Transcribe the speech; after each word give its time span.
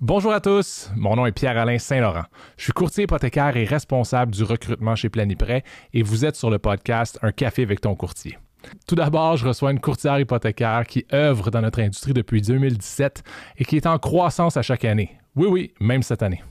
Bonjour 0.00 0.32
à 0.32 0.40
tous, 0.40 0.92
mon 0.94 1.16
nom 1.16 1.26
est 1.26 1.32
Pierre-Alain 1.32 1.76
Saint-Laurent. 1.76 2.22
Je 2.56 2.62
suis 2.62 2.72
courtier 2.72 3.02
hypothécaire 3.02 3.56
et 3.56 3.64
responsable 3.64 4.30
du 4.30 4.44
recrutement 4.44 4.94
chez 4.94 5.08
Planiprêt 5.08 5.64
et 5.92 6.04
vous 6.04 6.24
êtes 6.24 6.36
sur 6.36 6.50
le 6.50 6.60
podcast 6.60 7.18
Un 7.20 7.32
café 7.32 7.64
avec 7.64 7.80
ton 7.80 7.96
courtier. 7.96 8.38
Tout 8.86 8.94
d'abord, 8.94 9.36
je 9.36 9.48
reçois 9.48 9.72
une 9.72 9.80
courtière 9.80 10.20
hypothécaire 10.20 10.86
qui 10.86 11.04
œuvre 11.12 11.50
dans 11.50 11.62
notre 11.62 11.80
industrie 11.80 12.12
depuis 12.12 12.40
2017 12.40 13.24
et 13.56 13.64
qui 13.64 13.76
est 13.76 13.86
en 13.86 13.98
croissance 13.98 14.56
à 14.56 14.62
chaque 14.62 14.84
année. 14.84 15.18
Oui, 15.34 15.48
oui, 15.50 15.74
même 15.80 16.04
cette 16.04 16.22
année. 16.22 16.44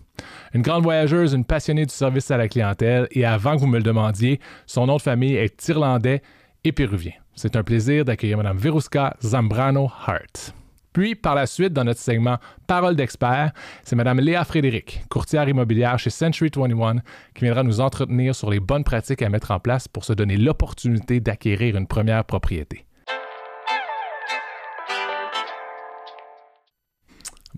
Une 0.54 0.62
grande 0.62 0.84
voyageuse, 0.84 1.32
une 1.32 1.46
passionnée 1.46 1.86
du 1.86 1.94
service 1.94 2.30
à 2.32 2.36
la 2.36 2.50
clientèle 2.50 3.08
et 3.12 3.24
avant 3.24 3.56
que 3.56 3.62
vous 3.62 3.68
me 3.68 3.78
le 3.78 3.84
demandiez, 3.84 4.42
son 4.66 4.88
nom 4.88 4.98
de 4.98 5.02
famille 5.02 5.36
est 5.36 5.70
irlandais 5.70 6.22
et 6.66 6.74
péruvien. 6.74 7.14
C'est 7.34 7.56
un 7.56 7.64
plaisir 7.64 8.04
d'accueillir 8.04 8.36
Mme 8.36 8.58
Veruska 8.58 9.16
Zambrano 9.22 9.90
Hart. 10.06 10.54
Puis, 10.98 11.14
par 11.14 11.36
la 11.36 11.46
suite, 11.46 11.74
dans 11.74 11.84
notre 11.84 12.00
segment 12.00 12.38
Parole 12.66 12.96
d'expert, 12.96 13.52
c'est 13.84 13.96
Mme 13.96 14.20
Léa 14.20 14.44
Frédéric, 14.44 15.04
courtière 15.12 15.48
immobilière 15.48 16.00
chez 16.00 16.10
Century 16.10 16.50
21, 16.52 17.04
qui 17.36 17.44
viendra 17.44 17.62
nous 17.62 17.82
entretenir 17.82 18.34
sur 18.34 18.50
les 18.50 18.60
bonnes 18.60 18.84
pratiques 18.84 19.22
à 19.22 19.30
mettre 19.30 19.52
en 19.52 19.60
place 19.60 19.88
pour 19.88 20.04
se 20.04 20.14
donner 20.14 20.38
l'opportunité 20.38 21.20
d'acquérir 21.20 21.78
une 21.78 21.86
première 21.86 22.26
propriété. 22.26 22.88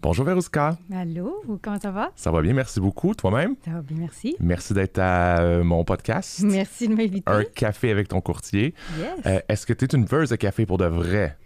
Bonjour 0.01 0.25
Veruska. 0.25 0.77
Allô, 0.93 1.41
comment 1.61 1.79
ça 1.79 1.91
va? 1.91 2.11
Ça 2.17 2.31
va 2.31 2.41
bien, 2.41 2.53
merci 2.53 2.81
beaucoup. 2.81 3.15
Toi-même? 3.15 3.55
Ça 3.63 3.71
va 3.71 3.81
bien, 3.81 3.99
merci. 3.99 4.35
Merci 4.41 4.73
d'être 4.73 4.99
à 4.99 5.39
euh, 5.39 5.63
mon 5.63 5.85
podcast. 5.85 6.41
Merci 6.43 6.89
de 6.89 6.93
m'inviter. 6.93 7.23
Un 7.31 7.45
café 7.45 7.89
avec 7.89 8.09
ton 8.09 8.19
courtier. 8.19 8.73
Yes. 8.97 9.09
Euh, 9.25 9.39
Est-ce 9.47 9.65
que 9.65 9.71
tu 9.71 9.85
es 9.85 9.87
une 9.95 10.03
veuse 10.03 10.29
de 10.29 10.35
café 10.35 10.65
pour 10.65 10.77
de 10.77 10.85
vrai? 10.85 11.37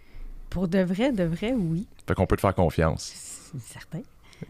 Pour 0.54 0.68
de 0.68 0.78
vrai, 0.78 1.10
de 1.10 1.24
vrai, 1.24 1.52
oui. 1.52 1.84
Fait 2.06 2.14
qu'on 2.14 2.26
peut 2.26 2.36
te 2.36 2.40
faire 2.40 2.54
confiance. 2.54 3.12
C'est 3.52 3.60
certain. 3.60 4.02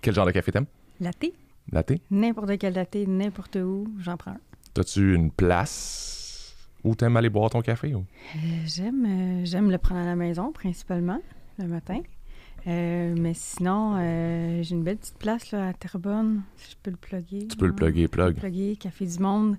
Quel 0.02 0.12
genre 0.14 0.26
de 0.26 0.32
café 0.32 0.52
t'aimes? 0.52 0.66
Latte, 1.00 1.32
Latte? 1.72 1.94
n'importe 2.10 2.58
quel 2.58 2.74
latte, 2.74 2.96
n'importe 3.08 3.56
où, 3.56 3.88
j'en 4.00 4.18
prends 4.18 4.32
un. 4.32 4.40
T'as-tu 4.74 5.14
une 5.14 5.30
place 5.30 6.54
où 6.84 6.94
t'aimes 6.94 7.16
aller 7.16 7.30
boire 7.30 7.48
ton 7.48 7.62
café? 7.62 7.94
Ou? 7.94 8.00
Euh, 8.36 8.38
j'aime, 8.66 9.06
euh, 9.06 9.44
j'aime 9.46 9.70
le 9.70 9.78
prendre 9.78 10.02
à 10.02 10.04
la 10.04 10.14
maison, 10.14 10.52
principalement, 10.52 11.20
le 11.58 11.68
matin. 11.68 12.00
Euh, 12.66 13.14
mais 13.18 13.34
sinon, 13.34 13.96
euh, 13.98 14.62
j'ai 14.62 14.74
une 14.74 14.82
belle 14.84 14.96
petite 14.96 15.18
place 15.18 15.50
là, 15.50 15.68
à 15.68 15.72
Terrebonne, 15.74 16.42
si 16.56 16.70
je 16.72 16.76
peux 16.82 16.90
le 16.90 16.96
plugger. 16.96 17.46
Tu 17.48 17.56
peux 17.58 17.66
le 17.66 17.72
là. 17.72 17.76
plugger, 17.76 18.08
plug. 18.08 18.36
Plugger, 18.36 18.76
Café 18.76 19.04
du 19.06 19.18
Monde, 19.18 19.56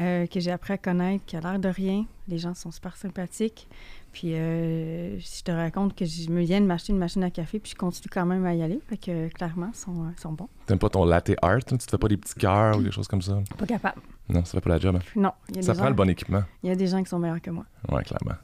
euh, 0.00 0.26
que 0.26 0.40
j'ai 0.40 0.50
appris 0.50 0.72
à 0.72 0.78
connaître, 0.78 1.24
qui 1.26 1.36
a 1.36 1.40
l'air 1.40 1.58
de 1.58 1.68
rien. 1.68 2.06
Les 2.28 2.38
gens 2.38 2.54
sont 2.54 2.70
super 2.70 2.96
sympathiques. 2.96 3.68
Puis, 4.12 4.28
si 4.28 5.38
je 5.40 5.42
te 5.44 5.50
raconte 5.52 5.94
que 5.94 6.06
je 6.06 6.30
me 6.30 6.40
viens 6.40 6.62
de 6.62 6.66
m'acheter 6.66 6.94
une 6.94 6.98
machine 6.98 7.22
à 7.22 7.30
café, 7.30 7.58
puis 7.58 7.72
je 7.72 7.76
continue 7.76 8.08
quand 8.10 8.24
même 8.24 8.46
à 8.46 8.54
y 8.54 8.62
aller. 8.62 8.80
Fait 8.88 8.96
que, 8.96 9.28
clairement, 9.28 9.68
ils 9.74 9.76
sont, 9.78 10.06
sont 10.16 10.32
bons. 10.32 10.48
T'aimes 10.64 10.78
pas 10.78 10.88
ton 10.88 11.04
latte 11.04 11.32
art? 11.42 11.56
hein? 11.56 11.58
Tu 11.68 11.76
te 11.76 11.90
fais 11.90 11.98
pas 11.98 12.08
des 12.08 12.16
petits 12.16 12.34
cœurs 12.34 12.78
ou 12.78 12.82
des 12.82 12.90
choses 12.90 13.06
comme 13.08 13.20
ça? 13.20 13.38
Pas 13.58 13.66
capable. 13.66 14.00
Non, 14.30 14.42
ça 14.46 14.52
fait 14.52 14.60
pas 14.62 14.70
la 14.70 14.78
job. 14.78 14.96
hein? 14.96 15.00
Non, 15.16 15.32
il 15.50 15.56
y 15.56 15.58
a, 15.58 15.62
Ça 15.62 15.72
des 15.72 15.76
prend 15.76 15.84
gens, 15.84 15.90
le 15.90 15.96
bon 15.96 16.08
équipement. 16.08 16.42
il 16.62 16.70
y 16.70 16.72
a 16.72 16.76
des 16.76 16.86
gens 16.86 17.02
qui 17.02 17.10
sont 17.10 17.18
meilleurs 17.18 17.42
que 17.42 17.50
moi. 17.50 17.66
Ouais, 17.92 18.02
clairement. 18.04 18.36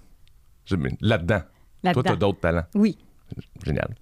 Là-dedans. 1.01 1.39
Toi, 1.41 1.47
Là-dedans. 1.85 2.03
t'as 2.03 2.17
d'autres 2.17 2.41
talents. 2.41 2.65
Oui. 2.75 2.99
Génial. 3.65 3.95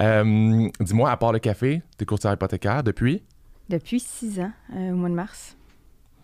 Euh, 0.00 0.68
Dis-moi, 0.80 1.10
à 1.10 1.16
part 1.16 1.32
le 1.32 1.38
café, 1.38 1.82
t'es 1.96 2.04
courtière 2.04 2.32
hypothécaire 2.32 2.82
depuis? 2.82 3.22
Depuis 3.68 4.00
six 4.00 4.40
ans, 4.40 4.52
euh, 4.74 4.90
au 4.92 4.96
mois 4.96 5.08
de 5.08 5.14
mars. 5.14 5.56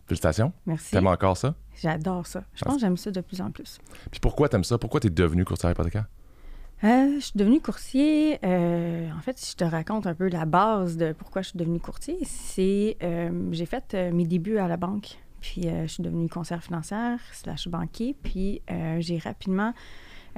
Félicitations. 0.07 0.53
Merci. 0.67 0.91
T'aimes 0.93 1.07
encore 1.07 1.37
ça? 1.37 1.55
J'adore 1.81 2.27
ça. 2.27 2.43
Je 2.55 2.63
Ah, 2.63 2.67
pense 2.67 2.75
que 2.77 2.81
j'aime 2.81 2.97
ça 2.97 3.11
de 3.11 3.21
plus 3.21 3.41
en 3.41 3.51
plus. 3.51 3.79
Puis 4.11 4.21
pourquoi 4.21 4.49
t'aimes 4.49 4.65
ça? 4.65 4.79
Pourquoi 4.79 5.01
t'es 5.01 5.11
devenu 5.11 5.45
courtière 5.45 5.71
hypothécaire? 5.71 6.07
Euh, 6.85 7.17
je 7.17 7.21
suis 7.21 7.33
devenue 7.39 7.61
courtier. 7.61 8.39
euh, 8.45 9.11
en 9.17 9.21
fait, 9.21 9.37
si 9.39 9.53
je 9.53 9.57
te 9.57 9.65
raconte 9.65 10.07
un 10.07 10.15
peu 10.15 10.29
la 10.29 10.45
base 10.45 10.97
de 10.97 11.13
pourquoi 11.13 11.43
je 11.43 11.51
suis 11.51 11.59
devenue 11.59 11.81
courtier, 11.81 12.19
c'est 12.25 12.97
euh, 13.03 13.49
j'ai 13.53 13.67
fait 13.67 13.95
mes 14.13 14.25
débuts 14.27 14.59
à 14.59 14.69
la 14.69 14.77
banque. 14.77 15.19
Puis 15.41 15.63
je 15.63 15.87
suis 15.87 16.03
devenue 16.03 16.29
conseillère 16.29 16.63
financière 16.65 17.21
slash 17.33 17.69
banquier. 17.69 18.17
Puis 18.23 18.61
j'ai 18.99 19.19
rapidement, 19.19 19.73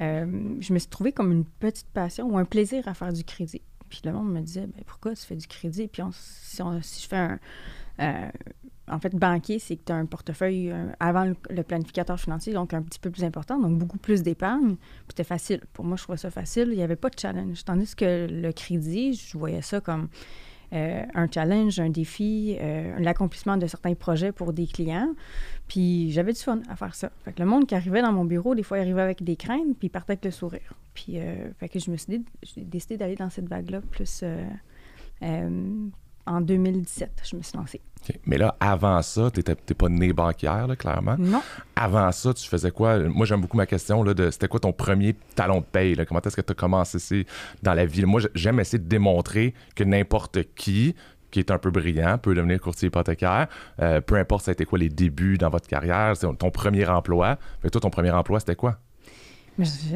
euh, 0.01 0.55
je 0.59 0.73
me 0.73 0.79
suis 0.79 0.89
trouvée 0.89 1.11
comme 1.11 1.31
une 1.31 1.45
petite 1.45 1.87
passion 1.93 2.27
ou 2.27 2.37
un 2.37 2.45
plaisir 2.45 2.87
à 2.87 2.93
faire 2.93 3.13
du 3.13 3.23
crédit. 3.23 3.61
Puis 3.89 4.01
le 4.05 4.13
monde 4.13 4.31
me 4.31 4.41
disait, 4.41 4.67
ben, 4.67 4.83
pourquoi 4.85 5.13
tu 5.15 5.23
fais 5.23 5.35
du 5.35 5.47
crédit? 5.47 5.87
Puis 5.87 6.01
si, 6.13 6.61
on- 6.61 6.79
je 6.81 7.07
fais 7.07 7.17
un... 7.17 7.39
euh, 7.99 8.29
en 8.87 8.99
fait, 8.99 9.15
banquier, 9.15 9.59
c'est 9.59 9.77
que 9.77 9.83
tu 9.85 9.91
as 9.91 9.95
un 9.95 10.05
portefeuille 10.05 10.71
euh, 10.71 10.87
avant 10.99 11.31
le 11.49 11.63
planificateur 11.63 12.19
financier, 12.19 12.51
donc 12.53 12.73
un 12.73 12.81
petit 12.81 12.99
peu 12.99 13.09
plus 13.09 13.23
important, 13.23 13.59
donc 13.59 13.77
beaucoup 13.77 13.97
plus 13.97 14.21
d'épargne. 14.23 14.75
Puis 14.75 15.05
c'était 15.09 15.23
facile. 15.23 15.61
Pour 15.73 15.85
moi, 15.85 15.97
je 15.97 16.03
trouvais 16.03 16.17
ça 16.17 16.29
facile. 16.31 16.69
Il 16.71 16.77
n'y 16.77 16.83
avait 16.83 16.95
pas 16.95 17.09
de 17.09 17.19
challenge. 17.19 17.63
Tandis 17.63 17.95
que 17.95 18.27
le 18.29 18.51
crédit, 18.51 19.13
je 19.13 19.37
voyais 19.37 19.61
ça 19.61 19.79
comme 19.81 20.07
euh, 20.73 21.03
un 21.13 21.29
challenge, 21.29 21.79
un 21.79 21.89
défi, 21.89 22.57
euh, 22.59 22.97
l'accomplissement 22.99 23.57
de 23.57 23.67
certains 23.67 23.93
projets 23.93 24.31
pour 24.31 24.53
des 24.53 24.67
clients. 24.67 25.13
Puis 25.67 26.11
j'avais 26.11 26.33
du 26.33 26.39
fun 26.39 26.61
à 26.69 26.75
faire 26.75 26.95
ça. 26.95 27.11
Fait 27.23 27.33
que 27.33 27.39
le 27.39 27.45
monde 27.45 27.67
qui 27.67 27.75
arrivait 27.75 28.01
dans 28.01 28.13
mon 28.13 28.25
bureau, 28.25 28.55
des 28.55 28.63
fois, 28.63 28.77
il 28.77 28.81
arrivait 28.81 29.01
avec 29.01 29.23
des 29.23 29.35
craintes, 29.35 29.77
puis 29.77 29.87
il 29.87 29.89
partait 29.89 30.13
avec 30.13 30.25
le 30.25 30.31
sourire. 30.31 30.73
Puis 30.93 31.19
euh, 31.19 31.51
fait 31.59 31.69
que 31.69 31.79
je 31.79 31.91
me 31.91 31.97
suis 31.97 32.17
dit, 32.17 32.25
j'ai 32.43 32.61
décidé 32.61 32.97
d'aller 32.97 33.15
dans 33.15 33.29
cette 33.29 33.47
vague-là 33.47 33.81
plus 33.91 34.23
euh, 34.23 35.89
en 36.25 36.41
2017. 36.41 37.21
Je 37.29 37.35
me 37.35 37.41
suis 37.41 37.57
lancée. 37.57 37.81
Mais 38.25 38.37
là, 38.37 38.55
avant 38.59 39.01
ça, 39.03 39.29
t'étais- 39.29 39.55
t'es 39.55 39.75
pas 39.75 39.87
né 39.87 40.11
banquière, 40.11 40.65
là, 40.67 40.75
clairement. 40.75 41.15
Non. 41.19 41.41
Avant 41.75 42.11
ça, 42.11 42.33
tu 42.33 42.47
faisais 42.49 42.71
quoi? 42.71 42.97
Moi, 42.97 43.25
j'aime 43.27 43.41
beaucoup 43.41 43.57
ma 43.57 43.67
question, 43.67 44.01
là, 44.03 44.13
de 44.15 44.31
c'était 44.31 44.47
quoi 44.47 44.59
ton 44.59 44.73
premier 44.73 45.13
talon 45.35 45.59
de 45.59 45.65
paye? 45.65 45.93
là? 45.95 46.05
Comment 46.05 46.19
est-ce 46.21 46.35
que 46.35 46.41
tu 46.41 46.51
as 46.51 46.55
commencé 46.55 46.97
ici 46.97 47.25
dans 47.61 47.73
la 47.75 47.85
vie? 47.85 48.03
Moi, 48.05 48.21
j'aime 48.33 48.59
essayer 48.59 48.79
de 48.79 48.87
démontrer 48.87 49.53
que 49.75 49.83
n'importe 49.83 50.39
qui 50.55 50.95
qui 51.29 51.39
est 51.39 51.49
un 51.49 51.57
peu 51.57 51.71
brillant 51.71 52.17
peut 52.17 52.35
devenir 52.35 52.59
courtier 52.59 52.87
hypothécaire. 52.89 53.47
Euh, 53.81 54.01
peu 54.01 54.15
importe 54.15 54.43
ça 54.43 54.51
a 54.51 54.53
été 54.53 54.65
quoi 54.65 54.77
les 54.77 54.89
débuts 54.89 55.37
dans 55.37 55.49
votre 55.49 55.65
carrière, 55.65 56.17
c'est 56.17 56.27
ton 56.37 56.51
premier 56.51 56.85
emploi. 56.89 57.37
Fait 57.61 57.69
que 57.69 57.71
toi, 57.71 57.79
ton 57.79 57.89
premier 57.89 58.11
emploi, 58.11 58.41
c'était 58.41 58.55
quoi? 58.57 58.79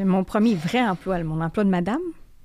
Mon 0.04 0.24
premier 0.24 0.54
vrai 0.54 0.80
emploi, 0.86 1.22
mon 1.24 1.40
emploi 1.42 1.64
de 1.64 1.68
madame, 1.70 2.00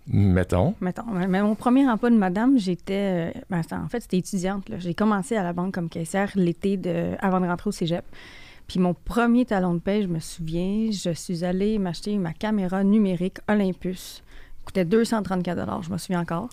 Mettons. 0.08 0.76
mettons. 0.82 1.06
Mais 1.06 1.42
mon 1.42 1.56
premier 1.56 1.88
emploi 1.88 2.10
de 2.10 2.18
madame, 2.18 2.58
j'étais. 2.58 3.34
euh, 3.36 3.40
ben, 3.50 3.62
en 3.72 3.88
fait, 3.88 4.02
c'était 4.02 4.18
étudiante. 4.18 4.66
J'ai 4.78 4.94
commencé 4.94 5.36
à 5.36 5.44
la 5.44 5.54
banque 5.54 5.74
comme 5.74 5.90
caissière 5.90 6.32
l'été 6.36 6.78
de, 6.78 7.16
avant 7.20 7.40
de 7.40 7.46
rentrer 7.48 7.68
au 7.70 7.72
cégep. 7.72 8.04
Puis 8.68 8.80
mon 8.80 8.94
premier 8.94 9.46
talon 9.46 9.74
de 9.74 9.80
paie, 9.80 10.02
je 10.02 10.08
me 10.08 10.20
souviens, 10.20 10.90
je 10.92 11.12
suis 11.12 11.44
allée 11.44 11.78
m'acheter 11.78 12.18
ma 12.18 12.34
caméra 12.34 12.84
numérique 12.84 13.38
Olympus. 13.50 14.24
Ça 14.26 14.66
coûtait 14.66 14.86
234 14.86 15.84
je 15.84 15.90
me 15.90 15.98
souviens 15.98 16.22
encore. 16.22 16.50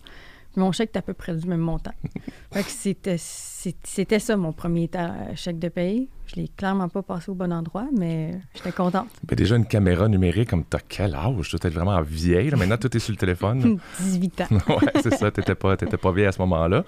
Puis 0.53 0.61
mon 0.61 0.73
chèque 0.73 0.91
était 0.91 0.99
à 0.99 1.03
peu 1.03 1.13
près 1.15 1.35
du 1.35 1.47
même 1.47 1.61
montant. 1.61 1.93
Fait 2.53 2.63
que 2.63 2.71
c'était, 2.71 3.17
c'était 3.19 4.19
ça 4.19 4.37
mon 4.37 4.53
premier 4.53 4.89
ta- 4.89 5.35
chèque 5.35 5.59
de 5.59 5.69
paye. 5.69 6.09
Je 6.27 6.37
l'ai 6.37 6.49
clairement 6.49 6.89
pas 6.89 7.03
passé 7.03 7.31
au 7.31 7.35
bon 7.35 7.53
endroit, 7.53 7.87
mais 7.97 8.33
j'étais 8.55 8.73
contente. 8.73 9.09
Ben, 9.27 9.35
déjà, 9.37 9.57
une 9.57 9.67
caméra 9.67 10.09
numérique, 10.09 10.51
comme 10.51 10.65
t'as 10.65 10.81
quel 10.87 11.15
âge? 11.15 11.49
Tu 11.51 11.57
être 11.57 11.69
vraiment 11.73 12.01
vieille. 12.03 12.51
là. 12.51 12.57
Maintenant, 12.57 12.77
tout 12.77 12.95
est 12.95 13.01
sur 13.01 13.13
le 13.13 13.19
téléphone. 13.19 13.61
là. 14.01 14.05
18 14.05 14.41
ans. 14.43 14.47
ouais, 14.69 15.01
c'est 15.03 15.15
ça. 15.15 15.31
T'étais 15.31 15.55
pas, 15.55 15.77
t'étais 15.77 15.97
pas 15.97 16.13
vieille 16.13 16.27
à 16.27 16.33
ce 16.33 16.39
moment-là. 16.41 16.85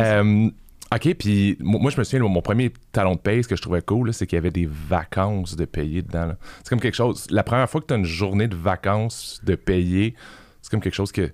Euh, 0.00 0.50
OK, 0.94 1.14
puis 1.14 1.56
mo- 1.60 1.78
moi, 1.78 1.90
je 1.90 1.98
me 1.98 2.04
souviens, 2.04 2.26
mon 2.28 2.42
premier 2.42 2.70
talon 2.92 3.14
de 3.14 3.20
paye, 3.20 3.42
ce 3.42 3.48
que 3.48 3.56
je 3.56 3.62
trouvais 3.62 3.80
cool, 3.80 4.12
c'est 4.12 4.26
qu'il 4.26 4.36
y 4.36 4.38
avait 4.38 4.50
des 4.50 4.66
vacances 4.70 5.56
de 5.56 5.64
payer 5.64 6.02
dedans. 6.02 6.32
C'est 6.62 6.68
comme 6.68 6.80
quelque 6.80 6.94
chose... 6.94 7.26
La 7.30 7.42
première 7.42 7.68
fois 7.70 7.80
que 7.80 7.86
tu 7.86 7.94
as 7.94 7.96
une 7.96 8.04
journée 8.04 8.46
de 8.48 8.56
vacances 8.56 9.40
de 9.44 9.54
payer, 9.54 10.14
c'est 10.60 10.70
comme 10.70 10.80
quelque 10.82 10.94
chose 10.94 11.12
que 11.12 11.30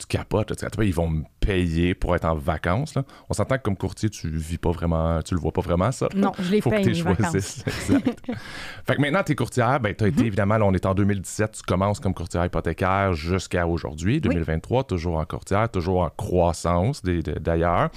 tu, 0.00 0.06
capotes. 0.06 0.50
là. 0.62 0.84
Ils 0.84 0.94
vont 0.94 1.08
me 1.08 1.22
payer 1.40 1.94
pour 1.94 2.14
être 2.16 2.24
en 2.24 2.34
vacances. 2.34 2.94
là. 2.94 3.04
On 3.28 3.34
s'entend 3.34 3.56
que 3.58 3.62
comme 3.62 3.76
courtier, 3.76 4.10
tu 4.10 4.28
vis 4.28 4.58
pas 4.58 4.70
vraiment... 4.70 5.22
Tu 5.22 5.34
le 5.34 5.40
vois 5.40 5.52
pas 5.52 5.60
vraiment, 5.60 5.92
ça. 5.92 6.08
Non, 6.14 6.32
je 6.38 6.50
les 6.50 6.60
Faut 6.60 6.70
que 6.70 6.82
tu 6.82 6.94
choisisses. 6.94 7.64
Exact. 7.66 8.20
fait 8.86 8.96
que 8.96 9.00
maintenant, 9.00 9.22
tu 9.22 9.32
es 9.32 9.34
courtière. 9.34 9.80
Ben, 9.80 9.94
tu 9.94 10.04
as 10.04 10.08
Mhm. 10.08 10.12
été, 10.14 10.26
évidemment, 10.26 10.58
là, 10.58 10.64
on 10.66 10.72
est 10.74 10.86
en 10.86 10.94
2017, 10.94 11.52
tu 11.52 11.62
commences 11.62 12.00
comme 12.00 12.14
courtière 12.14 12.44
hypothécaire 12.44 13.12
jusqu'à 13.12 13.66
aujourd'hui, 13.66 14.20
2023, 14.20 14.84
toujours 14.84 15.18
en 15.18 15.24
courtière, 15.24 15.68
toujours 15.70 16.00
en 16.02 16.10
croissance 16.10 17.02
d'ailleurs. 17.04 17.90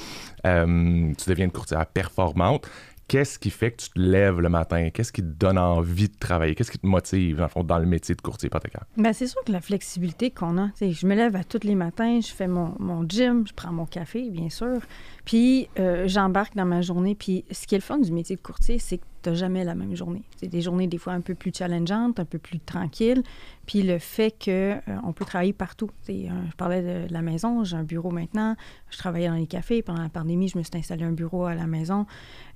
Euh, 0.46 1.14
tu 1.18 1.30
deviens 1.30 1.46
une 1.46 1.52
courtière 1.52 1.86
performante. 1.86 2.68
Qu'est-ce 3.14 3.38
qui 3.38 3.52
fait 3.52 3.70
que 3.70 3.84
tu 3.84 3.90
te 3.92 4.00
lèves 4.00 4.40
le 4.40 4.50
matin? 4.50 4.90
Qu'est-ce 4.90 5.14
qui 5.14 5.22
te 5.22 5.28
donne 5.28 5.60
envie 5.60 6.10
de 6.10 6.18
travailler? 6.18 6.56
Qu'est-ce 6.56 6.72
qui 6.72 6.80
te 6.80 6.88
motive, 6.88 7.38
dans 7.38 7.62
le 7.62 7.64
dans 7.64 7.78
le 7.78 7.86
métier 7.86 8.16
de 8.16 8.22
courtier 8.22 8.48
hypothécaire? 8.48 8.86
Ben, 8.98 9.14
c'est 9.14 9.28
sûr 9.28 9.40
que 9.46 9.52
la 9.52 9.62
flexibilité 9.62 10.32
qu'on 10.32 10.58
a, 10.58 10.70
je 10.82 11.06
me 11.06 11.14
lève 11.14 11.36
à 11.36 11.44
tous 11.44 11.60
les 11.64 11.76
matins, 11.76 12.22
je 12.22 12.34
fais 12.34 12.48
mon, 12.48 12.74
mon 12.80 13.08
gym, 13.08 13.46
je 13.46 13.54
prends 13.54 13.72
mon 13.72 13.86
café, 13.86 14.32
bien 14.32 14.50
sûr, 14.50 14.80
puis 15.26 15.70
euh, 15.78 16.08
j'embarque 16.08 16.56
dans 16.56 16.66
ma 16.66 16.82
journée. 16.82 17.14
Puis 17.14 17.46
ce 17.52 17.68
qui 17.68 17.76
est 17.76 17.78
le 17.78 17.84
fun 17.84 18.00
du 18.00 18.12
métier 18.12 18.36
de 18.36 18.42
courtier, 18.42 18.80
c'est 18.80 18.98
que 18.98 19.06
jamais 19.34 19.64
la 19.64 19.76
même 19.76 19.96
journée. 19.96 20.24
C'est 20.38 20.48
des 20.48 20.62
journées 20.62 20.88
des 20.88 20.98
fois 20.98 21.14
un 21.14 21.22
peu 21.22 21.36
plus 21.36 21.52
challengeantes, 21.56 22.20
un 22.20 22.26
peu 22.26 22.40
plus 22.40 22.60
tranquilles. 22.60 23.24
Puis 23.66 23.82
le 23.82 23.98
fait 24.00 24.32
que 24.32 24.74
euh, 24.88 25.14
peut 25.14 25.26
travailler 25.26 25.54
partout. 25.54 25.90
Euh, 26.10 26.30
je 26.50 26.56
parlais 26.56 26.82
de, 26.82 27.14
la 27.14 27.22
maison, 27.22 27.64
j'ai 27.64 27.78
un 27.78 27.84
bureau 27.84 28.12
maintenant. 28.12 28.56
Je 28.90 28.98
travaillais 28.98 29.28
dans 29.30 29.36
les 29.36 29.48
cafés. 29.48 29.82
Pendant 29.82 30.02
la 30.02 30.10
pandémie, 30.10 30.50
je 30.50 30.58
me 30.58 30.64
suis 30.64 30.72
installé 30.76 31.04
un 31.04 31.12
bureau 31.12 31.46
à 31.46 31.56
la 31.56 31.68
maison. 31.68 32.06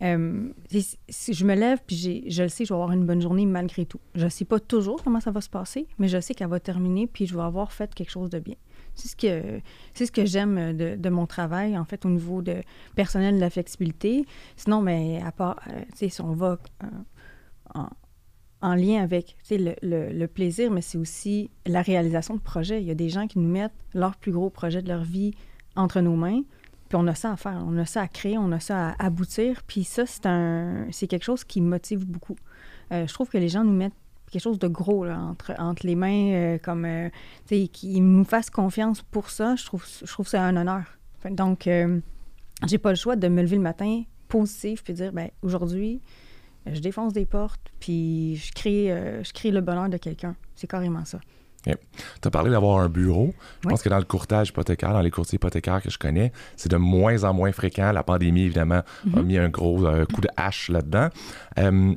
Euh, 0.01 0.49
c'est- 0.69 1.33
je 1.33 1.45
me 1.45 1.55
lève, 1.55 1.79
puis 1.85 2.25
je 2.29 2.43
le 2.43 2.49
sais, 2.49 2.65
je 2.65 2.73
vais 2.73 2.75
avoir 2.75 2.91
une 2.91 3.05
bonne 3.05 3.21
journée 3.21 3.45
malgré 3.45 3.85
tout. 3.85 3.99
Je 4.15 4.25
ne 4.25 4.29
sais 4.29 4.45
pas 4.45 4.59
toujours 4.59 5.03
comment 5.03 5.19
ça 5.19 5.31
va 5.31 5.41
se 5.41 5.49
passer, 5.49 5.87
mais 5.99 6.07
je 6.07 6.19
sais 6.19 6.33
qu'elle 6.33 6.49
va 6.49 6.59
terminer, 6.59 7.07
puis 7.07 7.25
je 7.25 7.35
vais 7.35 7.43
avoir 7.43 7.71
fait 7.71 7.93
quelque 7.93 8.11
chose 8.11 8.29
de 8.29 8.39
bien. 8.39 8.55
C'est 8.97 9.07
ce 9.09 9.15
que, 9.15 9.61
c'est 9.93 10.05
ce 10.05 10.11
que 10.11 10.25
j'aime 10.25 10.75
de, 10.75 10.95
de, 10.95 11.09
mon 11.09 11.27
travail, 11.27 11.77
en 11.77 11.85
fait, 11.85 12.05
au 12.05 12.09
niveau 12.09 12.41
de 12.41 12.61
personnel 12.95 13.35
de 13.35 13.39
la 13.39 13.49
flexibilité. 13.49 14.25
Sinon, 14.55 14.81
mais 14.81 15.21
à 15.23 15.31
part, 15.31 15.59
euh, 15.67 15.79
tu 15.91 15.97
sais, 15.97 16.09
si 16.09 16.21
on 16.21 16.33
va 16.33 16.57
euh, 16.83 16.87
en, 17.75 17.87
en, 18.61 18.75
lien 18.75 19.01
avec 19.03 19.37
le, 19.51 19.75
le, 19.81 20.11
le, 20.11 20.27
plaisir, 20.27 20.71
mais 20.71 20.81
c'est 20.81 20.97
aussi 20.97 21.51
la 21.65 21.81
réalisation 21.81 22.35
de 22.35 22.41
projets. 22.41 22.81
Il 22.81 22.87
y 22.87 22.91
a 22.91 22.95
des 22.95 23.09
gens 23.09 23.27
qui 23.27 23.39
nous 23.39 23.49
mettent 23.49 23.71
leur 23.93 24.15
plus 24.15 24.31
gros 24.31 24.49
projet 24.49 24.81
de 24.81 24.87
leur 24.87 25.03
vie 25.03 25.33
entre 25.75 26.01
nos 26.01 26.15
mains. 26.15 26.41
Puis 26.89 26.95
on 26.95 27.05
a 27.07 27.15
ça 27.15 27.33
à 27.33 27.37
faire, 27.37 27.63
on 27.67 27.77
a 27.77 27.85
ça 27.85 28.01
à 28.01 28.07
créer, 28.07 28.37
on 28.37 28.51
a 28.51 28.59
ça 28.59 28.89
à 28.89 29.05
aboutir. 29.05 29.61
Puis 29.63 29.83
ça, 29.83 30.05
c'est 30.05 30.25
un, 30.25 30.87
c'est 30.91 31.07
quelque 31.07 31.25
chose 31.25 31.43
qui 31.43 31.61
motive 31.61 32.05
beaucoup. 32.05 32.37
Euh, 32.91 33.05
je 33.05 33.13
trouve 33.13 33.29
que 33.29 33.37
les 33.37 33.49
gens 33.49 33.63
nous 33.63 33.75
mettent 33.75 33.93
quelque 34.31 34.41
chose 34.41 34.59
de 34.59 34.67
gros 34.67 35.05
là, 35.05 35.17
entre, 35.19 35.53
entre 35.57 35.85
les 35.85 35.95
mains, 35.95 36.31
euh, 36.33 36.57
comme, 36.57 36.85
euh, 36.85 37.09
qu'ils 37.47 38.03
nous 38.03 38.23
fassent 38.25 38.49
confiance 38.49 39.01
pour 39.01 39.29
ça, 39.29 39.55
je 39.55 39.65
trouve, 39.65 39.85
je 40.05 40.11
trouve 40.11 40.27
ça 40.27 40.43
un 40.43 40.55
honneur. 40.55 40.83
Donc, 41.29 41.67
euh, 41.67 41.99
j'ai 42.67 42.77
pas 42.77 42.89
le 42.89 42.95
choix 42.95 43.15
de 43.15 43.27
me 43.27 43.41
lever 43.41 43.57
le 43.57 43.61
matin 43.61 44.03
positif 44.27 44.83
puis 44.83 44.93
dire, 44.93 45.11
ben 45.13 45.29
aujourd'hui, 45.41 46.01
je 46.73 46.79
défonce 46.79 47.13
des 47.13 47.25
portes, 47.25 47.71
puis 47.79 48.35
je 48.35 48.51
crée, 48.51 48.91
euh, 48.91 49.23
je 49.23 49.31
crée 49.33 49.51
le 49.51 49.61
bonheur 49.61 49.89
de 49.89 49.97
quelqu'un. 49.97 50.35
C'est 50.55 50.67
carrément 50.67 51.05
ça. 51.05 51.19
Okay. 51.65 51.77
Tu 52.21 52.27
as 52.27 52.31
parlé 52.31 52.51
d'avoir 52.51 52.79
un 52.79 52.89
bureau. 52.89 53.33
Je 53.61 53.67
oui. 53.67 53.71
pense 53.71 53.81
que 53.81 53.89
dans 53.89 53.97
le 53.97 54.05
courtage 54.05 54.49
hypothécaire, 54.49 54.93
dans 54.93 55.01
les 55.01 55.11
courtiers 55.11 55.35
hypothécaires 55.37 55.81
que 55.81 55.89
je 55.89 55.97
connais, 55.97 56.31
c'est 56.55 56.71
de 56.71 56.77
moins 56.77 57.23
en 57.23 57.33
moins 57.33 57.51
fréquent. 57.51 57.91
La 57.91 58.03
pandémie, 58.03 58.43
évidemment, 58.43 58.81
mm 59.05 59.09
-hmm. 59.09 59.19
a 59.19 59.21
mis 59.23 59.37
un 59.37 59.49
gros 59.49 59.85
euh, 59.85 60.05
coup 60.05 60.21
de 60.21 60.29
hache 60.37 60.69
là-dedans. 60.69 61.09
Euh, 61.59 61.95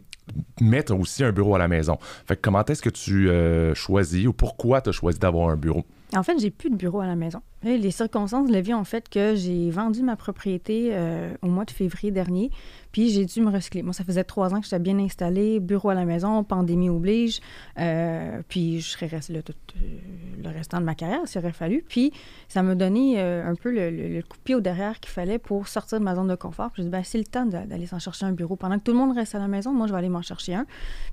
as 0.60 0.94
aussi 0.94 1.24
un 1.24 1.32
bureau 1.32 1.54
à 1.54 1.58
la 1.58 1.68
maison. 1.68 1.98
Fait 2.26 2.36
que 2.36 2.40
comment 2.42 2.64
est-ce 2.64 2.82
que 2.82 2.90
tu 2.90 3.28
euh, 3.28 3.74
choisis 3.74 4.26
ou 4.26 4.32
pourquoi 4.32 4.80
tu 4.80 4.90
as 4.90 4.92
choisi 4.92 5.18
d'avoir 5.18 5.50
un 5.50 5.56
bureau? 5.56 5.84
En 6.14 6.22
fait, 6.22 6.38
j'ai 6.38 6.50
plus 6.50 6.70
de 6.70 6.76
bureau 6.76 7.00
à 7.00 7.06
la 7.06 7.16
maison. 7.16 7.40
Les 7.62 7.90
circonstances 7.90 8.48
de 8.48 8.54
la 8.54 8.62
vie 8.62 8.72
ont 8.72 8.84
fait 8.84 9.06
que 9.06 9.34
j'ai 9.34 9.70
vendu 9.70 10.02
ma 10.02 10.16
propriété 10.16 10.92
euh, 10.92 11.34
au 11.42 11.48
mois 11.48 11.66
de 11.66 11.70
février 11.70 12.10
dernier, 12.10 12.50
puis 12.90 13.10
j'ai 13.10 13.26
dû 13.26 13.42
me 13.42 13.50
recycler. 13.50 13.82
Moi, 13.82 13.92
ça 13.92 14.02
faisait 14.02 14.24
trois 14.24 14.54
ans 14.54 14.60
que 14.60 14.64
j'étais 14.64 14.78
bien 14.78 14.98
installée, 14.98 15.60
bureau 15.60 15.90
à 15.90 15.94
la 15.94 16.06
maison, 16.06 16.42
pandémie 16.42 16.88
oblige, 16.88 17.40
euh, 17.78 18.40
puis 18.48 18.80
je 18.80 18.88
serais 18.88 19.08
restée 19.08 19.34
là 19.34 19.42
tout 19.42 19.52
euh, 19.76 20.42
le 20.42 20.48
restant 20.48 20.80
de 20.80 20.86
ma 20.86 20.94
carrière, 20.94 21.20
s'il 21.26 21.38
aurait 21.42 21.52
fallu. 21.52 21.84
Puis 21.86 22.14
ça 22.48 22.62
m'a 22.62 22.74
donné 22.74 23.20
un 23.20 23.54
peu 23.56 23.70
le, 23.70 24.22
coup 24.22 24.38
de 24.38 24.42
pied 24.42 24.54
au 24.54 24.60
derrière 24.60 24.98
qu'il 24.98 25.10
fallait 25.12 25.38
pour 25.38 25.68
sortir 25.68 26.00
de 26.00 26.04
ma 26.04 26.14
zone 26.14 26.28
de 26.28 26.36
confort. 26.36 26.70
Puis 26.70 26.82
je 26.82 26.88
dit, 26.88 26.90
ben, 26.90 27.04
c'est 27.04 27.18
le 27.18 27.24
temps 27.24 27.44
d'aller 27.44 27.86
s'en 27.86 27.98
chercher 27.98 28.24
un 28.24 28.32
bureau. 28.32 28.56
Pendant 28.56 28.78
que 28.78 28.84
tout 28.84 28.92
le 28.92 28.98
monde 28.98 29.14
reste 29.14 29.34
à 29.34 29.38
la 29.38 29.48
maison, 29.48 29.72
moi, 29.74 29.86
je 29.86 29.92
vais 29.92 29.98
aller 29.98 30.08
m'en 30.08 30.22
chercher 30.22 30.54
un. 30.54 30.64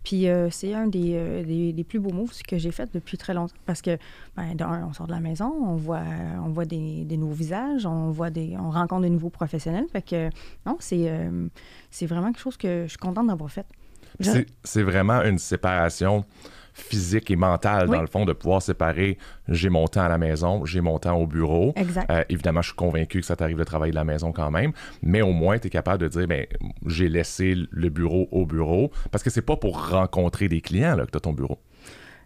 Puis 0.06 0.28
c'est 0.52 0.74
un 0.74 0.88
des, 0.88 1.44
des, 1.46 1.74
des, 1.74 1.84
plus 1.84 2.00
beaux 2.00 2.14
moves 2.14 2.32
que 2.48 2.58
j'ai 2.58 2.72
fait 2.72 2.90
depuis 2.94 3.18
très 3.18 3.34
longtemps. 3.34 3.56
Parce 3.66 3.82
que, 3.82 3.98
ben, 4.38 4.56
d'un, 4.56 4.88
on 4.88 4.94
sort 4.94 5.08
de 5.08 5.12
la 5.12 5.20
maison, 5.20 5.54
on 5.62 5.76
voit, 5.76 6.04
on 6.44 6.50
voit 6.50 6.66
des, 6.66 7.06
des, 7.06 7.18
nouveaux 7.18 7.34
visages, 7.34 7.86
on 7.86 8.12
voit 8.12 8.30
des, 8.30 8.56
on 8.58 8.70
rencontre 8.70 9.04
de 9.04 9.10
nouveaux 9.10 9.30
professionnels. 9.30 9.86
Fait 9.92 10.02
que, 10.02 10.30
non, 10.66 10.78
c'est, 10.80 11.10
euh, 11.10 11.48
c'est 11.92 12.06
vraiment 12.06 12.28
quelque 12.28 12.42
chose 12.42 12.58
que 12.58 12.84
je 12.84 12.90
suis 12.90 12.98
contente 12.98 13.28
d'avoir 13.28 13.52
fait. 13.52 13.66
Je... 14.20 14.32
C'est 14.64 14.84
vraiment 14.84 15.22
une 15.24 15.38
séparation 15.38 16.26
physique 16.78 17.32
et 17.32 17.36
mentale, 17.36 17.88
oui. 17.90 17.96
dans 17.96 18.02
le 18.02 18.08
fond, 18.08 18.26
de 18.26 18.34
pouvoir 18.34 18.62
séparer 18.62 19.18
j'ai 19.48 19.70
mon 19.70 19.88
temps 19.88 20.02
à 20.02 20.08
la 20.08 20.20
maison, 20.20 20.64
j'ai 20.66 20.82
mon 20.82 21.00
temps 21.00 21.18
au 21.18 21.26
bureau. 21.26 21.74
Exact. 21.76 22.10
Euh, 22.12 22.24
évidemment, 22.30 22.62
je 22.62 22.68
suis 22.68 22.76
convaincu 22.76 23.20
que 23.20 23.26
ça 23.26 23.36
t'arrive 23.36 23.58
de 23.58 23.64
travailler 23.64 23.92
de 23.92 23.96
la 23.96 24.04
maison 24.04 24.32
quand 24.32 24.52
même, 24.52 24.72
mais 25.02 25.22
au 25.22 25.32
moins, 25.32 25.58
tu 25.58 25.68
es 25.68 25.70
capable 25.70 26.04
de 26.04 26.08
dire 26.08 26.28
ben, 26.28 26.46
j'ai 26.86 27.10
laissé 27.10 27.56
le 27.70 27.90
bureau 27.90 28.28
au 28.32 28.46
bureau, 28.46 28.92
parce 29.12 29.24
que 29.24 29.30
c'est 29.30 29.42
pas 29.42 29.58
pour 29.58 29.90
rencontrer 29.90 30.48
des 30.48 30.62
clients 30.62 30.96
là, 30.96 31.06
que 31.06 31.12
tu 31.12 31.18
as 31.18 31.22
ton 31.22 31.34
bureau. 31.34 31.60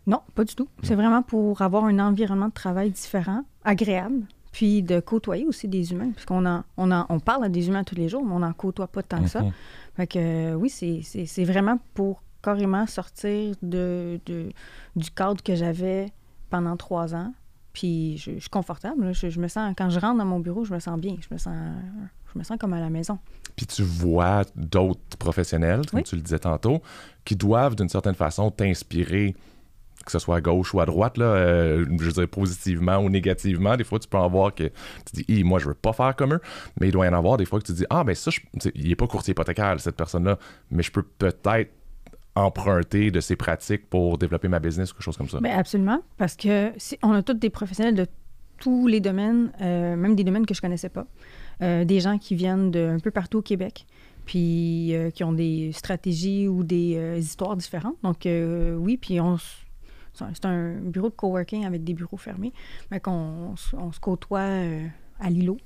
Non, 0.07 0.21
pas 0.35 0.43
du 0.43 0.55
tout. 0.55 0.67
C'est 0.83 0.95
vraiment 0.95 1.21
pour 1.21 1.61
avoir 1.61 1.85
un 1.85 1.99
environnement 1.99 2.47
de 2.47 2.53
travail 2.53 2.89
différent, 2.89 3.43
agréable, 3.63 4.25
puis 4.51 4.81
de 4.81 4.99
côtoyer 4.99 5.45
aussi 5.45 5.67
des 5.67 5.91
humains, 5.91 6.11
puisqu'on 6.11 6.45
en, 6.45 6.63
on 6.77 6.91
en, 6.91 7.05
on 7.09 7.19
parle 7.19 7.45
à 7.45 7.49
des 7.49 7.67
humains 7.67 7.83
tous 7.83 7.95
les 7.95 8.09
jours, 8.09 8.25
mais 8.25 8.33
on 8.33 8.39
n'en 8.39 8.53
côtoie 8.53 8.87
pas 8.87 9.03
tant 9.03 9.21
que 9.21 9.29
ça. 9.29 9.41
Mhm. 9.41 9.51
Fait 9.95 10.07
que 10.07 10.19
euh, 10.19 10.53
oui, 10.55 10.69
c'est 10.69 11.45
vraiment 11.45 11.79
pour 11.93 12.23
carrément 12.41 12.87
sortir 12.87 13.55
de, 13.61 14.19
de, 14.25 14.49
du 14.95 15.11
cadre 15.11 15.41
que 15.43 15.55
j'avais 15.55 16.11
pendant 16.49 16.75
trois 16.75 17.13
ans. 17.13 17.33
Puis 17.73 18.17
je, 18.17 18.31
je 18.33 18.39
suis 18.39 18.49
confortable. 18.49 19.13
Je, 19.13 19.29
je, 19.29 19.39
me 19.39 19.47
sens, 19.47 19.73
quand 19.77 19.89
je 19.89 19.99
rentre 19.99 20.17
dans 20.17 20.25
mon 20.25 20.39
bureau, 20.39 20.65
je 20.65 20.73
me 20.73 20.79
sens 20.79 20.99
bien. 20.99 21.15
Je 21.21 21.33
me 21.33 21.37
sens, 21.37 21.55
je 22.33 22.39
me 22.39 22.43
sens 22.43 22.57
comme 22.59 22.73
à 22.73 22.79
la 22.79 22.89
maison. 22.89 23.19
Puis 23.55 23.65
tu 23.65 23.83
vois 23.83 24.43
d'autres 24.55 25.17
professionnels, 25.17 25.81
comme 25.89 25.99
oui. 25.99 26.03
tu 26.03 26.15
le 26.15 26.21
disais 26.21 26.39
tantôt, 26.39 26.81
qui 27.23 27.35
doivent 27.35 27.75
d'une 27.75 27.89
certaine 27.89 28.15
façon 28.15 28.51
t'inspirer 28.51 29.35
que 30.03 30.11
ce 30.11 30.19
soit 30.19 30.37
à 30.37 30.41
gauche 30.41 30.73
ou 30.73 30.79
à 30.79 30.85
droite, 30.85 31.17
là, 31.17 31.25
euh, 31.25 31.85
je 31.99 32.05
veux 32.05 32.11
dire 32.11 32.27
positivement 32.27 32.97
ou 32.97 33.09
négativement. 33.09 33.75
Des 33.75 33.83
fois, 33.83 33.99
tu 33.99 34.07
peux 34.07 34.17
en 34.17 34.29
voir 34.29 34.53
que 34.53 34.71
tu 35.05 35.23
dis, 35.23 35.43
moi, 35.43 35.59
je 35.59 35.67
veux 35.67 35.73
pas 35.73 35.93
faire 35.93 36.15
comme 36.15 36.33
eux, 36.33 36.41
mais 36.79 36.87
il 36.87 36.91
doit 36.91 37.05
y 37.05 37.09
en 37.09 37.13
avoir 37.13 37.37
des 37.37 37.45
fois 37.45 37.59
que 37.59 37.65
tu 37.65 37.73
dis, 37.73 37.85
ah, 37.89 38.03
ben 38.03 38.15
ça, 38.15 38.31
je, 38.31 38.39
il 38.75 38.91
est 38.91 38.95
pas 38.95 39.07
courtier 39.07 39.31
hypothécaire, 39.31 39.79
cette 39.79 39.95
personne-là, 39.95 40.37
mais 40.69 40.83
je 40.83 40.91
peux 40.91 41.03
peut-être 41.03 41.71
emprunter 42.35 43.11
de 43.11 43.19
ses 43.19 43.35
pratiques 43.35 43.89
pour 43.89 44.17
développer 44.17 44.47
ma 44.47 44.59
business 44.59 44.91
ou 44.91 44.95
quelque 44.95 45.03
chose 45.03 45.17
comme 45.17 45.29
ça. 45.29 45.39
Bien, 45.39 45.57
absolument, 45.57 46.01
parce 46.17 46.35
que 46.35 46.71
on 47.03 47.11
a 47.11 47.21
tous 47.21 47.33
des 47.33 47.49
professionnels 47.49 47.95
de 47.95 48.07
tous 48.59 48.87
les 48.87 48.99
domaines, 48.99 49.51
euh, 49.61 49.95
même 49.95 50.15
des 50.15 50.23
domaines 50.23 50.45
que 50.45 50.53
je 50.53 50.61
connaissais 50.61 50.89
pas. 50.89 51.05
Euh, 51.61 51.83
des 51.83 51.99
gens 51.99 52.17
qui 52.17 52.35
viennent 52.35 52.71
de 52.71 52.87
un 52.95 52.99
peu 52.99 53.11
partout 53.11 53.39
au 53.39 53.41
Québec, 53.41 53.85
puis 54.25 54.95
euh, 54.95 55.09
qui 55.09 55.23
ont 55.23 55.33
des 55.33 55.71
stratégies 55.73 56.47
ou 56.47 56.63
des 56.63 57.17
histoires 57.19 57.57
différentes. 57.57 57.97
Donc, 58.03 58.25
oui, 58.25 58.97
puis 58.97 59.19
on 59.19 59.37
c'est 60.13 60.45
un 60.45 60.75
bureau 60.75 61.09
de 61.09 61.15
coworking 61.15 61.65
avec 61.65 61.83
des 61.83 61.93
bureaux 61.93 62.17
fermés, 62.17 62.53
mais 62.89 62.99
qu'on 62.99 63.55
on 63.73 63.91
se 63.91 63.99
côtoie 63.99 64.39
euh, 64.39 64.87
à 65.19 65.29
l'îlot. 65.29 65.57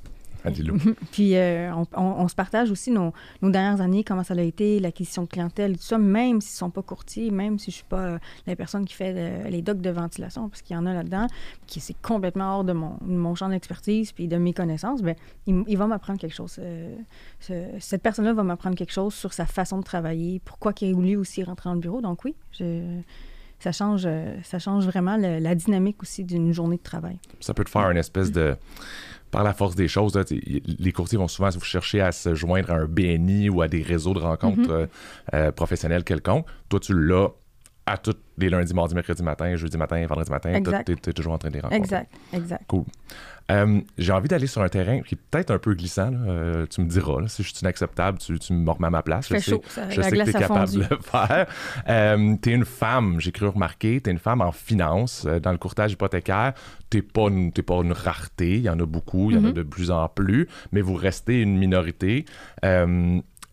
À 0.44 0.52
l'îlot. 0.52 0.78
Puis 1.12 1.36
euh, 1.36 1.74
on, 1.74 1.88
on, 1.96 2.04
on, 2.04 2.28
se 2.28 2.36
partage 2.36 2.70
aussi 2.70 2.92
nos, 2.92 3.14
nos, 3.42 3.50
dernières 3.50 3.82
années, 3.82 4.04
comment 4.04 4.24
ça 4.24 4.36
a 4.36 4.42
été, 4.42 4.80
l'acquisition 4.80 5.24
de 5.24 5.28
clientèle 5.28 5.72
et 5.72 5.76
tout 5.76 5.84
ça, 5.84 5.98
même 5.98 6.40
s'ils 6.40 6.54
ne 6.54 6.58
sont 6.58 6.70
pas 6.70 6.84
courtiers, 6.84 7.32
même 7.32 7.58
si 7.58 7.72
je 7.72 7.78
ne 7.78 7.78
suis 7.78 7.86
pas 7.86 8.02
euh, 8.02 8.20
la 8.46 8.56
personne 8.56 8.86
qui 8.86 8.94
fait 8.94 9.50
les 9.50 9.64
docks 9.64 9.82
de 9.82 9.90
ventilation, 9.90 10.48
parce 10.48 10.62
qu'il 10.62 10.76
y 10.76 10.80
en 10.80 10.86
a 10.86 10.94
là-dedans, 10.94 11.26
qui 11.66 11.80
c'est 11.80 12.00
complètement 12.00 12.58
hors 12.58 12.64
de 12.64 12.74
mon, 12.74 12.98
de 13.02 13.16
mon 13.16 13.34
champ 13.34 13.50
d'expertise 13.50 14.12
puis 14.12 14.28
de 14.28 14.38
mes 14.38 14.54
connaissances, 14.54 15.02
bien, 15.02 15.16
il, 15.48 15.64
il 15.68 15.78
va 15.78 15.88
m'apprendre 15.88 16.20
quelque 16.20 16.36
chose. 16.36 16.60
Ce, 17.40 17.66
cette 17.80 18.04
personne-là 18.04 18.34
va 18.34 18.44
m'apprendre 18.44 18.76
quelque 18.76 18.94
chose 18.94 19.16
sur 19.16 19.34
sa 19.34 19.48
façon 19.48 19.80
de 19.80 19.84
travailler, 19.84 20.42
pourquoi 20.46 20.74
il 20.82 20.92
a 20.92 20.94
voulu 20.94 21.16
aussi 21.16 21.44
rentrer 21.44 21.70
dans 21.70 21.76
le 21.76 21.82
bureau. 21.82 22.02
Donc 22.02 22.24
oui, 22.24 22.36
je 22.52 23.02
ça 23.66 23.72
change, 23.72 24.08
ça 24.44 24.60
change 24.60 24.86
vraiment 24.86 25.18
le, 25.18 25.40
la 25.40 25.56
dynamique 25.56 26.00
aussi 26.04 26.24
d'une 26.24 26.52
journée 26.54 26.78
de 26.78 26.88
travail. 26.94 27.18
Ça 27.40 27.54
peut 27.56 27.64
te 27.64 27.74
faire 27.76 27.90
une 27.90 27.98
espèce 28.06 28.32
de 28.32 28.56
par 29.32 29.44
la 29.44 29.54
force 29.54 29.76
des 29.76 29.90
choses, 29.90 30.16
là, 30.16 30.24
les 30.32 30.92
courtiers 30.94 31.18
vont 31.18 31.28
souvent 31.28 31.50
vous 31.50 31.60
chercher 31.76 32.00
à 32.00 32.12
se 32.12 32.36
joindre 32.36 32.70
à 32.72 32.76
un 32.76 32.86
BNI 32.86 33.50
ou 33.50 33.62
à 33.62 33.68
des 33.68 33.82
réseaux 33.82 34.14
de 34.14 34.20
rencontres 34.20 34.72
mm 34.72 34.84
-hmm. 34.84 34.88
euh, 35.34 35.52
professionnels 35.52 36.04
quelconques. 36.04 36.46
Toi, 36.70 36.80
tu 36.80 36.94
l'as 37.08 37.30
à 37.86 37.98
tous 37.98 38.16
les 38.38 38.50
lundis, 38.50 38.74
mardis, 38.74 38.96
mercredi 38.96 39.24
matin, 39.24 39.56
jeudi 39.56 39.78
matin, 39.78 40.06
vendredi 40.08 40.32
matin. 40.32 40.62
Tu 40.86 40.92
es, 40.92 41.14
toujours 41.14 41.34
en 41.34 41.38
train 41.38 41.50
de 41.50 41.56
les 41.56 41.60
rencontrer. 41.62 41.78
Exact, 41.78 42.12
exact. 42.34 42.64
Cool. 42.68 42.84
Euh, 43.52 43.80
J'ai 44.00 44.12
envie 44.12 44.28
d'aller 44.28 44.48
sur 44.48 44.64
un 44.64 44.70
terrain 44.70 45.02
qui 45.02 45.14
est 45.14 45.20
peut-être 45.30 45.52
un 45.52 45.60
peu 45.60 45.76
glissant. 45.76 46.12
Euh, 46.28 46.66
tu 46.66 46.82
me 46.82 46.88
diras. 46.90 47.22
Là, 47.22 47.28
si 47.28 47.44
je 47.44 47.50
suis 47.50 47.60
inacceptable, 47.62 48.18
tu, 48.18 48.40
tu 48.40 48.54
me 48.54 48.70
remets 48.70 48.88
à 48.88 48.90
ma 48.90 49.04
place. 49.04 49.28
Je, 49.30 49.38
sais, 49.38 49.52
chaud, 49.52 49.62
ça, 49.68 49.88
je 49.90 50.02
sais 50.02 50.12
que 50.12 50.24
tu 50.24 50.30
es 50.30 50.34
capable 50.34 50.68
fondu. 50.68 50.80
de 50.80 50.88
le 50.90 51.02
faire. 51.02 51.46
Euh, 51.88 52.36
tu 52.42 52.50
es 52.50 52.54
une 52.54 52.66
femme, 52.66 53.18
j'ai 53.20 53.32
cru 53.32 53.48
remarquer. 53.48 54.02
Tu 54.02 54.10
es 54.10 54.14
une 54.14 54.20
femme 54.20 54.42
en 54.42 54.52
finance, 54.52 55.28
dans 55.44 55.52
le 55.52 55.60
courtage 55.60 55.92
hypothécaire. 55.92 56.54
Tu 56.90 56.98
n'es 56.98 57.04
pas, 57.04 57.30
pas, 57.66 57.82
une 57.84 57.94
rareté. 57.94 58.56
Il 58.56 58.64
y 58.64 58.70
en 58.70 58.80
a 58.80 58.86
beaucoup, 58.86 59.30
il 59.30 59.36
y 59.36 59.40
en 59.40 59.42
mm 59.42 59.46
-hmm. 59.46 59.50
a 59.50 59.54
de 59.54 59.64
plus 59.64 59.92
en 59.92 60.08
plus. 60.10 60.48
Mais 60.72 60.82
vous 60.82 60.96
restez 60.96 61.42
une 61.42 61.58
minorité. 61.58 62.26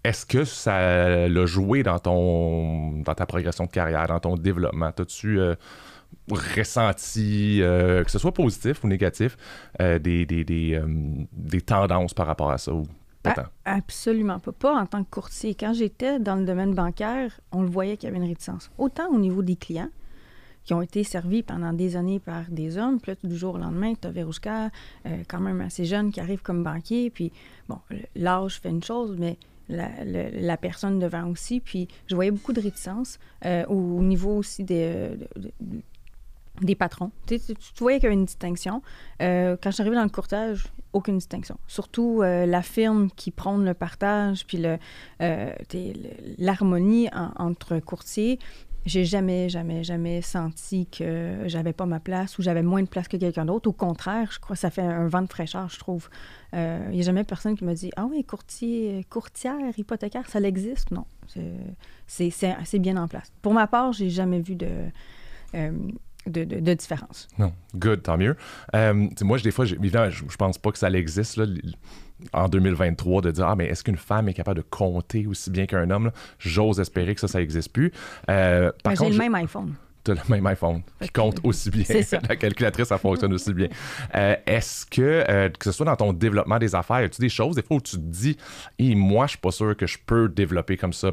Est-ce 0.04 0.26
que 0.26 0.44
ça 0.44 1.28
l'a 1.28 1.46
joué 1.46 1.82
dans 1.82 1.98
ton 1.98 2.92
dans 3.02 3.14
ta 3.14 3.26
progression 3.26 3.64
de 3.64 3.70
carrière, 3.70 4.06
dans 4.08 4.20
ton 4.20 4.34
développement? 4.34 4.90
As-tu 4.98 5.38
euh, 5.38 5.54
ressenti, 6.30 7.62
euh, 7.62 8.02
que 8.02 8.10
ce 8.10 8.18
soit 8.18 8.34
positif 8.34 8.82
ou 8.82 8.88
négatif, 8.88 9.36
euh, 9.80 9.98
des, 9.98 10.26
des, 10.26 10.44
des, 10.44 10.80
des, 11.32 11.60
tendances 11.60 12.14
par 12.14 12.26
rapport 12.26 12.50
à 12.50 12.58
ça? 12.58 12.72
Ou 12.72 12.84
pas 13.22 13.32
tant? 13.32 13.46
Absolument 13.64 14.40
pas. 14.40 14.52
Pas 14.52 14.74
en 14.74 14.86
tant 14.86 15.04
que 15.04 15.10
courtier. 15.10 15.54
Quand 15.54 15.72
j'étais 15.72 16.18
dans 16.18 16.34
le 16.34 16.44
domaine 16.44 16.74
bancaire, 16.74 17.40
on 17.52 17.62
le 17.62 17.68
voyait 17.68 17.96
qu'il 17.96 18.08
y 18.08 18.10
avait 18.10 18.22
une 18.22 18.28
réticence. 18.28 18.70
Autant 18.78 19.08
au 19.08 19.18
niveau 19.18 19.42
des 19.42 19.54
clients, 19.54 19.90
qui 20.64 20.74
ont 20.74 20.82
été 20.82 21.04
servis 21.04 21.42
pendant 21.42 21.72
des 21.72 21.96
années 21.96 22.20
par 22.20 22.44
des 22.48 22.78
hommes. 22.78 23.00
Puis 23.00 23.12
là, 23.12 23.16
du 23.28 23.36
jour 23.36 23.54
au 23.54 23.58
lendemain, 23.58 23.94
tu 24.00 24.06
as 24.06 24.10
Verouchka, 24.10 24.70
euh, 25.06 25.22
quand 25.28 25.40
même 25.40 25.60
assez 25.60 25.84
jeune, 25.84 26.12
qui 26.12 26.20
arrive 26.20 26.42
comme 26.42 26.62
banquier. 26.62 27.10
Puis, 27.10 27.32
bon, 27.68 27.78
l'âge 28.14 28.60
fait 28.60 28.70
une 28.70 28.82
chose, 28.82 29.16
mais 29.18 29.38
la, 29.72 30.04
la, 30.04 30.56
personne 30.56 30.98
devant 30.98 31.28
aussi. 31.28 31.60
Puis 31.60 31.88
je 32.06 32.14
voyais 32.14 32.30
beaucoup 32.30 32.52
de 32.52 32.60
réticence 32.60 33.18
euh, 33.44 33.64
au, 33.66 33.98
au, 33.98 34.02
niveau 34.02 34.36
aussi 34.36 34.64
des, 34.64 35.10
de, 35.36 35.50
de, 35.60 35.82
des 36.60 36.74
patrons. 36.74 37.10
Tu, 37.26 37.40
tu, 37.40 37.54
voyais 37.78 37.98
qu'il 37.98 38.04
y 38.04 38.06
avait 38.08 38.14
une 38.14 38.26
distinction. 38.26 38.82
Euh, 39.20 39.56
quand 39.60 39.70
j'arrivais 39.70 39.96
dans 39.96 40.04
le 40.04 40.10
courtage, 40.10 40.66
aucune 40.92 41.18
distinction. 41.18 41.58
Surtout 41.66 42.20
euh, 42.22 42.46
la 42.46 42.62
firme 42.62 43.10
qui 43.10 43.30
prône 43.30 43.64
le 43.64 43.74
partage, 43.74 44.46
puis 44.46 44.62
l'harmonie 46.38 47.08
entre 47.36 47.78
courtiers. 47.80 48.38
J'ai 48.84 49.04
jamais, 49.04 49.48
jamais, 49.48 49.84
jamais 49.84 50.22
senti 50.22 50.86
que 50.86 51.42
j'avais 51.46 51.72
pas 51.72 51.86
ma 51.86 52.00
place 52.00 52.38
ou 52.38 52.42
j'avais 52.42 52.62
moins 52.62 52.82
de 52.82 52.88
place 52.88 53.08
que 53.08 53.16
quelqu'un 53.16 53.44
d'autre. 53.44 53.68
Au 53.68 53.72
contraire, 53.72 54.30
je 54.32 54.38
crois 54.38 54.56
que 54.56 54.60
ça 54.60 54.70
fait 54.70 54.82
un 54.82 55.08
vent 55.08 55.22
de 55.22 55.28
fraîcheur, 55.28 55.68
je 55.68 55.78
trouve. 55.78 56.08
Il 56.52 56.90
n'y 56.90 57.00
a 57.00 57.02
jamais 57.02 57.24
personne 57.24 57.56
qui 57.56 57.64
me 57.64 57.74
dit 57.74 57.90
Ah 57.96 58.06
oui, 58.10 58.24
courtier, 58.24 59.06
courtière, 59.08 59.56
hypothécaire, 59.76 60.28
ça 60.28 60.40
existe. 60.40 60.90
Non. 60.90 61.04
C'est 62.06 62.78
bien 62.78 62.96
en 62.96 63.08
place. 63.08 63.32
Pour 63.40 63.54
ma 63.54 63.66
part, 63.66 63.92
j'ai 63.92 64.10
jamais 64.10 64.40
vu 64.40 64.56
de. 64.56 64.70
De, 66.24 66.74
différence. 66.74 67.26
Non, 67.36 67.52
good, 67.74 68.04
tant 68.04 68.16
mieux. 68.16 68.36
Euh, 68.76 69.08
moi, 69.22 69.38
des 69.38 69.50
fois, 69.50 69.64
je, 69.64 69.74
je 69.74 70.36
pense 70.36 70.56
pas 70.56 70.70
que 70.70 70.78
ça 70.78 70.88
existe 70.90 71.36
là, 71.36 71.46
en 72.32 72.48
2023 72.48 73.22
de 73.22 73.30
dire 73.30 73.46
ah 73.46 73.56
mais 73.56 73.66
est-ce 73.66 73.84
qu'une 73.84 73.96
femme 73.96 74.28
est 74.28 74.34
capable 74.34 74.58
de 74.58 74.66
compter 74.68 75.26
aussi 75.26 75.50
bien 75.50 75.66
qu'un 75.66 75.90
homme 75.90 76.10
J'ose 76.38 76.80
espérer 76.80 77.14
que 77.14 77.20
ça, 77.20 77.28
ça 77.28 77.38
n'existe 77.38 77.72
plus. 77.72 77.92
Euh, 78.28 78.72
par 78.82 78.94
j'ai 78.94 79.10
le 79.10 79.16
même 79.16 79.34
iPhone 79.34 79.74
tu 80.04 80.12
le 80.12 80.20
même 80.28 80.46
iPhone 80.46 80.82
qui 81.00 81.08
compte 81.10 81.38
aussi 81.44 81.70
bien. 81.70 81.84
La 82.28 82.36
calculatrice, 82.36 82.88
ça 82.88 82.98
fonctionne 82.98 83.32
aussi 83.32 83.52
bien. 83.52 83.68
Euh, 84.14 84.36
est-ce 84.46 84.84
que, 84.86 85.24
euh, 85.28 85.48
que 85.48 85.64
ce 85.64 85.72
soit 85.72 85.86
dans 85.86 85.96
ton 85.96 86.12
développement 86.12 86.58
des 86.58 86.74
affaires, 86.74 86.96
as-tu 86.96 87.20
des 87.20 87.28
choses, 87.28 87.56
des 87.56 87.62
fois, 87.62 87.76
où 87.76 87.80
tu 87.80 87.96
te 87.96 88.00
dis, 88.00 88.36
et 88.78 88.94
moi, 88.94 89.26
je 89.26 89.30
suis 89.30 89.38
pas 89.38 89.52
sûr 89.52 89.76
que 89.76 89.86
je 89.86 89.98
peux 90.04 90.28
développer 90.28 90.76
comme 90.76 90.92
ça? 90.92 91.10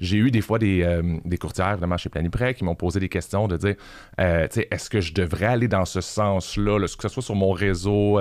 J'ai 0.00 0.16
eu 0.16 0.30
des 0.30 0.40
fois 0.40 0.58
des, 0.58 0.82
euh, 0.82 1.18
des 1.24 1.38
courtières, 1.38 1.76
vraiment, 1.76 1.96
chez 1.96 2.08
Planiprêt, 2.08 2.54
qui 2.54 2.64
m'ont 2.64 2.74
posé 2.74 2.98
des 2.98 3.08
questions 3.08 3.46
de 3.46 3.56
dire, 3.56 3.76
est-ce 4.18 4.90
que 4.90 5.00
je 5.00 5.12
devrais 5.14 5.46
aller 5.46 5.68
dans 5.68 5.84
ce 5.84 6.00
sens-là, 6.00 6.78
que 6.80 7.02
ce 7.02 7.08
soit 7.08 7.22
sur 7.22 7.34
mon 7.34 7.52
réseau, 7.52 8.18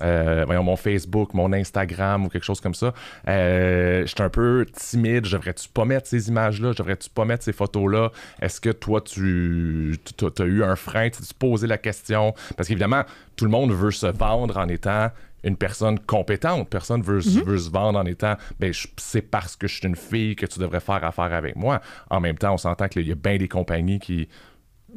voyons, 0.00 0.62
mon 0.62 0.76
Facebook, 0.76 1.34
mon 1.34 1.52
Instagram 1.52 2.26
ou 2.26 2.28
quelque 2.28 2.44
chose 2.44 2.60
comme 2.60 2.74
ça. 2.74 2.92
Euh, 3.28 4.02
je 4.02 4.06
suis 4.06 4.22
un 4.22 4.28
peu 4.28 4.66
timide. 4.72 5.24
Devrais-tu 5.24 5.68
pas 5.68 5.84
mettre 5.84 6.06
ces 6.06 6.28
images-là? 6.28 6.72
Devrais-tu 6.72 7.10
pas 7.10 7.24
mettre 7.24 7.44
ces 7.44 7.52
photos-là? 7.52 8.10
Est-ce 8.40 8.60
que 8.60 8.70
toi, 8.70 9.00
tu 9.00 9.98
as 10.38 10.44
eu 10.44 10.62
un 10.62 10.76
frein, 10.76 11.10
tu 11.10 11.22
posé 11.38 11.66
la 11.66 11.78
question? 11.78 12.34
Parce 12.56 12.68
qu'évidemment, 12.68 13.04
tout 13.36 13.44
le 13.44 13.50
monde 13.50 13.72
veut 13.72 13.90
se 13.90 14.06
vendre 14.06 14.56
en 14.56 14.68
étant 14.68 15.10
une 15.44 15.56
personne 15.56 15.98
compétente. 16.00 16.68
Personne 16.68 17.02
veut, 17.02 17.20
mhm. 17.24 17.42
veut 17.44 17.58
se 17.58 17.70
vendre 17.70 17.98
en 17.98 18.04
étant 18.04 18.34
ben, 18.58 18.72
c'est 18.96 19.22
parce 19.22 19.56
que 19.56 19.68
je 19.68 19.76
suis 19.76 19.86
une 19.86 19.96
fille 19.96 20.34
que 20.34 20.46
tu 20.46 20.58
devrais 20.58 20.80
faire 20.80 21.04
affaire 21.04 21.32
avec 21.32 21.56
moi. 21.56 21.80
En 22.10 22.20
même 22.20 22.36
temps, 22.36 22.54
on 22.54 22.58
s'entend 22.58 22.88
qu'il 22.88 23.06
y 23.06 23.12
a 23.12 23.14
bien 23.14 23.36
des 23.36 23.48
compagnies 23.48 24.00
qui 24.00 24.28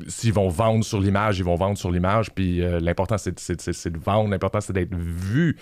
s'ils 0.07 0.33
vont 0.33 0.49
vendre 0.49 0.83
sur 0.83 0.99
l'image, 0.99 1.39
ils 1.39 1.45
vont 1.45 1.55
vendre 1.55 1.77
sur 1.77 1.91
l'image. 1.91 2.31
Puis 2.31 2.61
euh, 2.61 2.79
l'important, 2.79 3.17
c'est 3.17 3.33
de 3.33 3.97
vendre. 3.97 4.29
L'important, 4.29 4.61
c'est 4.61 4.73
d'être 4.73 4.95
vu. 4.95 5.57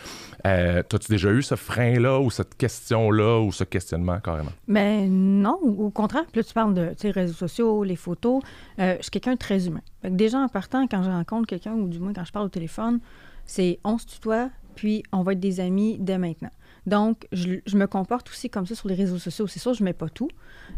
Euh, 0.45 0.81
As-tu 0.81 1.11
déjà 1.11 1.29
eu 1.31 1.41
ce 1.41 1.55
frein-là 1.55 2.19
ou 2.19 2.29
cette 2.31 2.55
question-là 2.55 3.39
ou 3.41 3.51
ce 3.51 3.63
questionnement 3.63 4.19
carrément? 4.19 4.51
Mais 4.67 5.01
ben, 5.01 5.11
non. 5.41 5.59
Au 5.61 5.89
contraire, 5.89 6.25
plus 6.25 6.45
tu 6.45 6.53
parles 6.53 6.73
de 6.73 6.93
réseaux 7.09 7.33
sociaux, 7.33 7.83
les 7.83 7.95
photos. 7.95 8.41
Euh, 8.79 8.95
je 8.97 9.03
suis 9.03 9.11
quelqu'un 9.11 9.33
de 9.33 9.37
très 9.37 9.67
humain. 9.67 9.81
déjà, 10.03 10.39
en 10.39 10.47
partant, 10.47 10.87
quand 10.87 11.03
je 11.03 11.09
rencontre 11.09 11.47
quelqu'un 11.47 11.73
ou 11.73 11.87
du 11.87 11.99
moins 11.99 12.13
quand 12.13 12.25
je 12.25 12.31
parle 12.31 12.45
au 12.45 12.49
téléphone, 12.49 12.99
c'est 13.45 13.79
on 13.83 13.97
se 13.97 14.05
tutoie, 14.05 14.49
puis 14.75 15.03
on 15.11 15.23
va 15.23 15.33
être 15.33 15.39
des 15.39 15.59
amis 15.59 15.97
dès 15.99 16.17
maintenant. 16.17 16.51
Donc, 16.87 17.27
je, 17.33 17.59
me 17.75 17.85
comporte 17.85 18.29
aussi 18.29 18.49
comme 18.49 18.65
ça 18.65 18.73
sur 18.73 18.87
les 18.87 18.95
réseaux 18.95 19.17
sociaux. 19.17 19.45
C'est 19.45 19.59
sûr, 19.59 19.73
je 19.73 19.83
ne 19.83 19.85
mets 19.85 19.93
pas 19.93 20.07
tout, 20.07 20.29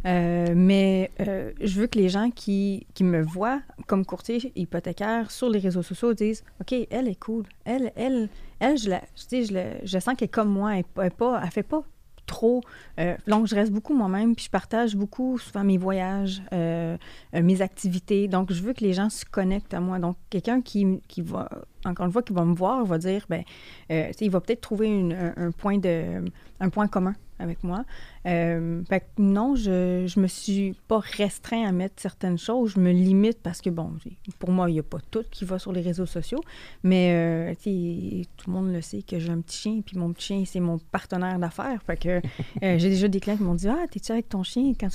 euh, 0.08 0.54
mais 0.56 1.12
euh, 1.20 1.51
je 1.62 1.80
veux 1.80 1.86
que 1.86 2.00
les 2.00 2.10
gens 2.10 2.32
qui, 2.32 2.88
qui, 2.96 3.04
me 3.04 3.22
voient 3.22 3.62
comme 3.86 4.04
courtier 4.04 4.51
hypothécaire 4.56 5.30
sur 5.30 5.51
les 5.51 5.60
réseaux 5.60 5.84
sociaux 5.84 6.16
disent 6.16 6.44
OK, 6.62 6.74
elle 6.89 7.08
est 7.08 7.20
cool. 7.20 7.46
Elle, 7.63 7.94
elle, 7.96 8.28
elle 8.60 8.75
je, 8.75 8.89
la, 8.89 9.01
je, 9.16 9.44
je, 9.44 9.78
je 9.84 10.00
sens 10.00 10.16
qu'elle 10.16 10.25
est 10.25 10.30
comme 10.30 10.50
moi. 10.50 10.78
Elle 10.78 10.86
ne 10.98 11.10
pas, 11.10 11.42
elle 11.44 11.51
fait 11.51 11.62
pas 11.62 11.84
trop. 12.30 12.62
Euh, 13.00 13.18
donc, 13.28 13.48
je 13.48 13.56
reste 13.56 13.72
beaucoup 13.74 13.96
moi-même, 13.96 14.36
puis 14.36 14.46
je 14.46 14.50
partage 14.50 14.96
beaucoup 14.96 15.38
souvent 15.38 15.64
mes 15.64 15.78
voyages, 15.78 16.42
euh, 16.54 16.96
euh, 17.34 17.42
mes 17.42 17.62
activités. 17.62 18.28
Donc, 18.28 18.54
je 18.54 18.62
veux 18.62 18.74
que 18.74 18.84
les 18.84 18.94
gens 18.94 19.10
se 19.10 19.26
connectent 19.26 19.74
à 19.74 19.82
moi. 19.82 20.00
Donc, 20.00 20.16
quelqu'un 20.30 20.62
qui, 20.62 21.02
qui 21.08 21.22
va, 21.22 21.50
encore 21.86 22.06
une 22.06 22.12
fois, 22.12 22.22
qui 22.22 22.34
va 22.34 22.46
me 22.46 22.56
voir, 22.56 22.86
va 22.86 22.98
dire, 23.00 23.26
ben, 23.30 23.44
il 23.90 24.30
va 24.30 24.40
peut-être 24.40 24.62
trouver 24.62 24.88
un, 24.90 25.52
point 25.52 25.78
de, 25.80 26.24
un 26.60 26.70
point 26.70 26.88
commun 26.88 27.16
avec 27.39 27.63
moi. 27.63 27.86
Euh, 28.25 28.84
fait 28.86 29.00
que 29.00 29.05
non, 29.17 29.55
je, 29.55 30.05
je 30.08 30.19
me 30.19 30.27
suis 30.27 30.75
pas 30.88 31.00
restreint 31.00 31.65
à 31.65 31.72
mettre 31.72 31.96
certaines 31.98 32.38
choses. 32.38 32.74
Je 32.75 32.79
me 32.79 32.91
limite 32.91 33.39
parce 33.41 33.62
que, 33.62 33.69
bon, 33.69 33.93
pour 34.38 34.51
moi, 34.51 34.69
il 34.69 34.74
n'y 34.74 34.79
a 34.79 34.84
pas 34.84 35.00
tout 35.10 35.24
qui 35.31 35.46
va 35.46 35.58
sur 35.58 35.72
les 35.72 35.81
réseaux 35.81 36.05
sociaux. 36.05 36.41
Mais 36.84 37.12
euh, 37.13 38.25
tout 38.38 38.50
le 38.50 38.53
monde 38.53 38.72
le 38.72 38.81
sait 38.81 39.01
que 39.01 39.19
j'ai 39.19 39.29
un 39.29 39.41
petit 39.41 39.58
chien, 39.58 39.81
puis 39.86 39.98
mon 39.98 40.12
petit 40.13 40.27
chien, 40.27 40.43
c'est 40.46 40.60
mon 40.60 40.77
partenaire 40.77 41.39
d'affaires. 41.39 41.81
Fait 41.84 41.98
que 41.98 42.10
euh, 42.63 42.77
j'ai 42.77 42.89
déjà 42.89 43.08
des 43.08 43.19
clients 43.19 43.38
qui 43.38 43.43
m'ont 43.43 43.55
dit 43.55 43.67
Ah, 43.67 43.86
t'es-tu 43.89 44.12
avec 44.12 44.29
ton 44.29 44.43
chien 44.43 44.74
quand 44.79 44.89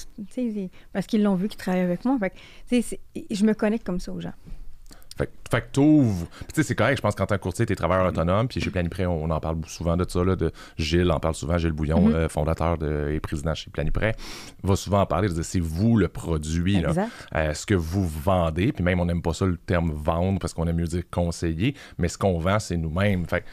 Parce 0.93 1.07
qu'ils 1.07 1.23
l'ont 1.23 1.35
vu 1.35 1.49
qu'ils 1.49 1.59
travaillent 1.59 1.83
avec 1.83 2.05
moi. 2.05 2.19
Fait 2.19 2.31
que, 2.31 2.97
je 3.31 3.45
me 3.45 3.55
connecte 3.55 3.85
comme 3.85 4.01
ça 4.01 4.13
aux 4.13 4.21
gens. 4.21 4.35
Fait, 5.17 5.31
fait 5.49 5.61
que 5.61 5.67
t'ouvres. 5.73 6.27
tu 6.41 6.47
sais, 6.55 6.63
c'est 6.65 6.75
correct, 6.75 6.97
je 6.97 7.03
pense 7.03 7.15
qu'en 7.15 7.27
tant 7.27 7.37
que 7.37 7.43
courtier, 7.43 7.67
t'es 7.67 7.77
travailleur 7.77 8.07
autonome. 8.07 8.49
Puis 8.49 8.61
chez 8.61 8.71
Planipré, 8.71 9.07
on, 9.07 9.31
en 9.31 9.41
parle 9.41 9.59
souvent 9.67 9.97
de 9.97 10.05
ça. 10.09 10.25
Là, 10.25 10.35
de 10.35 10.51
Gilles 10.77 11.11
en 11.11 11.21
parle 11.21 11.35
souvent, 11.35 11.57
Gilles 11.57 11.73
Bouillon, 11.73 12.09
mm-hmm. 12.09 12.15
euh, 12.15 12.29
fondateur 12.29 12.79
de, 12.79 13.11
et 13.13 13.21
président 13.21 13.55
chez 13.55 13.71
Planipré, 13.71 14.13
va 14.63 14.77
souvent 14.77 15.01
en 15.01 15.07
parler 15.07 15.29
de 15.29 15.43
c'est 15.43 15.61
vous 15.61 15.97
le 15.97 16.09
produit, 16.09 16.81
là, 16.81 16.93
euh, 17.35 17.55
ce 17.55 17.67
que 17.67 17.75
vous 17.75 18.07
vendez. 18.07 18.73
Puis 18.73 18.83
même, 18.83 18.99
on 18.99 19.05
n'aime 19.05 19.23
pas 19.23 19.35
ça 19.35 19.47
le 19.47 19.57
terme 19.57 19.93
vendre 19.93 20.41
parce 20.41 20.53
qu'on 20.53 20.67
aime 20.67 20.77
mieux 20.77 20.87
dire 20.87 21.05
conseiller. 21.11 21.75
Mais 21.99 22.09
ce 22.09 22.19
qu'on 22.19 22.39
vend, 22.39 22.59
c'est 22.59 22.77
nous-mêmes. 22.77 23.27
Fait 23.27 23.45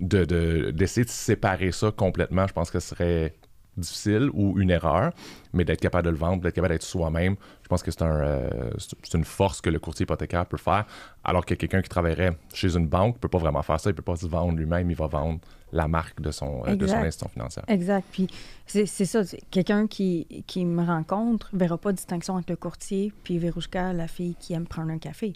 de, 0.00 0.70
d'essayer 0.70 1.04
de, 1.04 1.10
séparer 1.10 1.72
ça 1.72 1.90
complètement, 1.90 2.46
je 2.46 2.52
pense 2.52 2.70
que 2.70 2.80
ce 2.80 2.94
serait 2.94 3.34
difficile 3.80 4.30
ou 4.32 4.58
une 4.60 4.70
erreur, 4.70 5.12
mais 5.52 5.64
d'être 5.64 5.80
capable 5.80 6.04
de 6.06 6.10
le 6.10 6.16
vendre, 6.16 6.42
d'être 6.42 6.54
capable 6.54 6.74
d'être 6.74 6.82
soi-même, 6.82 7.36
je 7.62 7.68
pense 7.68 7.82
que 7.82 7.90
c'est 7.90 8.02
un, 8.02 8.20
euh, 8.20 8.70
une 9.14 9.24
force 9.24 9.60
que 9.60 9.70
le 9.70 9.78
courtier 9.78 10.04
hypothécaire 10.04 10.46
peut 10.46 10.56
faire, 10.56 10.86
alors 11.24 11.44
que 11.44 11.54
quelqu'un 11.54 11.82
qui 11.82 11.88
travaillerait 11.88 12.36
chez 12.52 12.76
une 12.76 12.86
banque 12.86 13.16
ne 13.16 13.20
peut 13.20 13.28
pas 13.28 13.38
vraiment 13.38 13.62
faire 13.62 13.80
ça, 13.80 13.90
il 13.90 13.92
ne 13.92 13.96
peut 13.96 14.02
pas 14.02 14.16
se 14.16 14.26
vendre 14.26 14.56
lui-même, 14.56 14.90
il 14.90 14.96
va 14.96 15.06
vendre 15.06 15.40
la 15.72 15.88
marque 15.88 16.20
de 16.20 16.30
son, 16.30 16.62
euh, 16.66 16.74
de 16.74 16.86
son 16.86 16.96
institution 16.96 17.28
financière. 17.28 17.64
Exact. 17.68 18.04
Puis 18.10 18.28
c'est 18.66 18.86
ça, 18.86 19.22
quelqu'un 19.50 19.86
qui, 19.86 20.44
qui, 20.46 20.64
me 20.64 20.84
rencontre 20.84 21.48
ne 21.52 21.58
verra 21.58 21.78
pas 21.78 21.92
de 21.92 21.96
distinction 21.96 22.34
entre 22.34 22.50
le 22.50 22.56
courtier 22.56 23.12
puis 23.24 23.38
Verouchka, 23.38 23.92
la 23.92 24.08
fille 24.08 24.34
qui 24.38 24.52
aime 24.52 24.66
prendre 24.66 24.90
un 24.90 24.98
café. 24.98 25.32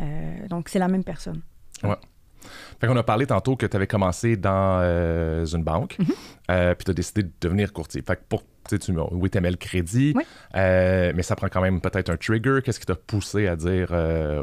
Euh, 0.00 0.48
donc 0.48 0.68
c'est 0.68 0.78
la 0.78 0.88
même 0.88 1.04
personne. 1.04 1.40
Ouais. 1.82 1.96
Fait 2.80 2.86
qu'on 2.86 2.96
a 2.96 3.02
parlé 3.02 3.26
tantôt 3.26 3.56
que 3.56 3.66
tu 3.66 3.76
avais 3.76 3.86
commencé 3.86 4.36
dans 4.36 4.80
euh, 4.82 5.44
une 5.46 5.62
banque, 5.62 5.98
euh, 6.50 6.74
puis 6.74 6.84
tu 6.84 6.90
as 6.90 6.94
décidé 6.94 7.22
de 7.22 7.32
devenir 7.40 7.72
courtier. 7.72 8.02
Fait 8.06 8.16
que 8.16 8.22
pour, 8.28 8.42
tu 8.68 8.92
oui, 9.12 9.30
tu 9.30 9.40
le 9.40 9.56
crédit, 9.56 10.14
euh, 10.54 11.12
mais 11.14 11.22
ça 11.22 11.36
prend 11.36 11.48
quand 11.48 11.60
même 11.60 11.80
peut-être 11.80 12.10
un 12.10 12.16
trigger. 12.16 12.60
Qu'est-ce 12.64 12.80
qui 12.80 12.86
t'a 12.86 12.94
poussé 12.94 13.46
à 13.46 13.56
dire, 13.56 13.90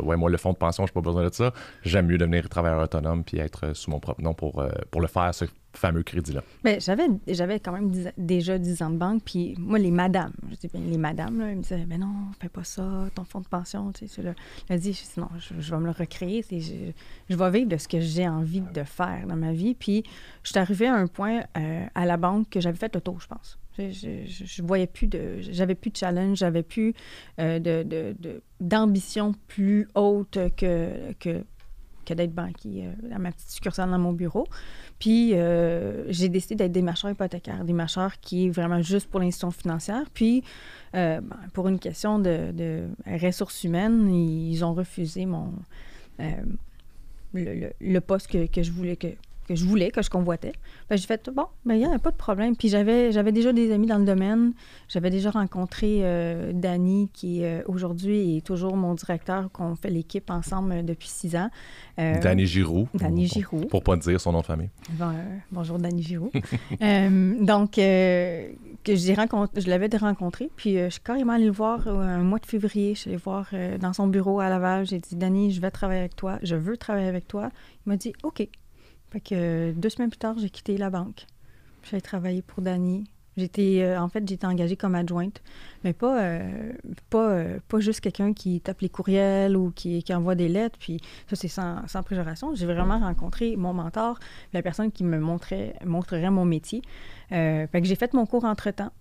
ouais, 0.03 0.17
moi, 0.17 0.29
le 0.29 0.37
fonds 0.37 0.53
de 0.53 0.57
pension, 0.57 0.85
je 0.85 0.91
n'ai 0.91 0.93
pas 0.93 1.01
besoin 1.01 1.27
de 1.27 1.33
ça. 1.33 1.53
J'aime 1.83 2.07
mieux 2.07 2.17
devenir 2.17 2.49
travailleur 2.49 2.81
autonome 2.81 3.23
puis 3.23 3.39
être 3.39 3.75
sous 3.75 3.91
mon 3.91 3.99
propre 3.99 4.21
nom 4.21 4.33
pour, 4.33 4.63
pour 4.89 5.01
le 5.01 5.07
faire, 5.07 5.33
ce 5.33 5.45
fameux 5.77 6.03
crédit-là? 6.03 6.41
Bien, 6.63 6.77
j'avais, 6.79 7.07
j'avais 7.27 7.59
quand 7.59 7.71
même 7.71 7.91
déjà 8.17 8.57
10 8.57 8.81
ans 8.81 8.89
de 8.89 8.97
banque, 8.97 9.23
puis 9.23 9.55
moi, 9.57 9.79
les 9.79 9.91
madames, 9.91 10.33
je 10.49 10.55
dis 10.55 10.67
bien 10.67 10.81
les 10.81 10.97
madames, 10.97 11.39
là, 11.39 11.51
ils 11.51 11.57
me 11.57 11.61
disaient, 11.61 11.85
mais 11.87 11.97
non, 11.97 12.13
fais 12.39 12.49
pas 12.49 12.63
ça, 12.63 13.07
ton 13.15 13.23
fonds 13.23 13.41
de 13.41 13.47
pension, 13.47 13.91
tu 13.91 14.07
sais, 14.07 14.21
là. 14.21 14.33
dit, 14.77 14.99
non, 15.17 15.29
je, 15.37 15.71
vais 15.71 15.79
me 15.79 15.85
le 15.85 15.91
recréer, 15.91 16.43
je, 16.49 16.91
je 17.29 17.35
vais 17.35 17.51
vivre 17.51 17.69
de 17.69 17.77
ce 17.77 17.87
que 17.87 17.99
j'ai 17.99 18.27
envie 18.27 18.61
de 18.61 18.83
faire 18.83 19.25
dans 19.27 19.35
ma 19.35 19.53
vie. 19.53 19.73
Puis, 19.73 20.03
je 20.43 20.49
suis 20.49 20.59
arrivée 20.59 20.87
à 20.87 20.95
un 20.95 21.07
point 21.07 21.41
euh, 21.57 21.85
à 21.95 22.05
la 22.05 22.17
banque 22.17 22.49
que 22.49 22.59
j'avais 22.59 22.77
fait 22.77 22.93
le 22.93 23.01
tour, 23.01 23.19
je 23.21 23.27
pense. 23.27 23.57
Je, 23.91 24.25
je, 24.25 24.61
voyais 24.61 24.87
plus 24.87 25.07
de, 25.07 25.37
j'avais 25.39 25.75
plus 25.75 25.89
de 25.89 25.97
challenge, 25.97 26.37
j'avais 26.37 26.63
plus 26.63 26.93
euh, 27.39 28.13
d'ambition 28.59 29.33
plus 29.47 29.87
haute 29.95 30.37
que, 30.57 31.43
d'être 32.13 32.33
banquier 32.33 32.87
euh, 32.87 33.15
à 33.15 33.19
ma 33.19 33.31
petite 33.31 33.49
succursale 33.49 33.89
dans 33.89 33.97
mon 33.97 34.11
bureau. 34.11 34.45
Puis, 35.01 35.33
euh, 35.33 36.03
j'ai 36.09 36.29
décidé 36.29 36.53
d'être 36.53 36.71
démarcheur 36.71 37.09
hypothécaire, 37.09 37.65
démarcheur 37.65 38.19
qui 38.19 38.45
est 38.45 38.49
vraiment 38.51 38.83
juste 38.83 39.09
pour 39.09 39.19
l'institution 39.19 39.49
financière. 39.49 40.03
Puis, 40.13 40.43
euh, 40.93 41.21
ben, 41.21 41.37
pour 41.53 41.67
une 41.67 41.79
question 41.79 42.19
de, 42.19 42.87
ressources 43.07 43.63
humaines, 43.63 44.13
ils 44.13 44.63
ont 44.63 44.75
refusé 44.75 45.25
mon, 45.25 45.53
euh, 46.19 46.31
le, 47.33 47.99
poste 47.99 48.27
que, 48.27 48.45
que, 48.45 48.61
je 48.61 48.71
voulais 48.71 48.95
que, 48.95 49.07
que 49.47 49.55
je 49.55 49.65
voulais, 49.65 49.91
que 49.91 50.01
je 50.01 50.09
convoitais. 50.09 50.53
j'ai 50.89 50.97
fait, 50.97 51.29
bon, 51.29 51.45
mais 51.65 51.79
il 51.79 51.87
n'y 51.87 51.93
a 51.93 51.99
pas 51.99 52.11
de 52.11 52.15
problème. 52.15 52.55
Puis 52.55 52.69
j'avais, 52.69 53.11
j'avais 53.11 53.31
déjà 53.31 53.53
des 53.53 53.71
amis 53.71 53.87
dans 53.87 53.97
le 53.97 54.05
domaine. 54.05 54.53
J'avais 54.87 55.09
déjà 55.09 55.31
rencontré 55.31 55.99
euh, 56.01 56.51
Danny, 56.53 57.09
qui 57.13 57.43
euh, 57.43 57.61
aujourd'hui 57.67 58.37
est 58.37 58.45
toujours 58.45 58.75
mon 58.75 58.93
directeur, 58.93 59.51
qu'on 59.51 59.75
fait 59.75 59.89
l'équipe 59.89 60.29
ensemble 60.29 60.71
euh, 60.71 60.83
depuis 60.83 61.07
six 61.07 61.35
ans. 61.35 61.49
Euh, 61.99 62.19
Danny 62.19 62.45
Giroux. 62.45 62.87
Danny 62.93 63.27
Giroux. 63.27 63.65
Pour, 63.65 63.83
pas 63.83 63.95
dire 63.97 64.19
son 64.19 64.31
nom 64.31 64.41
de 64.41 64.45
famille. 64.45 64.69
bonjour, 65.51 65.79
Danny 65.79 66.03
Giroux. 66.03 66.31
donc, 67.41 67.71
que 67.73 68.95
j'ai 68.95 69.13
rencontré, 69.13 69.61
je 69.61 69.69
l'avais 69.69 69.89
rencontré, 69.97 70.49
puis 70.55 70.75
je 70.77 70.89
suis 70.89 71.01
carrément 71.01 71.33
allée 71.33 71.45
le 71.45 71.51
voir 71.51 71.87
un 71.87 72.23
mois 72.23 72.39
de 72.39 72.45
février. 72.45 72.95
Je 72.95 73.01
suis 73.01 73.09
allée 73.09 73.17
voir 73.17 73.49
dans 73.79 73.93
son 73.93 74.07
bureau 74.07 74.39
à 74.39 74.49
Laval. 74.49 74.85
J'ai 74.85 74.99
dit, 74.99 75.15
Danny, 75.15 75.51
je 75.51 75.61
vais 75.61 75.71
travailler 75.71 75.99
avec 75.99 76.15
toi. 76.15 76.39
Je 76.41 76.55
veux 76.55 76.77
travailler 76.77 77.07
avec 77.07 77.27
toi. 77.27 77.49
Il 77.85 77.89
m'a 77.89 77.97
dit, 77.97 78.13
OK. 78.23 78.47
Que 79.19 79.73
deux 79.73 79.89
semaines 79.89 80.09
plus 80.09 80.17
tard, 80.17 80.37
j'ai 80.37 80.49
quitté 80.49 80.77
la 80.77 80.89
banque. 80.89 81.25
J'ai 81.83 82.01
travaillé 82.01 82.41
pour 82.41 82.61
Danny 82.61 83.03
J'étais, 83.37 83.79
euh, 83.81 83.99
en 83.99 84.09
fait, 84.09 84.27
j'étais 84.27 84.45
engagée 84.45 84.75
comme 84.75 84.93
adjointe, 84.93 85.41
mais 85.85 85.93
pas, 85.93 86.21
euh, 86.21 86.73
pas, 87.09 87.29
euh, 87.29 87.59
pas 87.69 87.79
juste 87.79 88.01
quelqu'un 88.01 88.33
qui 88.33 88.59
tape 88.59 88.81
les 88.81 88.89
courriels 88.89 89.55
ou 89.55 89.71
qui, 89.71 90.03
qui 90.03 90.13
envoie 90.13 90.35
des 90.35 90.49
lettres, 90.49 90.77
puis 90.77 90.99
ça, 91.29 91.37
c'est 91.37 91.47
sans, 91.47 91.87
sans 91.87 92.03
préjuration. 92.03 92.53
J'ai 92.55 92.65
vraiment 92.65 92.99
rencontré 92.99 93.55
mon 93.55 93.73
mentor, 93.73 94.19
la 94.51 94.61
personne 94.61 94.91
qui 94.91 95.05
me 95.05 95.17
montrait, 95.17 95.75
montrerait 95.85 96.29
mon 96.29 96.43
métier. 96.43 96.81
fait 97.29 97.69
que 97.71 97.85
j'ai 97.85 97.95
fait 97.95 98.13
mon 98.13 98.25
cours 98.25 98.43
entre-temps. 98.43 98.91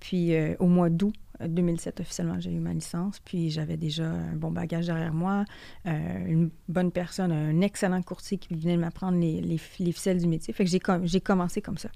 puis 0.00 0.32
au 0.58 0.66
mois 0.66 0.88
d'août 0.88 1.14
2007, 1.48 2.00
officiellement, 2.00 2.40
j'ai 2.40 2.52
eu 2.52 2.58
ma 2.58 2.72
licence, 2.72 3.20
puis 3.20 3.50
j'avais 3.50 3.76
déjà 3.76 4.04
un 4.04 4.34
bon 4.34 4.50
bagage 4.50 4.86
derrière 4.86 5.12
moi, 5.14 5.44
une 5.84 6.50
bonne 6.68 6.92
personne, 6.92 7.32
un 7.32 7.60
excellent 7.60 8.02
courtier 8.02 8.38
qui 8.38 8.54
venait 8.54 8.76
de 8.76 8.80
m'apprendre 8.80 9.18
les, 9.18 9.40
les, 9.40 9.60
les, 9.78 9.92
ficelles 9.92 10.20
du 10.20 10.26
métier. 10.26 10.52
Fait 10.54 10.64
que 10.64 10.70
j'ai, 10.70 10.80
j'ai 11.04 11.20
commencé 11.20 11.60
comme 11.60 11.78
ça. 11.78 11.90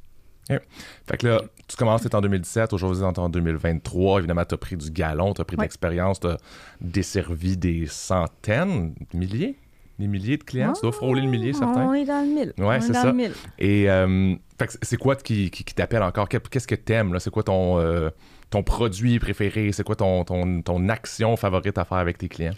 Fait 0.49 1.17
que 1.19 1.27
là, 1.27 1.43
tu 1.67 1.77
commences, 1.77 2.03
c'est 2.03 2.15
en 2.15 2.21
2017, 2.21 2.73
aujourd'hui, 2.73 3.01
c'est 3.01 3.19
en 3.19 3.29
2023. 3.29 4.21
Évidemment, 4.21 4.45
tu 4.45 4.55
as 4.55 4.59
pris 4.59 4.77
du 4.77 4.91
galon, 4.91 5.35
tu 5.35 5.41
as 5.41 5.45
pris 5.45 5.57
de 5.57 5.63
l'expérience, 5.63 6.21
tu 6.21 6.29
as 6.29 6.37
desservi 6.81 7.57
des 7.57 7.87
centaines, 7.87 8.95
des 9.11 9.19
milliers, 9.19 9.59
des 9.99 10.07
milliers 10.07 10.37
de 10.37 10.45
clients. 10.45 10.73
tu 10.73 10.83
dois 10.83 10.93
frôler 10.93 11.23
le 11.23 11.29
millier, 11.29 11.53
certains. 11.53 11.87
On 11.87 11.95
est 11.95 12.05
dans 12.05 12.25
le 12.25 12.33
mille. 12.33 12.53
Ouais, 12.59 12.81
c'est 12.81 12.93
ça. 12.93 13.13
Et 13.59 13.91
euh, 13.91 14.35
c'est 14.83 14.97
quoi 14.97 15.17
qui, 15.17 15.51
qui, 15.51 15.65
t'appelle 15.65 16.03
encore? 16.03 16.29
Qu'est-ce 16.29 16.69
que 16.69 16.77
t'aimes? 16.77 17.19
C'est 17.19 17.31
quoi 17.31 17.43
ton, 17.43 17.79
euh, 17.81 18.11
ton 18.57 18.63
produit 18.63 19.19
préféré? 19.19 19.71
C'est 19.73 19.85
quoi 19.85 19.97
ton, 19.97 20.25
ton, 20.25 20.63
ton 20.63 20.89
action 20.89 21.37
favorite 21.37 21.77
à 21.77 21.85
faire 21.85 21.99
avec 21.99 22.17
tes 22.17 22.29
clients? 22.29 22.55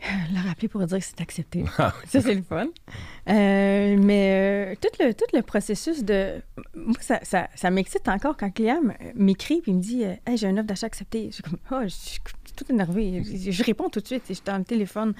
Le 0.32 0.46
rappeler 0.46 0.68
pour 0.68 0.86
dire 0.86 0.98
que 0.98 1.04
c'est 1.04 1.20
accepté. 1.20 1.64
Ah 1.78 1.92
ça, 2.06 2.20
c'est 2.20 2.34
le 2.34 2.42
fun. 2.42 2.66
Euh, 3.28 3.96
mais 3.98 4.72
euh, 4.72 4.74
tout, 4.80 5.02
le, 5.02 5.12
tout 5.12 5.24
le 5.34 5.42
processus 5.42 6.04
de. 6.04 6.40
Moi, 6.74 6.94
ça, 7.00 7.18
ça, 7.24 7.48
ça 7.56 7.70
m'excite 7.70 8.06
encore 8.06 8.36
quand 8.36 8.46
un 8.46 8.50
client 8.50 8.80
m'écrit 9.16 9.60
et 9.66 9.72
me 9.72 9.80
dit 9.80 10.04
Hey, 10.04 10.36
j'ai 10.36 10.46
un 10.46 10.56
offre 10.56 10.66
d'achat 10.66 10.86
accepté. 10.86 11.26
Je 11.30 11.34
suis 11.34 11.42
comme 11.42 11.58
oh, 11.72 11.80
je 11.82 11.88
suis 11.88 12.20
tout 12.54 12.64
énervée. 12.70 13.22
Je, 13.24 13.62
réponds 13.64 13.88
tout 13.88 14.00
de 14.00 14.06
suite. 14.06 14.22
Je 14.28 14.34
suis 14.34 14.44
dans 14.44 14.58
le 14.58 14.64
téléphone. 14.64 15.14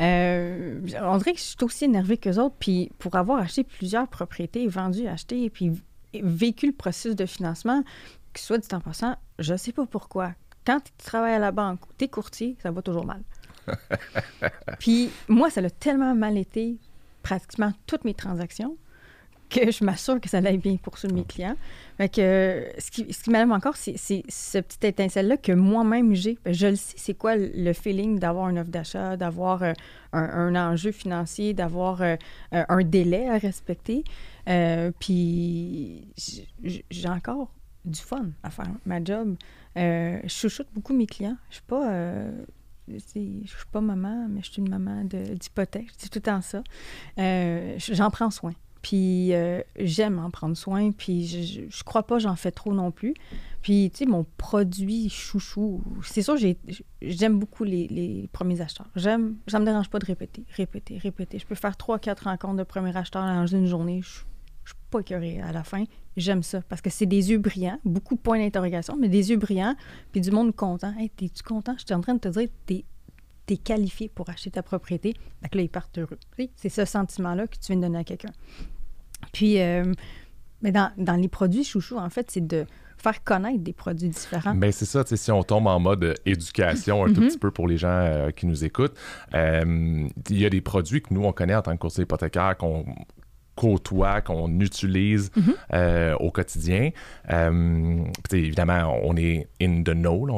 Euh, 0.00 0.78
on 1.02 1.16
dirait 1.16 1.32
que 1.32 1.38
je 1.38 1.44
suis 1.44 1.56
aussi 1.62 1.86
énervée 1.86 2.18
qu'eux 2.18 2.36
autres. 2.36 2.56
Puis 2.58 2.90
pour 2.98 3.16
avoir 3.16 3.40
acheté 3.40 3.64
plusieurs 3.64 4.08
propriétés, 4.08 4.66
vendu, 4.66 5.06
acheté, 5.06 5.48
puis 5.48 5.72
vécu 6.12 6.66
le 6.66 6.72
processus 6.72 7.16
de 7.16 7.26
financement, 7.26 7.82
que 8.32 8.40
soit 8.40 8.58
dit 8.58 8.68
en 8.72 8.80
passant, 8.80 9.16
je 9.38 9.52
ne 9.52 9.58
sais 9.58 9.72
pas 9.72 9.86
pourquoi. 9.86 10.32
Quand 10.66 10.80
tu 10.80 10.92
travailles 10.98 11.34
à 11.34 11.38
la 11.38 11.52
banque 11.52 11.84
ou 11.86 11.90
tu 11.96 12.04
es 12.04 12.08
courtier, 12.08 12.56
ça 12.62 12.70
va 12.70 12.82
toujours 12.82 13.06
mal. 13.06 13.22
Puis 14.78 15.10
moi, 15.28 15.50
ça 15.50 15.60
a 15.60 15.70
tellement 15.70 16.14
mal 16.14 16.36
été 16.36 16.76
pratiquement 17.22 17.72
toutes 17.86 18.04
mes 18.04 18.14
transactions 18.14 18.76
que 19.48 19.70
je 19.70 19.84
m'assure 19.84 20.20
que 20.20 20.28
ça 20.28 20.38
aille 20.38 20.58
bien 20.58 20.76
pour 20.76 20.98
ceux 20.98 21.08
de 21.08 21.14
mes 21.14 21.24
clients. 21.24 21.56
Fait 21.96 22.08
que, 22.08 22.66
ce 22.78 22.90
qui, 22.90 23.12
ce 23.12 23.22
qui 23.22 23.30
m'aime 23.30 23.52
encore, 23.52 23.76
c'est 23.76 23.96
ce 23.96 24.58
petit 24.58 24.86
étincelle-là 24.86 25.36
que 25.36 25.52
moi-même 25.52 26.14
j'ai. 26.14 26.38
Je 26.46 26.68
le 26.68 26.76
sais, 26.76 26.94
c'est 26.96 27.14
quoi 27.14 27.34
le 27.36 27.72
feeling 27.72 28.18
d'avoir 28.18 28.50
une 28.50 28.58
offre 28.58 28.70
d'achat, 28.70 29.16
d'avoir 29.16 29.62
euh, 29.62 29.72
un, 30.12 30.54
enjeu 30.54 30.92
financier, 30.92 31.54
d'avoir 31.54 32.02
euh, 32.02 32.16
un 32.52 32.82
délai 32.82 33.28
à 33.28 33.38
respecter. 33.38 34.04
Euh, 34.48 34.90
puis 34.98 36.08
j'ai 36.90 37.08
encore 37.08 37.50
du 37.84 38.00
fun 38.00 38.30
à 38.42 38.50
faire 38.50 38.70
ma 38.84 39.02
job. 39.02 39.36
je 39.76 40.20
chouchoute 40.26 40.68
beaucoup 40.74 40.94
mes 40.94 41.06
clients. 41.06 41.36
Je 41.50 41.56
suis 41.56 41.64
pas 41.64 42.30
je 42.88 43.48
suis 43.48 43.66
pas 43.70 43.80
maman, 43.80 44.26
mais 44.28 44.42
je 44.42 44.52
suis 44.52 44.62
une 44.62 44.68
maman 44.68 45.04
d'hypothèque. 45.04 45.88
C'est 45.96 46.08
tout 46.08 46.18
le 46.18 46.22
temps 46.22 46.40
ça. 46.40 46.62
Euh, 47.18 47.76
j'en 47.78 48.10
prends 48.10 48.30
soin. 48.30 48.52
Puis 48.80 49.34
euh, 49.34 49.60
j'aime 49.76 50.18
en 50.18 50.30
prendre 50.30 50.56
soin. 50.56 50.92
Puis 50.92 51.26
je, 51.26 51.62
je, 51.68 51.84
crois 51.84 52.04
pas 52.04 52.18
j'en 52.18 52.36
fais 52.36 52.50
trop 52.52 52.72
non 52.72 52.90
plus. 52.90 53.14
Puis, 53.60 53.90
tu 53.92 53.98
sais, 53.98 54.06
mon 54.06 54.24
produit 54.36 55.10
chouchou, 55.10 55.82
c'est 56.04 56.22
sûr, 56.22 56.36
j'aime 57.02 57.38
beaucoup 57.38 57.64
les, 57.64 58.28
premiers 58.32 58.60
acheteurs. 58.60 58.86
J'aime, 58.94 59.36
ça 59.48 59.58
me 59.58 59.64
dérange 59.64 59.90
pas 59.90 59.98
de 59.98 60.06
répéter, 60.06 60.44
répéter, 60.54 60.96
répéter. 60.96 61.38
Je 61.40 61.46
peux 61.46 61.56
faire 61.56 61.76
trois, 61.76 61.98
quatre 61.98 62.24
rencontres 62.24 62.56
de 62.56 62.62
premiers 62.62 62.96
acheteurs 62.96 63.24
dans 63.24 63.46
une 63.46 63.66
journée. 63.66 64.00
Je, 64.00 64.20
je 64.64 64.70
suis 64.70 64.82
pas 64.90 65.02
curée 65.02 65.40
à 65.40 65.50
la 65.52 65.64
fin. 65.64 65.84
J'aime 66.18 66.42
ça 66.42 66.60
parce 66.68 66.82
que 66.82 66.90
c'est 66.90 67.06
des 67.06 67.30
yeux 67.30 67.38
brillants, 67.38 67.78
beaucoup 67.84 68.16
de 68.16 68.20
points 68.20 68.38
d'interrogation, 68.38 68.96
mais 68.96 69.08
des 69.08 69.30
yeux 69.30 69.36
brillants, 69.36 69.76
puis 70.10 70.20
du 70.20 70.32
monde 70.32 70.54
content. 70.54 70.92
Hey, 70.98 71.10
t'es-tu 71.10 71.44
content? 71.44 71.74
Je 71.78 71.84
suis 71.86 71.94
en 71.94 72.00
train 72.00 72.14
de 72.14 72.18
te 72.18 72.28
dire, 72.28 72.48
t'es 72.66 72.84
es 73.50 73.56
qualifié 73.56 74.10
pour 74.10 74.28
acheter 74.28 74.50
ta 74.50 74.62
propriété. 74.62 75.14
Donc 75.42 75.54
là, 75.54 75.62
ils 75.62 75.70
partent 75.70 75.96
heureux. 75.96 76.18
C'est 76.56 76.68
ce 76.68 76.84
sentiment-là 76.84 77.46
que 77.46 77.54
tu 77.54 77.68
viens 77.68 77.76
de 77.76 77.82
donner 77.82 77.98
à 78.00 78.04
quelqu'un. 78.04 78.32
Puis, 79.32 79.58
euh, 79.60 79.90
mais 80.60 80.72
dans, 80.72 80.90
dans, 80.98 81.14
les 81.14 81.28
produits 81.28 81.64
chouchou, 81.64 81.96
en 81.96 82.10
fait, 82.10 82.30
c'est 82.30 82.46
de 82.46 82.66
faire 82.98 83.22
connaître 83.22 83.60
des 83.60 83.72
produits 83.72 84.08
différents. 84.08 84.54
Mais 84.54 84.66
ben, 84.68 84.72
c'est 84.72 84.84
ça, 84.84 85.04
si 85.06 85.30
on 85.30 85.42
tombe 85.44 85.66
en 85.66 85.78
mode 85.78 86.14
éducation 86.26 87.04
un 87.04 87.12
tout 87.12 87.20
mhm. 87.20 87.28
petit 87.28 87.38
peu 87.38 87.50
pour 87.50 87.68
les 87.68 87.78
gens 87.78 87.88
euh, 87.88 88.30
qui 88.30 88.46
nous 88.46 88.64
écoutent, 88.64 88.96
euh, 89.34 90.08
il 90.28 90.38
y 90.38 90.44
a 90.44 90.50
des 90.50 90.60
produits 90.60 91.00
que 91.00 91.14
nous, 91.14 91.24
on 91.24 91.32
connaît 91.32 91.54
en 91.54 91.62
tant 91.62 91.72
que 91.72 91.78
courtier 91.78 92.02
hypothécaire, 92.02 92.56
qu'on 92.58 92.84
côtoie, 93.58 94.20
qu'on 94.20 94.60
utilise 94.60 95.32
mhm. 95.34 95.54
euh, 95.74 96.14
au 96.20 96.30
quotidien. 96.30 96.90
Euh, 97.30 98.04
évidemment, 98.30 98.96
on 99.02 99.16
est 99.16 99.48
in 99.60 99.82
the 99.82 99.94
know, 99.94 100.28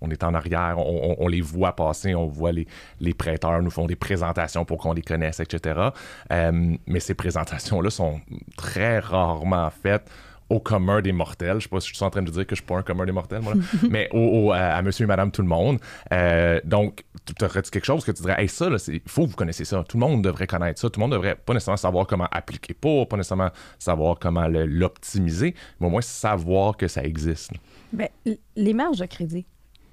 on, 0.00 0.10
est 0.10 0.24
en 0.24 0.34
arrière, 0.34 0.76
on, 0.78 1.28
les 1.28 1.40
voit 1.40 1.76
passer, 1.76 2.14
on 2.14 2.26
voit 2.26 2.50
les, 2.50 2.66
les, 3.00 3.14
prêteurs 3.14 3.62
nous 3.62 3.70
font 3.70 3.86
des 3.86 3.94
présentations 3.94 4.64
pour 4.64 4.78
qu'on 4.78 4.94
les 4.94 5.02
connaisse, 5.02 5.38
etc. 5.38 5.90
Euh, 6.32 6.76
mais 6.88 7.00
ces 7.00 7.14
présentations-là 7.14 7.90
sont 7.90 8.20
très 8.56 8.98
rarement 8.98 9.70
faites 9.70 10.10
au 10.48 10.60
commun 10.60 11.00
des 11.00 11.12
mortels. 11.12 11.58
Je 11.58 11.64
sais 11.64 11.68
pas 11.68 11.80
si 11.80 11.90
je 11.90 11.94
suis 11.94 12.04
en 12.04 12.10
train 12.10 12.22
de 12.22 12.30
dire 12.30 12.46
que 12.46 12.54
je 12.54 12.60
suis 12.60 12.66
pas 12.66 12.76
un 12.76 12.82
commun 12.82 13.06
des 13.06 13.12
mortels, 13.12 13.42
moi, 13.42 13.54
mais 13.90 14.08
au, 14.12 14.52
à, 14.52 14.80
monsieur 14.82 15.04
et 15.04 15.06
madame 15.06 15.30
tout 15.30 15.42
le 15.42 15.48
monde. 15.48 15.78
Euh, 16.12 16.60
donc, 16.64 17.04
tu 17.24 17.44
aurais 17.44 17.62
quelque 17.62 17.84
chose 17.84 18.04
que 18.04 18.12
tu 18.12 18.22
dirais, 18.22 18.42
hey, 18.42 18.48
ça, 18.48 18.68
il 18.88 19.00
faut 19.06 19.24
que 19.24 19.30
vous 19.30 19.36
connaissiez 19.36 19.64
ça. 19.64 19.84
Tout 19.88 19.96
le 19.96 20.06
monde 20.06 20.22
devrait 20.22 20.46
connaître 20.46 20.80
ça. 20.80 20.90
Tout 20.90 21.00
le 21.00 21.04
monde 21.04 21.12
devrait 21.12 21.36
pas 21.36 21.54
nécessairement 21.54 21.76
savoir 21.76 22.06
comment 22.06 22.28
appliquer 22.30 22.74
pour, 22.74 23.08
pas 23.08 23.16
nécessairement 23.16 23.50
savoir 23.78 24.18
comment 24.18 24.46
l'optimiser, 24.48 25.54
mais 25.80 25.86
au 25.86 25.90
moins 25.90 26.02
savoir 26.02 26.76
que 26.76 26.88
ça 26.88 27.02
existe. 27.04 27.52
Bien, 27.92 28.08
les 28.56 28.74
marges 28.74 28.98
de 28.98 29.06
crédit, 29.06 29.46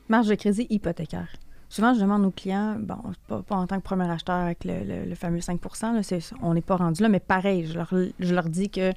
marge 0.09 0.27
de 0.27 0.35
crédit 0.35 0.67
hypothécaire. 0.69 1.27
Souvent, 1.71 1.93
je 1.93 2.01
demande 2.01 2.25
aux 2.25 2.31
clients, 2.31 2.75
bon, 2.77 2.97
pas, 3.29 3.55
en 3.55 3.65
tant 3.65 3.77
que 3.77 3.81
premier 3.81 4.03
acheteur 4.12 4.36
avec 4.36 4.65
le, 4.65 5.15
fameux 5.15 5.39
5% 5.39 6.34
on 6.41 6.53
n'est 6.53 6.62
pas 6.62 6.75
rendu 6.75 7.01
là, 7.01 7.07
mais 7.07 7.21
pareil, 7.21 7.65
je 7.65 7.75
leur, 7.75 7.93
je 8.19 8.36
leur 8.36 8.49
dis 8.49 8.69
que 8.69 8.91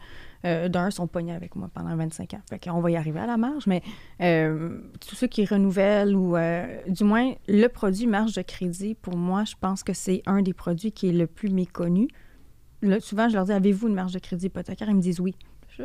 euh, 0.44 0.68
d'un, 0.68 0.90
sont 0.90 1.06
pognés 1.06 1.34
avec 1.34 1.54
moi 1.54 1.70
pendant 1.72 1.94
25 1.94 2.34
ans. 2.34 2.40
Fait 2.50 2.58
qu'on 2.58 2.80
va 2.80 2.90
y 2.90 2.96
arriver 2.96 3.20
à 3.20 3.26
la 3.26 3.37
marge, 3.37 3.68
mais 3.68 3.80
euh, 4.20 4.80
tous 5.06 5.14
ceux 5.14 5.28
qui 5.28 5.46
renouvellent 5.46 6.16
ou 6.16 6.37
euh, 6.37 6.66
du 6.88 7.04
moins 7.04 7.34
le 7.46 7.68
produit 7.68 8.08
marge 8.08 8.34
de 8.34 8.42
crédit, 8.42 8.96
pour 8.96 9.16
moi, 9.16 9.44
je 9.44 9.54
pense 9.60 9.84
que 9.84 9.92
c'est 9.92 10.22
un 10.26 10.42
des 10.42 10.52
produits 10.52 10.90
qui 10.90 11.10
est 11.10 11.12
le 11.12 11.28
plus 11.28 11.50
méconnu. 11.50 12.08
souvent, 12.98 13.28
je 13.28 13.34
leur 13.34 13.44
dis 13.44 13.52
Avez-vous 13.52 13.87
une 13.87 13.94
marge 13.94 14.14
de 14.14 14.18
crédit 14.18 14.46
hypothécaire? 14.46 14.88
Ils 14.90 14.96
me 14.96 15.00
disent 15.00 15.20
oui. 15.20 15.37
Je, 15.76 15.82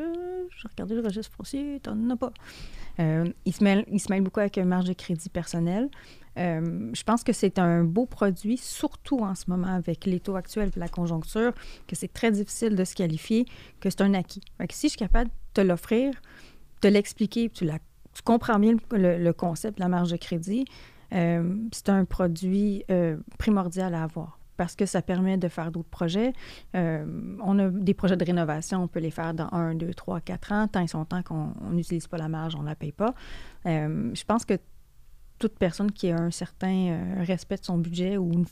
je 0.50 0.68
regardé 0.68 0.96
le 0.96 1.02
registre 1.02 1.36
foncier, 1.36 1.80
t'en 1.82 2.10
as 2.10 2.16
pas. 2.16 2.32
ils, 2.98 3.54
se 3.54 3.64
mêlent, 3.64 3.86
ils 3.92 4.00
se 4.00 4.12
mêlent 4.12 4.24
beaucoup 4.24 4.40
avec 4.40 4.58
une 4.58 4.66
marge 4.66 4.86
de 4.86 4.94
crédit 4.94 5.30
personnel. 5.30 5.90
Euh, 6.40 6.92
je 6.94 7.04
pense 7.04 7.24
que 7.24 7.34
c'est 7.34 7.60
un 7.60 7.84
beau 7.84 8.06
produit, 8.06 8.58
surtout 8.58 9.20
en 9.20 9.36
ce 9.36 9.46
moment 9.48 9.68
avec 9.68 10.06
les 10.06 10.20
taux 10.20 10.36
actuels 10.36 10.72
et 10.76 10.80
la 10.80 10.88
conjoncture, 10.88 11.54
que 11.88 11.96
c'est 11.96 12.12
très 12.12 12.32
difficile 12.32 12.76
de 12.76 12.84
se 12.84 12.96
qualifier, 12.96 13.46
que 13.80 13.90
c'est 13.90 14.02
un 14.02 14.14
acquis. 14.14 14.42
si 14.72 14.88
je 14.88 14.92
suis 14.92 14.98
capable 14.98 15.30
de 15.30 15.36
te 15.54 15.62
l'offrir, 15.62 16.14
de 16.82 16.90
l'expliquer, 16.90 17.50
tu, 17.50 17.66
tu 17.66 18.22
comprends 18.24 18.60
bien 18.60 18.76
le, 18.92 19.32
concept 19.32 19.78
de 19.78 19.84
la 19.84 19.90
marge 19.90 20.12
de 20.12 20.18
crédit, 20.18 20.66
euh, 21.14 21.56
c'est 21.72 21.90
un 21.90 22.06
produit 22.06 22.86
euh, 22.90 23.18
primordial 23.38 23.94
à 23.96 24.04
avoir 24.04 24.39
parce 24.60 24.76
que 24.76 24.86
ça 24.86 25.02
permet 25.02 25.38
de 25.38 25.48
faire 25.48 25.72
d'autres 25.72 25.90
projets. 25.90 26.34
on 26.74 27.60
a 27.60 27.70
des 27.70 27.94
projets 27.94 28.18
de 28.18 28.26
rénovation, 28.26 28.84
on 28.84 28.88
peut 28.88 29.00
les 29.00 29.12
faire 29.12 29.34
dans 29.34 29.48
1, 29.54 29.76
2, 29.76 29.94
3, 29.94 30.20
4 30.20 30.52
ans, 30.52 30.68
tant 30.68 30.82
ils 30.82 30.90
sont 30.90 31.06
temps 31.06 31.24
qu'on 31.24 31.54
n'utilise 31.72 32.08
pas 32.08 32.18
la 32.18 32.28
marge, 32.28 32.56
on 32.56 32.62
ne 32.62 32.68
la 32.68 32.76
paye 32.76 32.92
pas. 32.92 33.14
je 33.66 34.24
pense 34.26 34.44
que 34.44 34.56
toute 35.40 35.58
personne 35.58 35.92
qui 35.92 36.12
a 36.12 36.18
un 36.18 36.32
certain 36.32 36.90
euh, 36.90 37.24
respect 37.24 37.56
de 37.56 37.66
son 37.66 37.78
budget 37.78 38.18
ou 38.18 38.32
une 38.32 38.46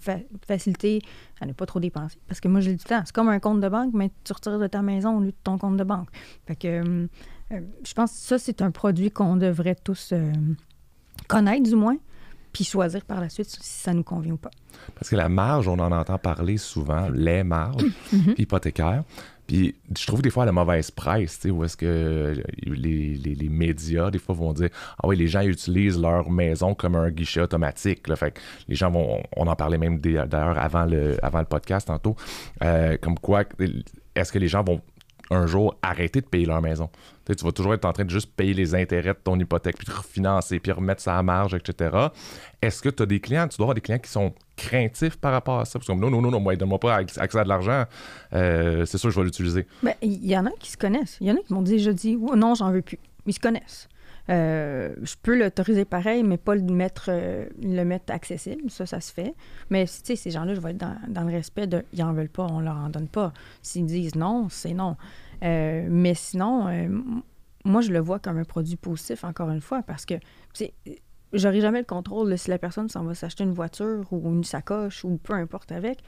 facilité 0.48 1.02
à 1.40 1.46
ne 1.46 1.54
pas 1.54 1.66
trop 1.66 1.80
dépenser. 1.80 2.18
Parce 2.28 2.40
que 2.40 2.48
moi, 2.48 2.62
j'ai 2.62 2.72
du 2.72 2.84
temps. 2.84 3.02
C'est 3.06 3.14
comme 3.14 3.30
un 3.30 3.40
compte 3.40 3.60
de 3.60 3.70
banque, 3.70 3.94
mais 3.94 4.10
tu 4.24 4.34
retires 4.34 4.58
de 4.58 4.68
ta 4.68 4.82
maison 4.82 5.18
au 5.18 5.22
lieu 5.22 5.32
de 5.32 5.38
ton 5.44 5.58
compte 5.58 5.78
de 5.78 5.84
banque. 5.84 6.08
Fait 6.48 6.56
que 6.56 6.68
euh, 6.68 7.08
euh, 7.52 7.62
je 7.86 7.94
pense 7.94 8.12
que 8.12 8.18
ça, 8.18 8.40
c'est 8.40 8.62
un 8.62 8.72
produit 8.72 9.12
qu'on 9.12 9.36
devrait 9.36 9.76
tous 9.76 10.14
connaître, 11.28 11.70
du 11.70 11.76
moins, 11.76 11.98
puis 12.58 12.64
choisir 12.64 13.06
par 13.06 13.22
la 13.22 13.30
suite 13.30 13.50
si 13.52 13.60
ça 13.62 13.94
nous 13.94 14.02
convient 14.02 14.34
ou 14.34 14.38
pas. 14.38 14.50
Parce 14.96 15.12
que 15.12 15.16
la 15.16 15.30
marge, 15.30 15.68
on 15.68 15.78
en 15.78 15.92
entend 15.92 16.18
parler 16.18 16.58
souvent, 16.58 17.08
les 17.14 17.44
marges 17.44 17.84
mm-hmm. 18.12 18.34
hypothécaires. 18.42 19.04
Puis 19.46 19.76
je 19.96 20.08
trouve 20.08 20.24
des 20.24 20.32
fois 20.32 20.44
la 20.44 20.52
mauvaise 20.52 20.90
presse, 20.90 21.36
tu 21.36 21.42
sais, 21.44 21.52
où 21.52 21.64
est-ce 21.64 21.78
que 21.78 22.42
les, 22.66 23.14
les, 23.16 23.50
médias, 23.50 24.10
des 24.10 24.18
fois, 24.18 24.34
vont 24.34 24.54
dire 24.54 24.70
Ah 24.98 25.08
oui, 25.08 25.16
les 25.16 25.28
gens 25.28 25.42
utilisent 25.42 26.02
leur 26.02 26.32
maison 26.32 26.74
comme 26.74 26.96
un 26.96 27.12
guichet 27.12 27.42
automatique. 27.42 28.08
Là. 28.08 28.16
Fait 28.16 28.32
que 28.32 28.40
les 28.68 28.76
gens 28.76 28.90
vont. 28.90 29.22
On 29.36 29.46
en 29.46 29.56
parlait 29.56 29.78
même 29.78 30.00
d'ailleurs 30.00 30.58
avant 30.58 30.86
le, 30.86 31.24
avant 31.24 31.40
le 31.40 31.46
podcast 31.46 31.88
tantôt. 31.88 32.16
Euh, 32.64 32.98
comme 33.00 33.20
quoi, 33.20 33.44
est-ce 34.16 34.32
que 34.32 34.40
les 34.40 34.48
gens 34.48 34.64
vont 34.64 34.82
un 35.30 35.48
jour 35.48 35.76
arrêter 35.82 36.22
de 36.22 36.26
payer 36.26 36.46
leur 36.46 36.62
maison. 36.62 36.90
Tu, 37.26 37.44
vas 37.44 37.52
toujours 37.52 37.74
être 37.74 37.86
en 37.86 37.92
train 37.92 38.06
de 38.06 38.10
juste 38.10 38.32
payer 38.36 38.54
les 38.54 38.74
intérêts 38.74 39.14
de 39.14 39.20
ton 39.22 39.38
hypothèque, 39.38 39.78
puis 39.78 39.86
de 39.86 39.92
refinancer, 39.92 40.60
puis 40.60 40.72
remettre 40.72 41.02
ça 41.02 41.18
à 41.18 41.24
marge, 41.24 41.54
etc. 41.54 42.08
Est-ce 42.62 42.82
que 42.82 42.90
tu 42.90 43.04
as 43.04 43.06
des 43.06 43.20
clients, 43.20 43.48
tu 43.48 43.58
dois 43.58 43.66
avoir 43.66 43.76
des 43.76 43.82
clients 43.82 44.00
qui 44.00 44.10
sont 44.10 44.34
craintifs 44.56 45.18
par 45.18 45.34
rapport 45.34 45.60
à 45.60 45.66
ça? 45.66 45.78
Parce 45.78 45.88
que 45.88 45.94
non, 45.94 46.10
non, 46.10 46.22
non, 46.22 46.32
non, 46.32 46.40
moi, 46.40 46.56
donne-moi 46.56 46.80
pas 46.80 46.96
accès 46.96 47.40
à 47.40 47.44
de 47.44 47.50
l'argent, 47.50 47.84
euh, 48.34 48.86
c'est 48.86 48.98
sûr 48.98 49.10
que 49.10 49.16
je 49.16 49.20
vais 49.20 49.26
l'utiliser. 49.26 49.68
Ben, 49.84 49.94
il 50.02 50.26
y 50.26 50.38
en 50.38 50.46
a 50.46 50.52
qui 50.60 50.72
se 50.72 50.78
connaissent. 50.78 51.18
Il 51.20 51.28
y 51.28 51.32
en 51.32 51.36
a 51.36 51.40
qui 51.40 51.54
m'ont 51.54 51.62
dit, 51.62 51.80
je 51.80 51.92
dis, 51.92 52.18
oh, 52.22 52.36
non, 52.36 52.56
j'en 52.56 52.72
veux 52.72 52.82
plus. 52.82 53.00
Ils 53.26 53.34
se 53.34 53.40
connaissent. 53.40 53.90
Euh, 54.30 54.94
je 55.02 55.16
peux 55.22 55.38
l'autoriser 55.38 55.86
pareil, 55.86 56.24
mais 56.24 56.38
pas 56.38 56.56
le 56.56 56.62
mettre, 56.62 57.06
euh, 57.10 57.48
le 57.62 57.84
mettre 57.84 58.14
accessible. 58.14 58.70
Ça, 58.70 58.86
ça 58.86 59.00
se 59.00 59.12
fait. 59.14 59.34
Mais 59.70 59.86
tu 59.86 59.94
sais, 60.04 60.16
ces 60.16 60.32
gens-là, 60.32 60.54
je 60.54 60.60
vais 60.60 60.72
être 60.72 60.78
dans, 60.78 60.98
dans, 61.08 61.24
le 61.24 61.32
respect 61.32 61.68
de 61.68 61.84
ils 61.94 62.04
en 62.04 62.14
veulent 62.14 62.30
pas, 62.30 62.46
on 62.46 62.60
leur 62.60 62.76
en 62.76 62.90
donne 62.90 63.08
pas. 63.08 63.34
S'ils 63.62 63.86
disent 63.86 64.16
non, 64.16 64.50
c'est 64.50 64.74
non. 64.74 64.98
Euh, 65.44 65.88
mais 65.90 66.14
sinon, 66.14 66.68
moi, 67.64 67.82
je 67.82 67.92
le 67.92 68.00
vois 68.00 68.20
comme 68.20 68.38
un 68.38 68.44
produit 68.44 68.76
positif, 68.76 69.24
encore 69.24 69.50
une 69.50 69.62
fois, 69.62 69.82
parce 69.82 70.06
que 70.06 70.16
j'aurai 71.34 71.62
jamais 71.62 71.80
le 71.80 71.86
contrôle 71.86 72.38
si 72.38 72.50
la 72.50 72.58
personne 72.58 72.90
s'en 72.90 73.04
va 73.04 73.14
s'acheter 73.14 73.44
une 73.44 73.54
voiture 73.54 74.06
ou 74.12 74.34
une 74.34 74.44
sacoche 74.44 75.06
ou 75.06 75.18
peu 75.18 75.34
importe 75.34 75.72
avec. 75.72 76.00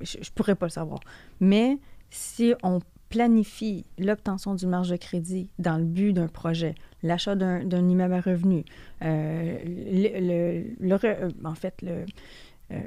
Je, 0.00 0.18
je 0.22 0.30
pourrais 0.30 0.54
pas 0.54 0.66
le 0.66 0.70
savoir. 0.70 1.00
Mais 1.40 1.78
si 2.10 2.54
on 2.62 2.80
planifie 3.14 3.84
l'obtention 3.96 4.56
d'une 4.56 4.70
marge 4.70 4.90
de 4.90 4.96
crédit 4.96 5.48
dans 5.60 5.78
le 5.78 5.84
but 5.84 6.12
d'un 6.12 6.26
projet, 6.26 6.74
l'achat 7.04 7.36
d'un 7.36 7.88
immeuble 7.88 8.14
à 8.14 8.20
revenu, 8.20 8.64
euh, 9.02 9.56
euh, 10.82 11.30
en 11.44 11.54
fait, 11.54 11.80
le, 11.82 12.04
euh, 12.72 12.80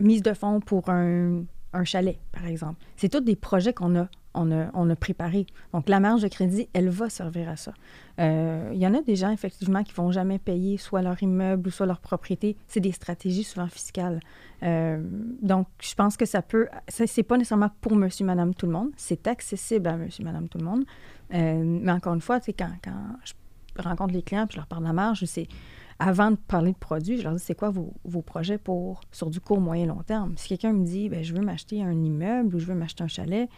mise 0.00 0.22
de 0.22 0.32
fonds 0.32 0.60
pour 0.60 0.88
un, 0.88 1.44
un 1.74 1.84
chalet, 1.84 2.16
par 2.32 2.46
exemple. 2.46 2.82
C'est 2.96 3.10
tous 3.10 3.20
des 3.20 3.36
projets 3.36 3.74
qu'on 3.74 3.94
a 3.94 4.08
on 4.34 4.50
a, 4.52 4.70
on 4.74 4.88
a, 4.90 4.96
préparé. 4.96 5.46
Donc, 5.72 5.88
la 5.88 6.00
marge 6.00 6.22
de 6.22 6.28
crédit, 6.28 6.68
elle 6.72 6.88
va 6.88 7.08
servir 7.08 7.48
à 7.48 7.56
ça. 7.56 7.72
Il 8.18 8.78
y 8.78 8.86
en 8.86 8.94
a 8.94 9.02
des 9.02 9.16
gens, 9.16 9.30
effectivement, 9.30 9.82
qui 9.82 9.92
ne 9.92 9.96
vont 9.96 10.12
jamais 10.12 10.38
payer 10.38 10.76
soit 10.76 11.02
leur 11.02 11.20
immeuble 11.22 11.68
ou 11.68 11.70
soit 11.70 11.86
leur 11.86 12.00
propriété. 12.00 12.56
C'est 12.68 12.80
des 12.80 12.92
stratégies 12.92 13.44
souvent 13.44 13.66
fiscales. 13.66 14.20
donc, 14.62 15.66
je 15.80 15.94
pense 15.94 16.16
que 16.16 16.26
ça 16.26 16.42
peut... 16.42 16.68
C'est 16.88 17.22
pas 17.22 17.36
nécessairement 17.36 17.70
pour 17.80 17.96
monsieur, 17.96 18.24
madame, 18.24 18.54
tout 18.54 18.66
le 18.66 18.72
monde. 18.72 18.90
C'est 18.96 19.26
accessible 19.26 19.88
à 19.88 19.96
monsieur, 19.96 20.24
madame, 20.24 20.48
tout 20.48 20.58
le 20.58 20.64
monde. 20.64 20.84
mais 21.30 21.92
encore 21.92 22.14
une 22.14 22.20
fois, 22.20 22.40
quand, 22.40 22.70
quand 22.82 23.16
je 23.24 23.82
rencontre 23.82 24.14
les 24.14 24.22
clients, 24.22 24.46
puis 24.46 24.54
je 24.54 24.60
leur 24.60 24.66
parle 24.66 24.82
de 24.82 24.88
la 24.88 24.92
marge, 24.92 25.24
c'est 25.24 25.48
avant 25.98 26.32
de 26.32 26.36
parler 26.36 26.72
de 26.72 26.76
produits, 26.76 27.18
je 27.18 27.22
leur 27.22 27.34
dis 27.34 27.42
c'est 27.42 27.54
quoi 27.54 27.70
vos, 27.70 27.92
vos, 28.04 28.22
projets 28.22 28.58
pour 28.58 29.00
sur 29.12 29.30
du 29.30 29.40
court, 29.40 29.60
moyen, 29.60 29.86
long 29.86 30.02
terme? 30.02 30.34
Si 30.36 30.48
quelqu'un 30.48 30.72
me 30.72 30.84
dit 30.84 31.08
ben, 31.08 31.22
je 31.22 31.34
veux 31.34 31.42
m'acheter 31.42 31.82
un 31.82 32.02
immeuble 32.02 32.56
ou 32.56 32.58
je 32.58 32.66
veux 32.66 32.74
m'acheter 32.74 33.04
un 33.04 33.08
chalet, 33.08 33.48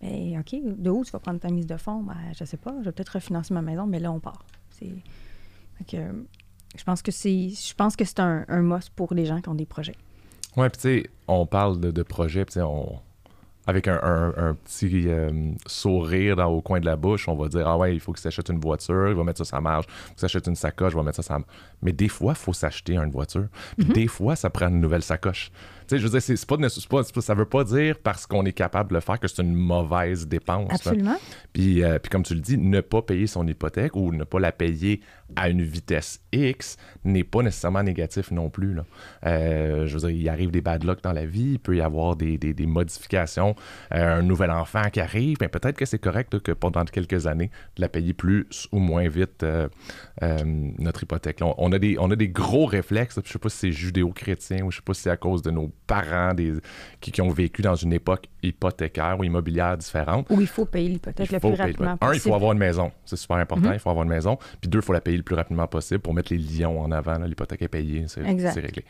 bien, 0.00 0.40
OK, 0.40 0.54
de 0.62 0.90
où 0.90 1.04
tu 1.04 1.10
vas 1.10 1.18
prendre 1.18 1.40
ta 1.40 1.48
mise 1.48 1.66
de 1.66 1.76
fonds? 1.76 2.02
Ben, 2.02 2.16
je 2.38 2.44
sais 2.44 2.56
pas, 2.56 2.74
je 2.80 2.84
vais 2.84 2.92
peut-être 2.92 3.10
refinancer 3.10 3.54
ma 3.54 3.62
maison, 3.62 3.86
mais 3.86 3.98
là, 3.98 4.12
on 4.12 4.20
part. 4.20 4.44
C'est, 4.70 4.92
je 5.90 6.84
pense 6.84 7.02
que 7.02 7.12
c'est 7.12 7.48
je 7.48 7.74
pense 7.74 7.96
que 7.96 8.04
c'est 8.04 8.20
un, 8.20 8.44
un 8.48 8.62
must 8.62 8.90
pour 8.90 9.14
les 9.14 9.26
gens 9.26 9.40
qui 9.40 9.48
ont 9.48 9.54
des 9.54 9.66
projets. 9.66 9.96
Oui, 10.56 10.68
puis 10.68 10.80
tu 10.80 11.02
sais, 11.02 11.10
on 11.26 11.46
parle 11.46 11.80
de, 11.80 11.90
de 11.90 12.02
projets, 12.02 12.44
puis 12.44 12.60
on, 12.60 13.00
avec 13.66 13.88
un, 13.88 14.56
petit 14.64 15.08
euh, 15.08 15.52
sourire 15.66 16.36
dans, 16.36 16.46
au 16.46 16.60
coin 16.60 16.80
de 16.80 16.84
la 16.84 16.96
bouche, 16.96 17.28
on 17.28 17.34
va 17.34 17.48
dire 17.48 17.66
Ah 17.66 17.78
ouais, 17.78 17.94
il 17.94 18.00
faut 18.00 18.12
que 18.12 18.20
tu 18.20 18.26
achètes 18.26 18.50
une 18.50 18.60
voiture, 18.60 19.08
il 19.08 19.14
va 19.14 19.24
mettre 19.24 19.38
ça 19.38 19.44
sur 19.44 19.60
marge. 19.60 19.86
Il 19.88 19.92
faut 19.92 20.14
que 20.14 20.18
tu 20.20 20.24
achètes 20.26 20.46
une 20.46 20.54
sacoche, 20.54 20.92
il 20.92 20.96
va 20.96 21.02
mettre 21.02 21.16
ça 21.16 21.22
sur 21.22 21.38
Mais 21.80 21.92
des 21.92 22.08
fois, 22.08 22.32
il 22.32 22.38
faut 22.38 22.52
s'acheter 22.52 22.96
une 22.96 23.10
voiture. 23.10 23.46
Puis 23.76 23.86
mm-hmm. 23.86 23.92
des 23.92 24.06
fois, 24.06 24.36
ça 24.36 24.50
prend 24.50 24.68
une 24.68 24.80
nouvelle 24.80 25.02
sacoche. 25.02 25.50
Sais, 25.86 25.98
je 25.98 26.04
veux 26.04 26.10
dire, 26.10 26.22
c'est 26.22 26.46
pas, 26.46 26.56
pas, 26.56 27.20
ça 27.20 27.34
veut 27.34 27.44
pas 27.44 27.64
dire 27.64 27.98
parce 28.02 28.26
qu'on 28.26 28.44
est 28.44 28.52
capable 28.52 28.90
de 28.90 28.94
le 28.94 29.00
faire 29.00 29.20
que 29.20 29.28
c'est 29.28 29.42
une 29.42 29.54
mauvaise 29.54 30.26
dépense. 30.26 30.72
Absolument. 30.72 31.16
Puis, 31.52 31.82
euh, 31.82 31.98
puis 31.98 32.10
comme 32.10 32.22
tu 32.22 32.34
le 32.34 32.40
dis, 32.40 32.56
ne 32.56 32.80
pas 32.80 33.02
payer 33.02 33.26
son 33.26 33.46
hypothèque 33.46 33.94
ou 33.96 34.12
ne 34.12 34.24
pas 34.24 34.40
la 34.40 34.52
payer 34.52 35.00
à 35.36 35.48
une 35.48 35.62
vitesse 35.62 36.20
X 36.32 36.76
n'est 37.04 37.24
pas 37.24 37.42
nécessairement 37.42 37.82
négatif 37.82 38.30
non 38.30 38.50
plus. 38.50 38.74
Là. 38.74 38.84
Euh, 39.26 39.86
je 39.86 39.94
veux 39.98 40.08
dire, 40.08 40.10
il 40.10 40.28
arrive 40.28 40.50
des 40.50 40.60
bad 40.60 40.84
luck 40.84 41.02
dans 41.02 41.12
la 41.12 41.26
vie, 41.26 41.52
il 41.52 41.58
peut 41.58 41.76
y 41.76 41.80
avoir 41.80 42.16
des, 42.16 42.38
des, 42.38 42.66
modifications, 42.66 43.54
euh, 43.92 44.18
un 44.18 44.22
nouvel 44.22 44.50
enfant 44.50 44.88
qui 44.90 45.00
arrive, 45.00 45.38
peut-être 45.38 45.76
que 45.76 45.84
c'est 45.84 45.98
correct 45.98 46.38
que 46.40 46.52
pendant 46.52 46.84
quelques 46.84 47.26
années, 47.26 47.50
de 47.76 47.82
la 47.82 47.88
payer 47.88 48.14
plus 48.14 48.46
ou 48.72 48.78
moins 48.78 49.08
vite 49.08 49.44
notre 50.78 51.02
hypothèque. 51.02 51.40
on, 51.42 51.72
a 51.72 51.78
des, 51.78 51.96
on 51.98 52.10
a 52.10 52.16
des 52.16 52.28
gros 52.28 52.66
réflexes, 52.66 53.20
je 53.24 53.32
sais 53.32 53.38
pas 53.38 53.48
si 53.48 53.58
c'est 53.58 53.72
judéo-chrétien 53.72 54.64
ou 54.64 54.70
je 54.70 54.76
sais 54.76 54.82
pas 54.82 54.94
si 54.94 55.02
c'est 55.02 55.10
à 55.10 55.16
cause 55.16 55.42
de 55.42 55.50
nos 55.50 55.72
parents 55.86 56.34
des, 56.34 56.54
qui, 57.00 57.20
ont 57.20 57.30
vécu 57.30 57.62
dans 57.62 57.74
une 57.74 57.92
époque 57.92 58.28
hypothécaire 58.48 59.18
ou 59.18 59.24
immobilière 59.24 59.76
différente. 59.76 60.26
Où 60.30 60.40
il 60.40 60.46
faut 60.46 60.64
payer 60.64 60.88
l'hypothèque 60.88 61.30
le 61.30 61.38
plus 61.38 61.54
rapidement 61.54 61.96
possible. 61.96 62.12
Un, 62.12 62.14
il 62.14 62.20
faut 62.20 62.34
avoir 62.34 62.52
une 62.52 62.58
maison. 62.58 62.92
C'est 63.04 63.16
super 63.16 63.36
important. 63.36 63.68
Mhm. 63.68 63.74
Il 63.74 63.78
faut 63.78 63.90
avoir 63.90 64.04
une 64.04 64.10
maison. 64.10 64.38
Puis 64.60 64.68
deux, 64.68 64.78
il 64.78 64.84
faut 64.84 64.92
la 64.92 65.00
payer 65.00 65.16
le 65.16 65.22
plus 65.22 65.36
rapidement 65.36 65.66
possible 65.66 66.00
pour 66.00 66.14
mettre 66.14 66.32
les 66.32 66.38
lions 66.38 66.80
en 66.80 66.90
avant. 66.92 67.18
L'hypothèque 67.18 67.62
est 67.62 67.68
payée. 67.68 68.06
C'est 68.08 68.22
réglé. 68.22 68.84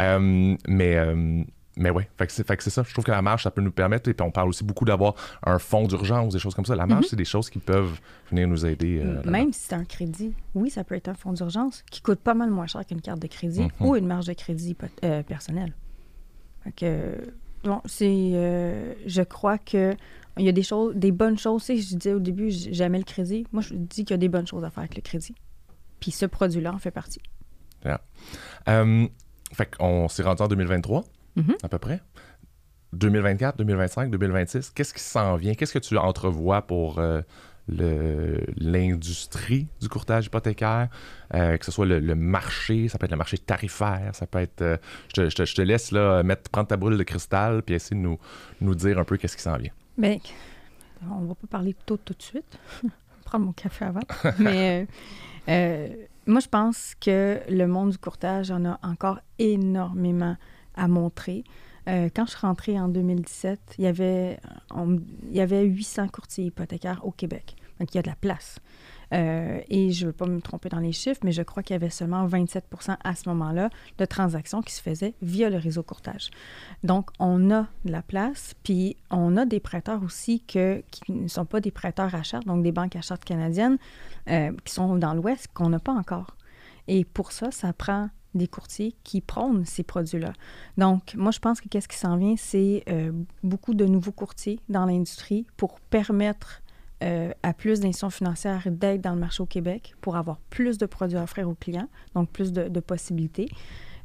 Euh, 0.00 0.56
mais. 0.66 0.96
Euh, 0.96 1.42
mais 1.80 1.90
oui, 1.90 2.02
fait 2.16 2.26
que 2.56 2.62
c'est 2.64 2.70
ça. 2.70 2.82
Je 2.82 2.92
trouve 2.92 3.04
que 3.04 3.12
la 3.12 3.22
marge, 3.22 3.44
ça 3.44 3.52
peut 3.52 3.60
nous 3.60 3.70
permettre, 3.70 4.10
et 4.10 4.14
puis 4.14 4.26
on 4.26 4.32
parle 4.32 4.48
aussi 4.48 4.64
beaucoup 4.64 4.84
d'avoir 4.84 5.14
un 5.44 5.60
fonds 5.60 5.86
d'urgence, 5.86 6.32
des 6.32 6.40
choses 6.40 6.56
comme 6.56 6.64
ça. 6.64 6.74
La 6.74 6.86
marge, 6.86 7.04
mhm. 7.04 7.08
c'est 7.10 7.16
des 7.16 7.24
choses 7.24 7.48
qui 7.48 7.60
peuvent 7.60 8.00
venir 8.30 8.48
nous 8.48 8.66
aider. 8.66 9.00
Euh, 9.00 9.22
Même 9.24 9.52
si 9.52 9.66
c'est 9.68 9.76
un 9.76 9.84
crédit, 9.84 10.34
oui, 10.56 10.70
ça 10.70 10.82
peut 10.82 10.96
être 10.96 11.06
un 11.06 11.14
fonds 11.14 11.32
d'urgence 11.32 11.84
qui 11.88 12.02
coûte 12.02 12.18
pas 12.18 12.34
mal 12.34 12.50
moins 12.50 12.66
cher 12.66 12.84
qu'une 12.84 13.00
carte 13.00 13.20
de 13.20 13.28
crédit 13.28 13.62
mhm. 13.62 13.70
ou 13.86 13.94
une 13.94 14.08
marge 14.08 14.26
de 14.26 14.32
crédit 14.32 14.76
personnelle 15.28 15.72
bon, 17.64 17.80
c'est. 17.84 18.30
Euh, 18.34 18.94
je 19.06 19.22
crois 19.22 19.58
que 19.58 19.94
il 20.38 20.44
y 20.44 20.48
a 20.48 20.52
des 20.52 20.62
choses, 20.62 20.94
des 20.94 21.12
bonnes 21.12 21.38
choses. 21.38 21.64
Tu 21.64 21.78
je 21.78 21.96
disais 21.96 22.14
au 22.14 22.20
début, 22.20 22.50
j'aimais 22.50 22.98
le 22.98 23.04
crédit. 23.04 23.46
Moi, 23.52 23.62
je 23.62 23.74
dis 23.74 24.04
qu'il 24.04 24.10
y 24.10 24.14
a 24.14 24.18
des 24.18 24.28
bonnes 24.28 24.46
choses 24.46 24.64
à 24.64 24.70
faire 24.70 24.82
avec 24.82 24.96
le 24.96 25.02
crédit. 25.02 25.34
Puis 26.00 26.12
ce 26.12 26.26
produit-là 26.26 26.72
en 26.72 26.78
fait 26.78 26.92
partie. 26.92 27.20
Euh, 28.68 29.06
fait 29.52 29.76
qu'on 29.76 30.08
s'est 30.08 30.22
rendu 30.22 30.42
en 30.42 30.48
2023, 30.48 31.04
mm-hmm. 31.36 31.56
à 31.62 31.68
peu 31.68 31.78
près. 31.78 32.00
2024, 32.92 33.58
2025, 33.58 34.10
2026, 34.10 34.70
qu'est-ce 34.70 34.94
qui 34.94 35.02
s'en 35.02 35.36
vient? 35.36 35.54
Qu'est-ce 35.54 35.74
que 35.74 35.78
tu 35.78 35.98
entrevois 35.98 36.62
pour 36.62 36.98
euh, 36.98 37.20
l'industrie 37.68 39.66
du 39.80 39.88
courtage 39.88 40.26
hypothécaire, 40.26 40.88
euh, 41.34 41.56
que 41.56 41.64
ce 41.64 41.70
soit 41.70 41.86
le, 41.86 42.14
marché, 42.14 42.88
ça 42.88 42.98
peut 42.98 43.04
être 43.04 43.12
le 43.12 43.18
marché 43.18 43.38
tarifaire, 43.38 44.10
ça 44.14 44.26
peut 44.26 44.40
être... 44.40 44.62
Euh, 44.62 44.76
je, 45.14 45.28
te, 45.28 45.62
laisse 45.62 45.92
là, 45.92 46.22
mettre, 46.22 46.50
prendre 46.50 46.68
ta 46.68 46.76
boule 46.76 46.96
de 46.96 47.02
cristal 47.02 47.62
puis 47.62 47.74
essayer 47.74 47.96
de 47.96 48.02
nous, 48.02 48.18
nous 48.60 48.74
dire 48.74 48.98
un 48.98 49.04
peu 49.04 49.16
qu'est-ce 49.16 49.36
qui 49.36 49.42
s'en 49.42 49.56
vient. 49.56 49.72
Bien, 49.96 50.18
on 51.10 51.26
va 51.26 51.34
pas 51.34 51.46
parler 51.48 51.72
de 51.72 51.78
tout 51.84 51.98
tout 51.98 52.14
de 52.14 52.22
suite. 52.22 52.58
prendre 53.24 53.46
mon 53.46 53.52
café 53.52 53.84
avant. 53.84 54.00
Mais 54.38 54.86
euh, 55.48 55.88
moi, 56.26 56.40
je 56.40 56.48
pense 56.48 56.94
que 57.00 57.40
le 57.48 57.66
monde 57.66 57.90
du 57.90 57.98
courtage 57.98 58.50
en 58.50 58.64
a 58.64 58.78
encore 58.82 59.20
énormément 59.38 60.36
à 60.76 60.88
montrer. 60.88 61.44
Euh, 61.88 62.08
quand 62.14 62.26
je 62.26 62.30
suis 62.30 62.40
rentrée 62.40 62.78
en 62.78 62.88
2017, 62.88 63.76
il 63.78 63.84
y, 63.84 63.86
avait, 63.86 64.38
il 64.76 65.36
y 65.36 65.40
avait 65.40 65.64
800 65.64 66.08
courtiers 66.08 66.44
hypothécaires 66.44 67.00
au 67.04 67.10
Québec. 67.10 67.56
Donc, 67.80 67.94
il 67.94 67.96
y 67.96 67.98
a 67.98 68.02
de 68.02 68.08
la 68.08 68.16
place. 68.16 68.58
Euh, 69.14 69.60
et 69.68 69.90
je 69.90 70.04
ne 70.04 70.10
veux 70.10 70.12
pas 70.12 70.26
me 70.26 70.40
tromper 70.40 70.68
dans 70.68 70.80
les 70.80 70.92
chiffres, 70.92 71.20
mais 71.24 71.32
je 71.32 71.42
crois 71.42 71.62
qu'il 71.62 71.74
y 71.74 71.76
avait 71.76 71.90
seulement 71.90 72.26
27% 72.26 72.96
à 73.02 73.14
ce 73.14 73.28
moment-là 73.30 73.70
de 73.96 74.04
transactions 74.04 74.60
qui 74.60 74.74
se 74.74 74.82
faisaient 74.82 75.14
via 75.22 75.48
le 75.48 75.56
réseau 75.56 75.82
courtage. 75.82 76.30
Donc, 76.84 77.10
on 77.18 77.50
a 77.50 77.66
de 77.84 77.92
la 77.92 78.02
place, 78.02 78.54
puis 78.64 78.96
on 79.10 79.36
a 79.36 79.46
des 79.46 79.60
prêteurs 79.60 80.02
aussi 80.02 80.40
qui 80.40 80.58
ne 81.08 81.28
sont 81.28 81.46
pas 81.46 81.60
des 81.60 81.70
prêteurs 81.70 82.14
à 82.14 82.22
charte, 82.22 82.46
donc 82.46 82.62
des 82.62 82.72
banques 82.72 82.96
à 82.96 83.00
charte 83.00 83.24
canadiennes, 83.24 83.78
euh, 84.28 84.52
qui 84.64 84.74
sont 84.74 84.96
dans 84.96 85.14
l'Ouest, 85.14 85.48
qu'on 85.54 85.70
n'a 85.70 85.78
pas 85.78 85.92
encore. 85.92 86.36
Et 86.86 87.04
pour 87.04 87.32
ça, 87.32 87.50
ça 87.50 87.72
prend 87.72 88.10
des 88.34 88.48
courtiers 88.48 88.94
qui 89.04 89.20
prônent 89.20 89.64
ces 89.64 89.82
produits-là. 89.82 90.32
Donc, 90.76 91.14
moi, 91.14 91.30
je 91.30 91.38
pense 91.38 91.60
que 91.60 91.68
qu'est-ce 91.68 91.88
qui 91.88 91.96
s'en 91.96 92.16
vient, 92.16 92.34
c'est 92.36 92.84
euh, 92.88 93.12
beaucoup 93.42 93.74
de 93.74 93.84
nouveaux 93.84 94.12
courtiers 94.12 94.60
dans 94.68 94.84
l'industrie 94.84 95.46
pour 95.56 95.80
permettre 95.80 96.62
euh, 97.02 97.32
à 97.42 97.52
plus 97.52 97.80
d'institutions 97.80 98.10
financières 98.10 98.68
d'être 98.70 99.00
dans 99.00 99.14
le 99.14 99.20
marché 99.20 99.42
au 99.42 99.46
Québec 99.46 99.94
pour 100.00 100.16
avoir 100.16 100.38
plus 100.50 100.78
de 100.78 100.86
produits 100.86 101.16
à 101.16 101.22
offrir 101.22 101.48
aux 101.48 101.54
clients, 101.54 101.88
donc 102.14 102.30
plus 102.30 102.52
de, 102.52 102.80
possibilités. 102.80 103.48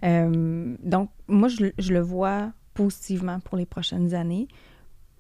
Euh, 0.04 0.76
donc, 0.84 1.10
moi, 1.28 1.48
je, 1.48 1.72
je, 1.78 1.94
le 1.94 2.02
vois 2.02 2.52
positivement 2.74 3.40
pour 3.40 3.58
les 3.58 3.66
prochaines 3.66 4.14
années, 4.14 4.48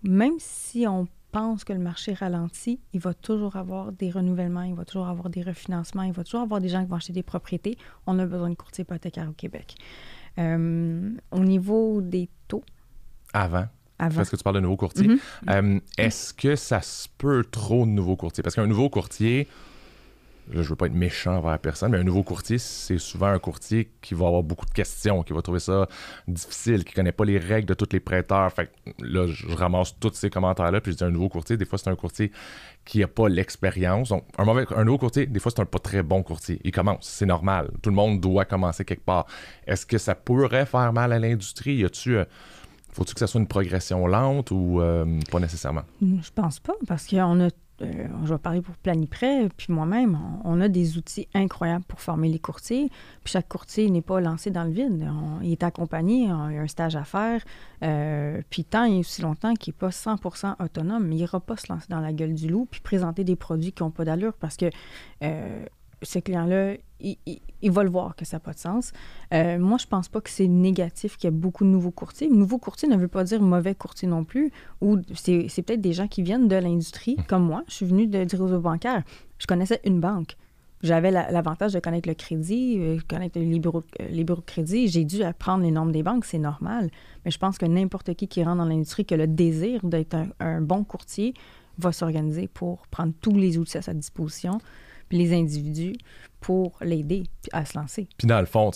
même 0.03 0.35
si 0.37 0.85
on 0.87 1.07
pense 1.33 1.63
que 1.63 1.73
le 1.73 1.79
marché 1.79 2.13
ralentit, 2.13 2.79
il 2.93 2.99
va 2.99 3.13
toujours 3.13 3.55
avoir 3.55 3.91
des 3.91 4.11
renouvellements, 4.11 4.61
il 4.61 4.75
va 4.75 4.85
toujours 4.85 5.07
avoir 5.07 5.29
des 5.29 5.41
refinancements, 5.41 6.03
il 6.03 6.13
va 6.13 6.23
toujours 6.23 6.41
avoir 6.41 6.61
des 6.61 6.69
gens 6.69 6.83
qui 6.83 6.89
vont 6.89 6.95
acheter 6.95 7.11
des 7.11 7.23
propriétés. 7.23 7.75
On 8.05 8.19
a 8.19 8.25
besoin 8.25 8.51
de 8.51 8.55
courtiers 8.55 8.83
hypothécaires 8.83 9.27
au 9.29 9.33
Québec. 9.33 9.75
Euh, 10.37 11.09
au 11.31 11.39
niveau 11.39 12.01
des 12.01 12.29
taux. 12.47 12.63
Avant. 13.33 13.65
Avant. 13.97 14.15
Parce 14.15 14.29
que 14.29 14.35
tu 14.35 14.43
parles 14.43 14.57
de 14.57 14.61
nouveaux 14.61 14.77
courtiers. 14.77 15.07
Mm-hmm. 15.07 15.19
Euh, 15.49 15.79
est-ce 15.97 16.33
que 16.33 16.55
ça 16.55 16.81
se 16.81 17.07
peut 17.17 17.43
trop 17.49 17.85
de 17.85 17.91
nouveaux 17.91 18.15
courtiers? 18.15 18.43
Parce 18.43 18.55
qu'un 18.55 18.67
nouveau 18.67 18.89
courtier, 18.89 19.47
je 20.51 20.61
veux 20.61 20.75
pas 20.75 20.87
être 20.87 20.93
méchant 20.93 21.37
envers 21.37 21.57
personne, 21.59 21.91
mais 21.91 21.97
un 21.97 22.03
nouveau 22.03 22.23
courtier, 22.23 22.57
c'est 22.57 22.97
souvent 22.97 23.27
un 23.27 23.39
courtier 23.39 23.91
qui 24.01 24.13
va 24.13 24.27
avoir 24.27 24.43
beaucoup 24.43 24.65
de 24.65 24.71
questions, 24.71 25.23
qui 25.23 25.33
va 25.33 25.41
trouver 25.41 25.59
ça 25.59 25.87
difficile, 26.27 26.83
qui 26.83 26.93
connaît 26.93 27.11
pas 27.11 27.25
les 27.25 27.37
règles 27.37 27.67
de 27.67 27.73
tous 27.73 27.89
les 27.91 27.99
prêteurs. 27.99 28.51
Fait 28.51 28.69
là, 28.99 29.27
je 29.27 29.47
ramasse 29.47 29.97
tous 29.99 30.13
ces 30.13 30.29
commentaires-là, 30.29 30.81
puis 30.81 30.91
je 30.91 30.97
dis 30.97 31.03
un 31.03 31.11
nouveau 31.11 31.29
courtier. 31.29 31.57
Des 31.57 31.65
fois, 31.65 31.77
c'est 31.77 31.89
un 31.89 31.95
courtier 31.95 32.31
qui 32.85 32.99
n'a 32.99 33.07
pas 33.07 33.29
l'expérience. 33.29 34.09
Donc, 34.09 34.25
un, 34.37 34.45
mauvais, 34.45 34.65
un 34.75 34.83
nouveau 34.83 34.97
courtier, 34.97 35.25
des 35.25 35.39
fois, 35.39 35.51
c'est 35.55 35.61
un 35.61 35.65
pas 35.65 35.79
très 35.79 36.03
bon 36.03 36.23
courtier. 36.23 36.59
Il 36.63 36.71
commence, 36.71 37.07
c'est 37.07 37.25
normal. 37.25 37.71
Tout 37.81 37.89
le 37.89 37.95
monde 37.95 38.19
doit 38.19 38.45
commencer 38.45 38.85
quelque 38.85 39.05
part. 39.05 39.25
Est-ce 39.65 39.85
que 39.85 39.97
ça 39.97 40.15
pourrait 40.15 40.65
faire 40.65 40.93
mal 40.93 41.13
à 41.13 41.19
l'industrie? 41.19 41.75
Y 41.75 41.85
a-tu. 41.85 42.17
Euh, 42.17 42.25
faut-tu 42.91 43.13
que 43.13 43.19
ça 43.19 43.27
soit 43.27 43.41
une 43.41 43.47
progression 43.47 44.05
lente 44.05 44.51
ou 44.51 44.79
euh, 44.79 45.19
pas 45.31 45.39
nécessairement? 45.39 45.81
Je 46.01 46.29
pense 46.33 46.59
pas, 46.59 46.73
parce 46.87 47.07
qu'on 47.07 47.39
a 47.39 47.49
je 48.23 48.33
vais 48.33 48.39
parler 48.39 48.61
pour 48.61 48.75
Planiprêt, 48.75 49.49
puis 49.55 49.67
moi-même, 49.69 50.17
on, 50.43 50.61
a 50.61 50.67
des 50.67 50.97
outils 50.97 51.27
incroyables 51.33 51.85
pour 51.85 52.01
former 52.01 52.29
les 52.29 52.39
courtiers. 52.39 52.89
Puis 53.23 53.33
chaque 53.33 53.47
courtier 53.47 53.89
n'est 53.89 54.01
pas 54.01 54.19
lancé 54.21 54.51
dans 54.51 54.63
le 54.63 54.71
vide. 54.71 55.07
il 55.41 55.51
est 55.51 55.63
accompagné, 55.63 56.25
il 56.25 56.31
a 56.31 56.35
un 56.35 56.67
stage 56.67 56.95
à 56.95 57.03
faire. 57.03 57.41
Euh, 57.83 58.41
puis 58.49 58.63
tant 58.63 58.85
et 58.85 58.99
aussi 58.99 59.21
longtemps 59.21 59.53
qu'il 59.53 59.73
n'est 59.73 59.77
pas 59.77 59.89
100% 59.89 60.63
autonome, 60.63 61.11
il 61.11 61.17
n'ira 61.17 61.39
pas 61.39 61.57
se 61.57 61.71
lancer 61.71 61.87
dans 61.89 61.99
la 61.99 62.13
gueule 62.13 62.33
du 62.33 62.47
loup 62.47 62.67
puis 62.69 62.81
présenter 62.81 63.23
des 63.23 63.35
produits 63.35 63.71
qui 63.71 63.83
n'ont 63.83 63.91
pas 63.91 64.05
d'allure 64.05 64.33
parce 64.33 64.57
que 64.57 64.69
euh, 65.23 65.65
ce 66.03 66.19
client-là, 66.19 66.75
il, 66.99 67.71
va 67.71 67.83
le 67.83 67.89
voir 67.89 68.15
que 68.15 68.25
ça 68.25 68.37
n'a 68.37 68.39
pas 68.39 68.53
de 68.53 68.59
sens. 68.59 68.91
Euh, 69.33 69.59
moi, 69.59 69.77
je 69.77 69.85
pense 69.87 70.07
pas 70.07 70.21
que 70.21 70.29
c'est 70.29 70.47
négatif 70.47 71.17
qu'il 71.17 71.27
y 71.27 71.33
ait 71.33 71.35
beaucoup 71.35 71.63
de 71.63 71.69
nouveaux 71.69 71.91
courtiers. 71.91 72.29
Nouveau 72.29 72.57
courtier 72.57 72.87
ne 72.87 72.95
veut 72.95 73.07
pas 73.07 73.23
dire 73.23 73.41
mauvais 73.41 73.75
courtier 73.75 74.07
non 74.07 74.23
plus. 74.23 74.51
Ou 74.81 74.99
c'est, 75.13 75.47
peut-être 75.63 75.81
des 75.81 75.93
gens 75.93 76.07
qui 76.07 76.23
viennent 76.23 76.47
de 76.47 76.55
l'industrie, 76.55 77.15
mmh. 77.17 77.23
comme 77.23 77.43
moi. 77.43 77.63
Je 77.67 77.73
suis 77.73 77.85
venue 77.85 78.07
de, 78.07 78.23
du 78.23 78.35
réseau 78.35 78.59
bancaire. 78.59 79.03
Je 79.37 79.47
connaissais 79.47 79.81
une 79.83 79.99
banque. 79.99 80.37
J'avais 80.83 81.11
l'avantage 81.11 81.71
de 81.71 81.79
connaître 81.79 82.09
le 82.09 82.15
crédit, 82.15 82.75
euh, 82.77 82.99
connaître 83.07 83.39
les 83.39 83.57
bureaux, 83.57 83.85
euh, 84.01 84.07
les 84.09 84.25
bureaux 84.25 84.41
de 84.41 84.45
crédit. 84.45 84.89
J'ai 84.89 85.05
dû 85.05 85.23
apprendre 85.23 85.63
les 85.63 85.71
normes 85.71 85.93
des 85.93 86.03
banques, 86.03 86.25
c'est 86.25 86.39
normal. 86.39 86.89
Mais 87.23 87.31
je 87.31 87.37
pense 87.37 87.57
que 87.57 87.65
n'importe 87.65 88.13
qui 88.15 88.27
qui 88.27 88.43
rentre 88.43 88.57
dans 88.57 88.65
l'industrie, 88.65 89.05
qui 89.05 89.13
a 89.13 89.17
le 89.17 89.27
désir 89.27 89.79
d'être 89.83 90.17
un 90.41 90.59
bon 90.59 90.83
courtier, 90.83 91.33
va 91.77 91.93
s'organiser 91.93 92.49
pour 92.49 92.85
prendre 92.87 93.13
tous 93.21 93.35
les 93.35 93.57
outils 93.57 93.77
à 93.77 93.81
sa 93.81 93.93
disposition 93.93 94.59
les 95.11 95.33
individus 95.33 95.95
pour 96.39 96.77
l'aider 96.81 97.23
à 97.51 97.65
se 97.65 97.77
lancer. 97.77 98.07
Puis 98.17 98.27
dans 98.27 98.39
le 98.39 98.45
fond, 98.45 98.71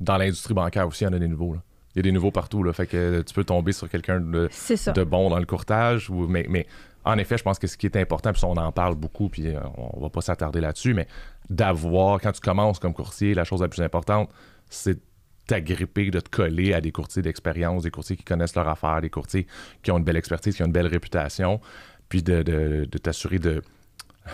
dans 0.00 0.16
l'industrie 0.16 0.54
bancaire 0.54 0.86
aussi, 0.86 1.04
il 1.04 1.06
y 1.06 1.10
en 1.10 1.14
a 1.14 1.18
des 1.18 1.28
nouveaux. 1.28 1.56
Il 1.94 1.98
y 1.98 2.00
a 2.00 2.02
des 2.02 2.12
nouveaux 2.12 2.30
partout. 2.30 2.62
Là, 2.62 2.72
fait 2.74 2.86
que 2.86 3.22
tu 3.22 3.34
peux 3.34 3.44
tomber 3.44 3.72
sur 3.72 3.88
quelqu'un 3.88 4.20
de, 4.20 4.50
de, 4.94 5.04
bon 5.04 5.30
dans 5.30 5.38
le 5.38 5.46
courtage. 5.46 6.10
Ou, 6.10 6.26
mais, 6.26 6.44
mais 6.48 6.66
en 7.04 7.16
effet, 7.16 7.38
je 7.38 7.42
pense 7.42 7.58
que 7.58 7.66
ce 7.66 7.78
qui 7.78 7.86
est 7.86 7.96
important, 7.96 8.32
puis 8.32 8.44
on 8.44 8.56
en 8.56 8.70
parle 8.70 8.96
beaucoup, 8.96 9.30
puis 9.30 9.46
euh, 9.46 9.60
on 9.78 10.00
va 10.00 10.10
pas 10.10 10.20
s'attarder 10.20 10.60
là-dessus, 10.60 10.92
mais 10.92 11.08
d'avoir, 11.48 12.20
quand 12.20 12.32
tu 12.32 12.40
commences 12.40 12.78
comme 12.78 12.92
courtier, 12.92 13.32
la 13.32 13.44
chose 13.44 13.62
la 13.62 13.68
plus 13.68 13.82
importante, 13.82 14.28
c'est 14.68 14.98
t'agripper, 15.46 16.10
de 16.10 16.20
te 16.20 16.28
coller 16.28 16.74
à 16.74 16.80
des 16.80 16.90
courtiers 16.90 17.22
d'expérience, 17.22 17.84
des 17.84 17.90
courtiers 17.90 18.16
qui 18.16 18.24
connaissent 18.24 18.56
leur 18.56 18.68
affaire, 18.68 19.00
des 19.00 19.10
courtiers 19.10 19.46
qui 19.82 19.92
ont 19.92 19.98
une 19.98 20.04
belle 20.04 20.16
expertise, 20.16 20.56
qui 20.56 20.62
ont 20.62 20.66
une 20.66 20.72
belle 20.72 20.88
réputation, 20.88 21.60
puis 22.08 22.22
de, 22.22 22.42
de 22.42 22.98
t'assurer 22.98 23.38
de, 23.38 23.62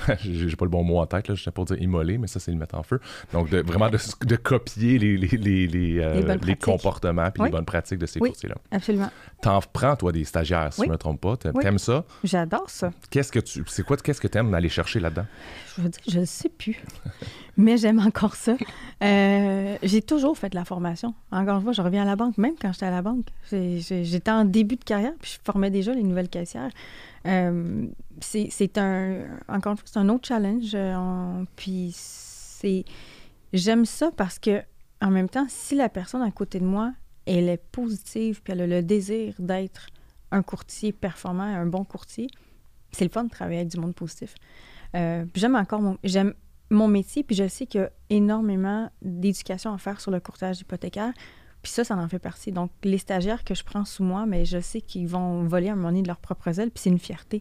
j'ai 0.21 0.57
pas 0.57 0.65
le 0.65 0.71
bon 0.71 0.85
mot 0.85 0.99
en 0.99 1.07
tête, 1.07 1.29
là, 1.29 1.35
je 1.35 1.43
sais 1.43 1.51
pas 1.51 1.65
dire 1.65 1.81
immoler, 1.81 2.19
mais 2.19 2.27
ça, 2.27 2.41
c'est 2.41 2.51
le 2.51 2.57
mettre 2.57 2.77
en 2.77 2.83
feu. 2.83 3.01
Donc, 3.33 3.51
de, 3.51 3.63
vraiment 3.63 3.91
de, 3.91 4.37
copier 4.37 4.99
les, 4.99 5.17
les, 5.17 5.37
les, 5.37 5.67
les, 5.67 5.99
euh, 6.01 6.55
comportements 6.61 7.31
puis 7.31 7.45
les 7.45 7.51
bonnes 7.51 7.65
pratiques 7.65 7.99
de 7.99 8.07
ces 8.07 8.21
oui, 8.21 8.31
courtiers-là. 8.31 8.57
Absolument. 8.71 9.11
T'en 9.41 9.61
prends, 9.61 9.97
toi, 9.97 10.13
des 10.13 10.25
stagiaires, 10.25 10.73
si 10.73 10.85
je 10.85 10.89
me 10.89 10.97
trompe 10.97 11.21
pas. 11.21 11.37
T'aimes 11.37 11.79
ça? 11.79 12.05
J'adore 12.25 12.71
ça. 12.71 12.91
Qu'est-ce 13.11 13.33
que 13.33 13.41
tu. 13.41 13.65
C'est 13.67 13.85
quoi, 13.85 13.97
qu'est-ce 13.97 14.21
que 14.21 14.29
t'aimes 14.29 14.51
d'aller 14.51 14.69
chercher 14.69 15.01
là-dedans? 15.01 15.27
Je 15.77 15.83
veux 15.83 15.89
dire, 15.89 16.03
je 16.09 16.19
ne 16.21 16.25
sais 16.25 16.49
plus. 16.49 16.83
mais 17.57 17.77
j'aime 17.77 17.99
encore 17.99 18.37
ça. 18.37 18.57
Euh, 19.03 19.77
j'ai 19.83 20.03
toujours 20.03 20.37
fait 20.37 20.51
de 20.51 20.55
la 20.55 20.65
formation. 20.65 21.15
Encore 21.31 21.57
une 21.57 21.63
fois, 21.63 21.73
je 21.73 21.83
reviens 21.83 22.03
à 22.03 22.07
la 22.07 22.17
banque, 22.17 22.39
même 22.39 22.55
quand 22.61 22.73
j'étais 22.73 22.87
à 22.87 22.91
la 22.91 23.03
banque. 23.03 23.27
J'étais 23.51 24.31
en 24.31 24.45
début 24.45 24.77
de 24.77 24.85
carrière, 24.85 25.13
puis 25.21 25.33
je 25.35 25.39
formais 25.45 25.71
déjà 25.71 25.93
les 25.93 26.03
nouvelles 26.03 26.29
caissières. 26.29 26.71
Euh, 27.27 27.87
c'est 28.21 28.79
un, 28.79 29.25
encore 29.49 29.73
une 29.73 29.79
fois, 29.79 29.87
c'est 29.87 29.99
un 29.99 30.09
autre 30.09 30.29
challenge. 30.29 30.73
Euh, 30.75 31.45
puis 31.57 31.93
c'est, 31.95 32.85
j'aime 33.53 33.85
ça 33.85 34.11
parce 34.17 34.39
que, 34.39 34.63
en 35.01 35.11
même 35.11 35.29
temps, 35.29 35.47
si 35.49 35.75
la 35.75 35.89
personne 35.89 36.23
à 36.23 36.31
côté 36.31 36.61
de 36.61 36.65
moi, 36.65 36.93
elle 37.27 37.49
est 37.49 37.63
positive, 37.71 38.43
puis 38.43 38.53
elle 38.53 38.63
a 38.63 38.67
le 38.67 38.83
désir 38.83 39.35
d'être 39.39 39.87
un 40.31 40.43
courtier 40.43 40.93
performant, 40.93 41.45
un 41.45 41.67
bon 41.67 41.85
courtier, 41.85 42.29
c'est 42.91 43.05
le 43.05 43.11
fun 43.11 43.25
de 43.25 43.31
travailler 43.31 43.61
avec 43.61 43.71
du 43.71 43.79
monde 43.79 43.95
positif. 43.95 44.35
Euh, 44.95 45.25
j'aime 45.35 45.57
encore 45.57 45.81
mon, 45.81 45.99
j'aime 46.05 46.35
mon 46.71 46.89
métier, 46.89 47.23
puis 47.23 47.37
je 47.37 47.47
sais 47.49 47.67
qu'il 47.67 47.81
y 47.81 47.85
a 47.85 47.91
énormément 48.11 48.91
d'éducation 49.03 49.73
à 49.73 49.79
faire 49.79 50.01
sur 50.01 50.11
le 50.11 50.21
courtage 50.21 50.61
hypothécaire. 50.61 51.13
Puis 51.63 51.71
ça, 51.71 51.85
ça 51.85 51.97
en 51.97 52.09
fait 52.09 52.19
partie. 52.19 52.51
Donc, 52.51 52.71
les 52.83 52.99
stagiaires 52.99 53.45
que 53.45 53.55
je 53.55 53.63
prends 53.63 53.85
sous 53.85 54.03
moi, 54.03 54.27
mais 54.27 54.45
je 54.45 54.61
sais 54.61 54.81
qu'ils 54.81 55.09
vont 55.09 55.45
voler 55.45 55.69
un 55.69 55.77
moment 55.77 55.89
donné 55.89 56.03
de 56.03 56.09
leur 56.09 56.19
propre 56.19 56.49
ailes, 56.49 56.71
puis 56.71 56.83
c'est 56.83 56.91
une 56.91 56.99
fierté. 56.99 57.39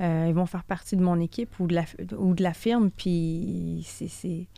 Euh, 0.00 0.26
ils 0.28 0.34
vont 0.34 0.46
faire 0.46 0.64
partie 0.64 0.96
de 0.96 1.02
mon 1.02 1.20
équipe 1.20 1.60
ou 1.60 1.66
de 1.68 1.74
la, 1.74 1.84
ou 2.18 2.34
de 2.34 2.42
la 2.42 2.54
firme, 2.54 2.90
puis 2.90 3.86
c'est 3.86 4.48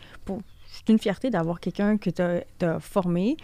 une 0.88 0.98
fierté 0.98 1.28
d'avoir 1.28 1.60
quelqu'un 1.60 1.98
que 1.98 2.08
tu 2.08 2.64
as, 2.64 2.80
formé, 2.80 3.36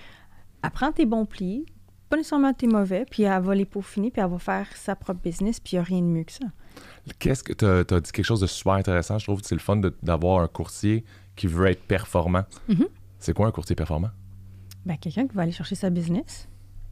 à 0.62 0.70
prendre 0.70 0.94
tes 0.94 1.04
bons 1.04 1.26
plis, 1.26 1.66
pas 2.08 2.16
nécessairement 2.16 2.54
tes 2.54 2.66
mauvais, 2.66 3.04
puis 3.08 3.26
à 3.26 3.38
voler 3.38 3.66
pour 3.66 3.84
finir, 3.84 4.12
puis 4.12 4.22
à 4.22 4.26
va 4.26 4.38
faire 4.38 4.66
sa 4.76 4.96
propre 4.96 5.20
business, 5.20 5.60
puis 5.60 5.72
il 5.72 5.76
n'y 5.76 5.80
a 5.80 5.82
rien 5.82 6.00
de 6.00 6.06
mieux 6.06 6.24
que 6.24 6.32
ça. 6.32 6.46
Qu'est-ce 7.18 7.44
que 7.44 7.52
tu 7.52 7.66
as, 7.66 8.00
dit 8.00 8.12
quelque 8.12 8.24
chose 8.24 8.40
de 8.40 8.46
super 8.46 8.74
intéressant, 8.74 9.18
je 9.18 9.26
trouve 9.26 9.42
que 9.42 9.46
c'est 9.46 9.54
le 9.54 9.60
fun 9.60 9.80
d'avoir 10.02 10.40
un 10.40 10.48
courtier 10.48 11.04
qui 11.36 11.48
veut 11.48 11.66
être 11.66 11.82
performant. 11.82 12.44
Mm-hmm. 12.70 12.88
C'est 13.18 13.34
quoi 13.34 13.46
un 13.46 13.52
courtier 13.52 13.76
performant? 13.76 14.10
Ben, 14.86 14.96
quelqu'un 14.96 15.26
qui 15.26 15.34
va 15.34 15.42
aller 15.42 15.52
chercher 15.52 15.74
sa 15.74 15.90
business, 15.90 16.48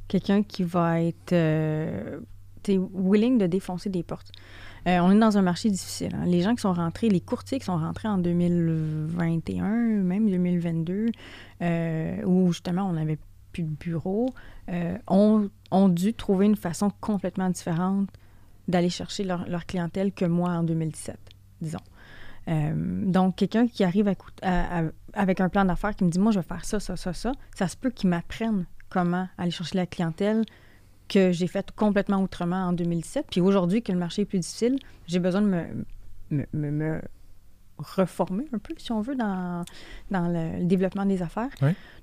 quelqu'un 0.09 0.43
qui 0.43 0.63
va 0.63 1.01
être 1.01 1.33
euh, 1.33 2.21
willing 2.67 3.39
de 3.39 3.47
défoncer 3.47 3.89
des 3.89 4.03
portes. 4.03 4.33
Euh, 4.87 4.99
on 5.01 5.11
est 5.11 5.19
dans 5.19 5.37
un 5.39 5.43
marché 5.43 5.71
difficile. 5.71 6.15
Hein. 6.15 6.25
Les 6.27 6.43
gens 6.43 6.55
qui 6.55 6.63
sont 6.63 6.73
rentrés, 6.73 7.09
les 7.09 7.21
courtiers 7.21 7.59
qui 7.59 7.65
sont 7.65 7.77
rentrés 7.77 8.09
en 8.09 8.19
2021, 8.19 9.63
même 9.63 10.31
2022, 10.31 11.07
euh, 11.63 12.23
où 12.25 12.53
justement 12.53 12.89
on 12.89 12.93
n'avait 12.93 13.19
plus 13.53 13.65
de 13.65 13.69
bureau, 13.69 14.31
euh, 14.69 14.97
ont, 15.07 15.49
ont, 15.71 15.89
dû 15.89 16.15
trouver 16.15 16.47
une 16.47 16.57
façon 16.57 16.91
complètement 17.01 17.51
différente 17.51 18.09
d'aller 18.69 18.91
chercher 18.91 19.25
leur, 19.25 19.49
leur, 19.49 19.67
clientèle 19.67 20.13
que 20.13 20.27
moi 20.27 20.51
en 20.51 20.63
2017, 20.63 21.19
disons. 21.63 21.79
Euh, 22.49 22.73
donc, 22.75 23.37
quelqu'un 23.37 23.67
qui 23.67 23.85
arrive 23.85 24.13
avec 25.13 25.41
un 25.41 25.49
plan 25.49 25.65
d'affaires 25.65 25.95
qui 25.95 26.05
me 26.05 26.11
dit, 26.11 26.19
moi, 26.19 26.33
je 26.33 26.41
vais 26.41 26.47
faire 26.47 26.65
ça, 26.65 26.81
ça, 26.81 26.97
ça, 26.97 27.13
ça, 27.13 27.33
ça 27.55 27.69
se 27.69 27.77
peut 27.77 27.91
qu'il 27.91 28.11
m'apprenne 28.11 28.67
comment 28.89 29.29
aller 29.37 29.51
chercher 29.51 29.77
la 29.77 29.87
clientèle 29.87 30.45
que 31.09 31.33
j'ai 31.33 31.47
fait 31.47 31.71
complètement 31.73 32.23
autrement 32.23 32.69
en 32.69 32.73
2017. 32.73 33.27
Puis 33.31 33.41
aujourd'hui, 33.41 33.83
que 33.83 33.93
le 33.93 33.99
marché 33.99 34.23
est 34.23 34.27
plus 34.27 34.39
difficile, 34.39 34.79
j'ai 35.07 35.19
besoin 35.19 35.43
de 35.43 35.47
me, 35.47 36.47
me, 36.53 36.71
me 36.71 37.01
reformer 37.79 38.45
un 38.53 38.59
peu, 38.59 38.75
si 38.77 38.93
on 38.93 39.01
veut, 39.01 39.15
dans, 39.15 39.65
dans 40.11 40.29
le, 40.29 40.65
développement 40.65 41.07
des 41.07 41.23
affaires. 41.23 41.51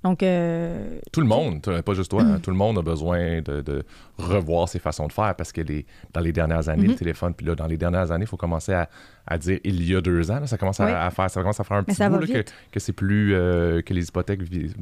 Donc. 0.04 0.24
Euh, 0.24 1.00
tout 1.12 1.22
le 1.22 1.28
monde, 1.28 1.62
pas 1.82 1.94
juste 1.94 2.12
toi, 2.12 2.24
hein, 2.24 2.40
tout 2.40 2.52
le 2.52 2.58
monde 2.58 2.78
a 2.78 2.82
besoin 2.82 3.42
de, 3.42 3.62
de, 3.62 3.84
revoir 4.18 4.70
ses 4.70 4.80
façons 4.80 5.08
de 5.08 5.14
faire 5.14 5.36
parce 5.36 5.52
que 5.52 5.62
les, 5.62 5.86
dans 6.14 6.22
les 6.22 6.32
dernières 6.32 6.70
années, 6.70 6.88
le 6.88 6.94
mm-hmm. 6.94 6.98
téléphone, 6.98 7.34
puis 7.34 7.46
là, 7.46 7.56
dans 7.56 7.68
les 7.68 7.78
dernières 7.78 8.12
années, 8.12 8.26
il 8.26 8.30
faut 8.30 8.38
commencer 8.38 8.74
à, 8.74 8.90
à, 9.28 9.38
dire 9.38 9.60
il 9.64 9.88
y 9.88 9.96
a 9.96 10.02
deux 10.02 10.32
ans, 10.32 10.46
ça, 10.46 10.58
commence 10.58 10.80
à, 10.80 11.10
faire, 11.10 11.30
ça 11.30 11.42
commence 11.42 11.60
à 11.60 11.64
faire 11.64 11.78
un 11.78 11.84
petit 11.84 12.02
bout 12.08 12.20
que, 12.20 12.44
que 12.72 12.80
c'est 12.80 12.94
plus. 12.94 13.34
Euh, 13.34 13.82
que 13.82 13.94
les 13.94 14.08
hypothèques, 14.08 14.42
il 14.52 14.74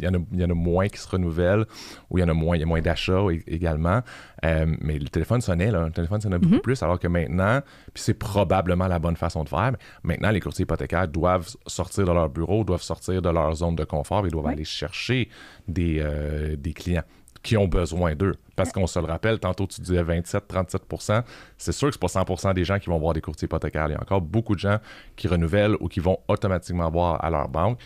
y, 0.00 0.08
en 0.08 0.14
a, 0.14 0.18
il 0.32 0.40
y 0.40 0.44
en 0.44 0.50
a 0.50 0.54
moins 0.54 0.88
qui 0.88 0.98
se 0.98 1.08
renouvellent 1.08 1.64
ou 2.10 2.18
il 2.18 2.20
y 2.20 2.24
en 2.24 2.28
a 2.28 2.34
moins, 2.34 2.56
il 2.56 2.60
y 2.60 2.62
a 2.62 2.66
moins 2.66 2.80
d'achats 2.80 3.26
également. 3.46 4.00
Euh, 4.44 4.66
mais 4.80 4.98
le 4.98 5.08
téléphone 5.08 5.40
sonnait, 5.40 5.70
là, 5.70 5.86
le 5.86 5.92
téléphone 5.92 6.20
sonnait 6.20 6.38
beaucoup 6.38 6.56
mm-hmm. 6.56 6.60
plus, 6.60 6.82
alors 6.82 6.98
que 6.98 7.08
maintenant, 7.08 7.60
puis 7.92 8.02
c'est 8.02 8.14
probablement 8.14 8.88
la 8.88 8.98
bonne 8.98 9.16
façon 9.16 9.44
de 9.44 9.48
faire, 9.48 9.72
mais 10.02 10.14
maintenant, 10.14 10.30
les 10.30 10.40
courtiers 10.40 10.64
hypothécaires 10.64 11.08
doivent 11.08 11.48
sortir 11.66 12.04
de 12.04 12.12
leur 12.12 12.28
bureau, 12.28 12.64
doivent 12.64 12.82
sortir 12.82 13.22
de 13.22 13.28
leur 13.28 13.54
zone 13.54 13.76
de 13.76 13.84
confort 13.84 14.26
et 14.26 14.30
doivent 14.30 14.46
aller 14.46 14.64
chercher 14.64 15.28
des, 15.68 16.00
euh, 16.00 16.56
des 16.56 16.72
clients 16.72 17.04
qui 17.42 17.56
ont 17.56 17.66
besoin 17.66 18.14
d'eux. 18.14 18.34
Parce 18.56 18.70
qu'on 18.72 18.86
se 18.86 18.98
le 18.98 19.06
rappelle, 19.06 19.38
tantôt 19.38 19.66
tu 19.66 19.80
disais 19.80 20.02
27-37% 20.02 21.24
c'est 21.58 21.72
sûr 21.72 21.88
que 21.88 21.94
c'est 21.94 22.00
pas 22.00 22.22
100% 22.22 22.54
des 22.54 22.64
gens 22.64 22.78
qui 22.78 22.88
vont 22.88 22.98
voir 22.98 23.14
des 23.14 23.20
courtiers 23.20 23.46
hypothécaires. 23.46 23.86
Il 23.88 23.92
y 23.92 23.94
a 23.94 24.00
encore 24.00 24.20
beaucoup 24.20 24.54
de 24.54 24.60
gens 24.60 24.78
qui 25.16 25.28
renouvellent 25.28 25.76
ou 25.80 25.88
qui 25.88 26.00
vont 26.00 26.18
automatiquement 26.28 26.90
voir 26.90 27.24
à 27.24 27.30
leur 27.30 27.48
banque. 27.48 27.78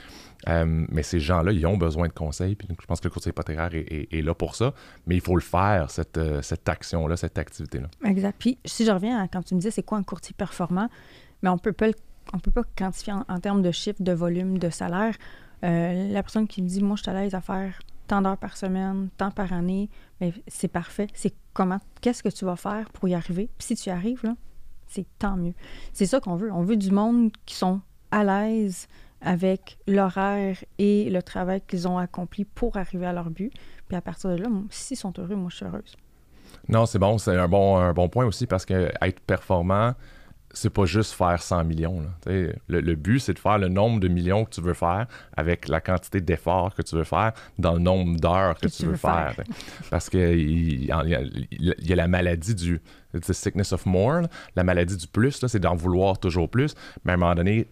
Euh, 0.48 0.84
mais 0.90 1.02
ces 1.02 1.18
gens-là, 1.18 1.52
ils 1.52 1.66
ont 1.66 1.76
besoin 1.76 2.08
de 2.08 2.12
conseils. 2.12 2.54
Puis 2.54 2.68
je 2.68 2.86
pense 2.86 3.00
que 3.00 3.08
le 3.08 3.12
courtier 3.12 3.30
hypothécaire 3.30 3.70
est, 3.72 4.22
là 4.24 4.34
pour 4.34 4.54
ça. 4.54 4.74
Mais 5.06 5.14
il 5.14 5.20
faut 5.20 5.34
le 5.34 5.42
faire, 5.42 5.90
cette, 5.90 6.18
euh, 6.18 6.42
cette 6.42 6.68
action-là, 6.68 7.16
cette 7.16 7.38
activité-là. 7.38 7.88
Exact. 8.04 8.36
Puis 8.38 8.58
si 8.64 8.84
je 8.84 8.90
reviens 8.90 9.22
à 9.22 9.28
quand 9.28 9.42
tu 9.42 9.54
me 9.54 9.60
disais 9.60 9.70
c'est 9.70 9.82
quoi 9.82 9.98
un 9.98 10.02
courtier 10.02 10.34
performant, 10.36 10.88
mais 11.42 11.48
on 11.48 11.58
peut 11.58 11.72
pas 11.72 11.88
on 12.32 12.38
peut 12.38 12.50
pas 12.50 12.64
quantifier 12.76 13.12
en, 13.28 13.38
termes 13.38 13.62
de 13.62 13.70
chiffre, 13.70 14.02
de 14.02 14.12
volume, 14.12 14.58
de 14.58 14.68
salaire. 14.68 15.14
Euh, 15.64 16.08
la 16.12 16.22
personne 16.22 16.48
qui 16.48 16.60
me 16.60 16.68
dit, 16.68 16.82
moi, 16.82 16.96
je 16.96 17.02
suis 17.02 17.10
à 17.10 17.14
l'aise 17.14 17.34
à 17.34 17.40
faire 17.40 17.78
tant 18.06 18.22
d'heures 18.22 18.38
par 18.38 18.56
semaine, 18.56 19.08
tant 19.16 19.30
par 19.30 19.52
année, 19.52 19.90
mais 20.20 20.32
c'est 20.46 20.68
parfait. 20.68 21.08
C'est 21.14 21.34
comment, 21.52 21.80
qu'est-ce 22.00 22.22
que 22.22 22.28
tu 22.28 22.44
vas 22.44 22.56
faire 22.56 22.90
pour 22.90 23.08
y 23.08 23.14
arriver? 23.14 23.48
Puis 23.58 23.68
si 23.68 23.76
tu 23.76 23.90
arrives, 23.90 24.24
là, 24.24 24.34
c'est 24.86 25.06
tant 25.18 25.36
mieux. 25.36 25.54
C'est 25.92 26.06
ça 26.06 26.20
qu'on 26.20 26.36
veut. 26.36 26.52
On 26.52 26.62
veut 26.62 26.76
du 26.76 26.90
monde 26.90 27.30
qui 27.44 27.54
sont 27.54 27.80
à 28.10 28.24
l'aise 28.24 28.88
avec 29.20 29.78
l'horaire 29.86 30.62
et 30.78 31.10
le 31.10 31.22
travail 31.22 31.60
qu'ils 31.66 31.88
ont 31.88 31.98
accompli 31.98 32.44
pour 32.44 32.76
arriver 32.76 33.06
à 33.06 33.12
leur 33.12 33.30
but. 33.30 33.52
Puis 33.88 33.96
à 33.96 34.00
partir 34.00 34.30
de 34.30 34.36
là, 34.36 34.48
s'ils 34.70 34.96
sont 34.96 35.12
heureux, 35.18 35.34
moi, 35.34 35.48
je 35.50 35.56
suis 35.56 35.66
heureuse. 35.66 35.96
Non, 36.68 36.86
c'est 36.86 36.98
bon. 36.98 37.18
C'est 37.18 37.36
un 37.36 37.48
bon, 37.48 37.76
un 37.78 37.92
bon 37.92 38.08
point 38.08 38.26
aussi 38.26 38.46
parce 38.46 38.64
que 38.64 38.90
être 39.02 39.20
performant, 39.20 39.94
c'est 40.56 40.70
pas 40.70 40.86
juste 40.86 41.12
faire 41.12 41.40
100 41.40 41.64
millions. 41.64 42.02
Le, 42.26 42.54
le, 42.68 42.94
but, 42.94 43.20
c'est 43.20 43.34
de 43.34 43.38
faire 43.38 43.58
le 43.58 43.68
nombre 43.68 44.00
de 44.00 44.08
millions 44.08 44.44
que 44.46 44.50
tu 44.50 44.62
veux 44.62 44.74
faire 44.74 45.06
avec 45.36 45.68
la 45.68 45.82
quantité 45.82 46.22
d'efforts 46.22 46.74
que 46.74 46.80
tu 46.80 46.96
veux 46.96 47.04
faire 47.04 47.32
dans 47.58 47.74
le 47.74 47.78
nombre 47.78 48.18
d'heures 48.18 48.58
que, 48.58 48.66
tu, 48.66 48.86
veux, 48.86 48.96
faire. 48.96 49.34
Parce 49.90 50.08
qu'il 50.08 50.84
y, 50.84 50.86
y, 50.86 51.92
a 51.92 51.96
la 51.96 52.08
maladie 52.08 52.54
du 52.54 52.80
the 53.12 53.32
sickness 53.32 53.72
of 53.72 53.84
more, 53.84 54.22
la 54.56 54.64
maladie 54.64 54.96
du 54.96 55.06
plus, 55.06 55.44
c'est 55.46 55.60
d'en 55.60 55.74
vouloir 55.74 56.18
toujours 56.18 56.48
plus. 56.48 56.74
Mais 57.04 57.12
à 57.12 57.14
un 57.14 57.18
moment 57.18 57.34
donné, 57.34 57.66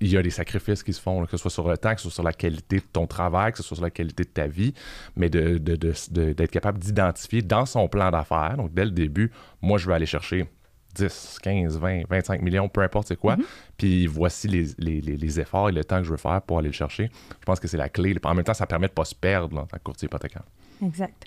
il 0.00 0.08
y 0.08 0.16
a 0.16 0.22
des 0.22 0.30
sacrifices 0.30 0.84
qui 0.84 0.92
se 0.92 1.00
font, 1.00 1.24
que 1.24 1.32
ce 1.32 1.36
soit 1.38 1.50
sur 1.50 1.68
le 1.68 1.76
temps, 1.76 1.92
que 1.92 2.00
ce 2.00 2.04
soit 2.04 2.14
sur 2.14 2.22
la 2.22 2.32
qualité 2.32 2.76
de 2.76 2.84
ton 2.92 3.08
travail, 3.08 3.50
que 3.50 3.58
ce 3.58 3.64
soit 3.64 3.76
sur 3.76 3.84
la 3.84 3.90
qualité 3.90 4.22
de 4.22 4.28
ta 4.28 4.46
vie, 4.46 4.74
mais 5.16 5.28
d'être 5.28 6.12
de, 6.12 6.32
de, 6.32 6.46
capable 6.46 6.78
d'identifier 6.78 7.42
dans 7.42 7.66
son 7.66 7.88
plan 7.88 8.10
d'affaires. 8.10 8.56
Donc, 8.56 8.72
dès 8.72 8.84
le 8.84 8.92
début, 8.92 9.32
moi, 9.60 9.76
je 9.78 9.88
vais 9.88 9.94
aller 9.94 10.06
chercher 10.06 10.48
10, 10.94 11.38
15, 11.42 11.78
20, 11.78 12.02
25 12.08 12.42
millions, 12.42 12.68
peu 12.68 12.82
importe 12.82 13.08
c'est 13.08 13.16
quoi. 13.16 13.36
Mm-hmm. 13.36 13.44
Puis 13.76 14.06
voici 14.06 14.48
les, 14.48 14.66
les, 14.78 15.00
les, 15.00 15.40
efforts 15.40 15.68
et 15.68 15.72
le 15.72 15.84
temps 15.84 15.98
que 15.98 16.04
je 16.04 16.10
veux 16.10 16.16
faire 16.16 16.42
pour 16.42 16.58
aller 16.58 16.68
le 16.68 16.74
chercher. 16.74 17.10
Je 17.40 17.44
pense 17.44 17.60
que 17.60 17.68
c'est 17.68 17.76
la 17.76 17.88
clé. 17.88 18.14
En 18.24 18.34
même 18.34 18.44
temps, 18.44 18.54
ça 18.54 18.66
permet 18.66 18.86
de 18.86 18.92
ne 18.92 18.96
pas 18.96 19.04
se 19.04 19.14
perdre 19.14 19.54
dans 19.54 19.66
ta 19.66 19.78
courtier 19.78 20.06
hypothécaire. 20.06 20.44
Exact. 20.84 21.24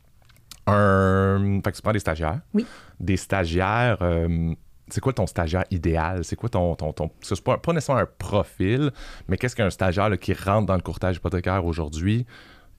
Un... 0.67 1.59
Fait 1.63 1.71
que 1.71 1.75
tu 1.75 1.81
prends 1.81 1.91
des 1.91 1.99
stagiaires. 1.99 2.41
Oui. 2.53 2.65
Des 2.99 3.17
stagiaires. 3.17 3.97
Euh, 4.01 4.53
c'est 4.89 5.01
quoi 5.01 5.13
ton 5.13 5.25
stagiaire 5.25 5.65
idéal? 5.71 6.23
C'est 6.23 6.35
quoi 6.35 6.49
ton. 6.49 6.75
ton, 6.75 6.93
ton... 6.93 7.09
C'est 7.21 7.41
pas, 7.41 7.57
pas, 7.57 7.73
nécessairement 7.73 8.01
un 8.01 8.09
profil, 8.17 8.91
mais 9.27 9.37
qu'est-ce 9.37 9.55
qu'un 9.55 9.69
stagiaire 9.69 10.09
qui 10.19 10.33
rentre 10.33 10.67
dans 10.67 10.75
le 10.75 10.81
courtage 10.81 11.17
hypothécaire 11.17 11.65
aujourd'hui? 11.65 12.25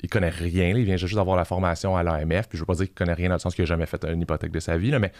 Il 0.02 0.10
connaît 0.10 0.30
rien, 0.30 0.70
il 0.70 0.84
vient 0.84 0.96
juste 0.96 1.14
d'avoir 1.14 1.36
la 1.36 1.44
formation 1.44 1.96
à 1.96 2.02
l'AMF, 2.02 2.48
puis 2.48 2.58
je 2.58 2.62
veux 2.62 2.66
pas 2.66 2.74
dire 2.74 2.86
qu'il 2.86 2.94
connaît 2.94 3.14
rien 3.14 3.28
dans 3.28 3.36
le 3.36 3.40
sens 3.40 3.54
qu'il 3.54 3.62
n'a 3.62 3.66
jamais 3.66 3.86
fait 3.86 4.04
une 4.04 4.20
hypothèque 4.20 4.50
de 4.50 4.58
sa 4.58 4.76
vie, 4.76 4.90
là, 4.90 4.98
mais 4.98 5.12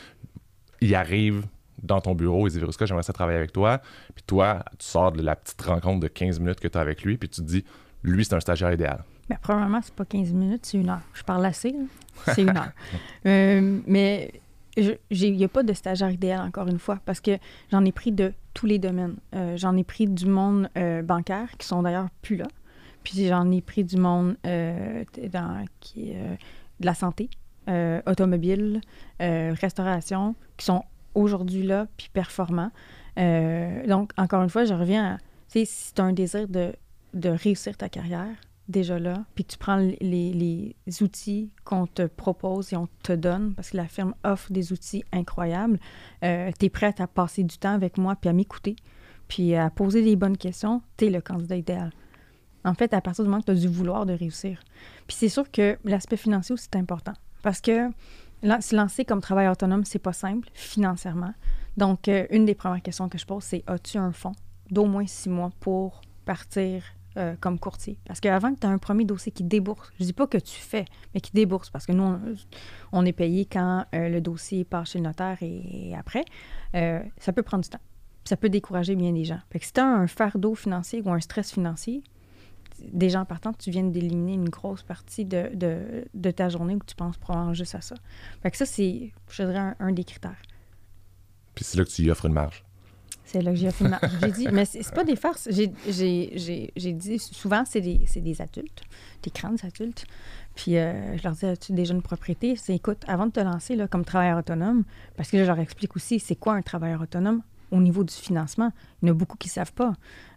il 0.83 0.95
arrive 0.97 1.47
dans 1.83 2.01
ton 2.01 2.15
bureau, 2.15 2.47
il 2.47 2.51
dit 2.51 2.59
Véruska, 2.59 2.87
j'aimerais 2.87 3.03
ça 3.03 3.13
travailler 3.13 3.39
avec 3.39 3.53
toi. 3.53 3.81
Puis 4.15 4.25
toi, 4.27 4.65
tu 4.79 4.87
sors 4.87 5.13
de 5.13 5.23
la 5.23 5.37
petite 5.37 5.63
rencontre 5.63 6.01
de 6.01 6.09
15 6.09 6.41
minutes 6.41 6.61
que 6.61 6.69
tu 6.69 6.77
as 6.77 6.81
avec 6.81 7.03
lui, 7.03 7.17
puis 7.17 7.29
tu 7.29 7.41
te 7.41 7.47
dis 7.47 7.65
lui, 8.03 8.25
c'est 8.25 8.35
un 8.35 8.41
stagiaire 8.41 8.73
idéal. 8.73 9.05
Mais 9.31 9.39
probablement, 9.41 9.81
c'est 9.83 9.95
pas 9.95 10.05
15 10.05 10.33
minutes, 10.33 10.67
c'est 10.67 10.79
une 10.79 10.91
heure. 10.91 11.03
Je 11.15 11.23
parle 11.23 11.47
assez, 11.47 11.75
c'est 12.27 12.43
une 12.43 12.51
heure. 12.51 12.73
Euh, 13.27 13.81
mais 13.87 14.33
il 14.77 15.37
n'y 15.37 15.45
a 15.45 15.49
pas 15.49 15.63
de 15.63 15.73
stagiaire 15.73 16.11
idéal, 16.11 16.41
encore 16.41 16.67
une 16.67 16.79
fois, 16.79 16.99
parce 17.05 17.21
que 17.21 17.39
j'en 17.71 17.85
ai 17.85 17.93
pris 17.93 18.11
de 18.11 18.33
tous 18.55 18.67
les 18.67 18.79
domaines. 18.79 19.17
Euh, 19.35 19.57
j'en 19.57 19.77
ai 19.77 19.85
pris 19.85 20.07
du 20.07 20.27
monde 20.27 20.69
euh, 20.77 21.03
bancaire, 21.03 21.49
qui 21.59 21.67
sont 21.67 21.83
d'ailleurs 21.83 22.09
plus 22.23 22.37
là. 22.37 22.47
Puis 23.05 23.27
j'en 23.27 23.51
ai 23.51 23.61
pris 23.61 23.85
du 23.85 23.97
monde 23.97 24.37
dans, 24.45 25.65
qui, 25.81 26.13
de 26.13 26.87
la 26.87 26.95
santé, 26.95 27.29
automobile, 28.07 28.81
restauration, 29.21 30.35
qui 30.57 30.67
sont 30.67 30.85
aujourd'hui 31.15 31.63
là, 31.63 31.87
puis 31.97 32.09
performants. 32.13 32.71
donc, 33.17 34.13
encore 34.17 34.43
une 34.43 34.51
fois, 34.51 34.65
je 34.65 34.75
reviens 34.75 35.15
à, 35.15 35.19
si 35.49 35.93
tu 35.95 36.01
as 36.01 36.05
un 36.05 36.13
désir 36.13 36.49
de, 36.49 36.75
réussir 37.15 37.77
ta 37.77 37.89
carrière, 37.89 38.35
déjà 38.69 38.99
là, 38.99 39.25
puis 39.35 39.45
tu 39.45 39.59
prends 39.59 39.77
les, 39.77 39.95
les 40.01 41.03
outils 41.03 41.51
qu'on 41.65 41.87
te 41.87 42.07
propose 42.07 42.73
et 42.73 42.77
on 42.77 42.89
te 43.03 43.13
donne, 43.13 43.55
parce 43.55 43.71
que 43.71 43.77
la 43.77 43.87
firme 43.87 44.15
offre 44.25 44.53
des 44.53 44.73
outils 44.73 45.05
incroyables, 45.13 45.79
euh, 46.25 46.51
tu 46.59 46.67
es 46.67 46.71
prête 46.71 47.01
à 47.01 47.07
passer 47.07 47.43
du 47.45 47.59
temps 47.59 47.75
avec 47.75 47.99
moi, 47.99 48.17
puis 48.17 48.31
à 48.31 48.33
m'écouter, 48.33 48.77
puis 49.29 49.55
à 49.55 49.71
poser 49.71 50.03
des 50.03 50.17
bonnes 50.17 50.37
questions, 50.37 50.83
tu 50.97 51.07
es 51.07 51.11
le 51.11 51.21
candidat 51.21 51.57
idéal. 51.57 51.93
En 52.65 52.75
fait, 52.75 52.95
à 52.95 53.01
partir 53.01 53.25
du 53.25 53.31
moment 53.31 53.41
que 53.41 53.47
tu 53.47 53.53
as 53.53 53.57
du 53.57 53.69
vouloir 53.69 54.07
de 54.07 54.13
réussir. 54.13 54.63
Puis 55.09 55.17
c'est 55.19 55.29
sûr 55.29 55.51
que 55.51 55.77
l'aspect 55.85 56.17
financier 56.17 56.53
aussi, 56.53 56.69
c'est 56.73 56.79
important, 56.79 57.15
parce 57.43 57.61
que 57.61 57.91
se 58.43 58.75
lancer 58.75 59.05
comme 59.05 59.21
travail 59.21 59.49
autonome, 59.49 59.85
c'est 59.85 59.99
pas 59.99 60.13
simple 60.13 60.49
financièrement. 60.55 61.35
Donc, 61.77 62.09
euh, 62.09 62.27
une 62.31 62.45
des 62.45 62.55
premières 62.55 62.83
questions 62.83 63.09
que 63.09 63.19
je 63.19 63.27
pose, 63.27 63.45
c'est 63.45 63.63
as-tu 63.67 63.99
un 63.99 64.13
fonds 64.13 64.35
d'au 64.71 64.87
moins 64.87 65.07
six 65.07 65.29
mois 65.29 65.51
pour 65.61 66.01
partir 66.25 66.83
euh, 67.17 67.35
comme 67.41 67.59
courtier? 67.59 67.99
Parce 68.07 68.21
qu'avant 68.21 68.55
que 68.55 68.61
tu 68.61 68.67
as 68.67 68.71
un 68.71 68.79
premier 68.79 69.05
dossier 69.05 69.33
qui 69.33 69.45
débourse, 69.45 69.91
je 69.99 70.05
dis 70.05 70.13
pas 70.13 70.27
que 70.27 70.39
tu 70.39 70.61
fais, 70.61 70.85
mais 71.15 71.21
qui 71.21 71.31
débourse, 71.33 71.71
parce 71.71 71.87
que 71.87 71.93
nous, 71.93 72.19
on, 72.93 73.07
est 73.07 73.13
payé 73.13 73.47
quand 73.47 73.87
euh, 73.95 74.09
le 74.09 74.21
dossier 74.21 74.65
part 74.65 74.87
chez 74.87 74.99
le 74.99 75.05
notaire 75.05 75.39
et, 75.41 75.95
après, 75.97 76.25
ça 77.19 77.33
peut 77.33 77.43
prendre 77.43 77.63
du 77.63 77.71
temps. 77.71 77.81
Ça 78.25 78.37
peut 78.37 78.49
décourager 78.49 78.95
bien 78.95 79.13
des 79.13 79.25
gens. 79.25 79.41
Si 79.61 79.73
tu 79.73 79.81
as 79.81 79.87
un 79.87 80.07
fardeau 80.07 80.55
financier 80.55 81.03
ou 81.05 81.11
un 81.11 81.21
stress 81.21 81.53
financier, 81.53 82.03
des 82.81 83.11
gens 83.11 83.25
partant, 83.25 83.53
tu 83.53 83.71
viens 83.71 83.85
d'éliminer 83.85 84.35
une 84.35 84.49
grosse 84.49 84.83
partie 84.83 85.25
de, 85.25 85.51
de, 86.15 86.31
ta 86.31 86.49
journée 86.49 86.75
où 86.75 86.81
tu 86.87 86.95
penses 86.95 87.17
probablement 87.17 87.55
juste 87.55 87.75
à 87.75 87.81
ça. 87.81 87.95
Fait 88.43 88.51
que 88.51 88.57
ça, 88.57 88.67
c'est, 88.67 89.13
je 89.31 89.43
dirais, 89.43 89.59
un, 89.59 89.77
un 89.79 89.93
des 89.93 90.05
critères. 90.05 90.41
Puis 91.55 91.65
c'est 91.65 91.79
là 91.79 91.85
que 91.85 91.91
tu 91.91 92.03
y 92.03 92.11
offres 92.11 92.27
une 92.27 92.33
marge. 92.33 92.65
C'est 93.25 93.41
là 93.41 93.51
que 93.53 93.57
j'ai 93.57 93.71
fait 93.71 93.87
J'ai 94.21 94.33
dit, 94.33 94.49
mais 94.53 94.65
c'est 94.65 94.93
pas 94.93 95.05
des 95.05 95.17
farces. 95.17 95.49
J'ai 95.51 95.67
dit 95.67 97.19
souvent, 97.19 97.65
c'est 97.65 97.81
des, 97.81 98.01
des, 98.17 98.43
adultes, 98.43 98.83
des 99.23 99.31
grands 99.31 99.57
adultes. 99.63 100.05
Puis 100.55 100.77
euh, 100.77 101.17
je 101.17 101.23
leur 101.23 101.33
dis, 101.33 101.47
as-tu 101.47 101.73
déjà 101.73 101.95
une 101.95 102.03
propriété? 102.03 102.57
C'est 102.57 102.75
écoute, 102.75 103.03
avant 103.07 103.27
de 103.27 103.33
te 103.33 103.41
lancer 103.41 103.75
là, 103.75 103.89
comme 103.89 104.05
travailleur 104.05 104.39
autonome, 104.39 104.85
parce 105.17 105.31
que 105.31 105.39
je 105.39 105.45
leur 105.45 105.59
explique 105.59 105.97
aussi 105.97 106.21
c'est 106.21 106.37
quoi 106.37 106.55
un 106.55 106.63
travailleur 106.63 107.01
autonome? 107.01 107.43
Au 107.73 107.81
niveau 107.81 108.05
du 108.05 108.15
financement. 108.15 108.71
Il 109.03 109.09
y 109.09 109.11
en 109.11 109.15
a 109.15 109.17
beaucoup 109.17 109.37
qui 109.37 109.49
ne 109.49 109.53
savent 109.53 109.73
pas. 109.73 109.95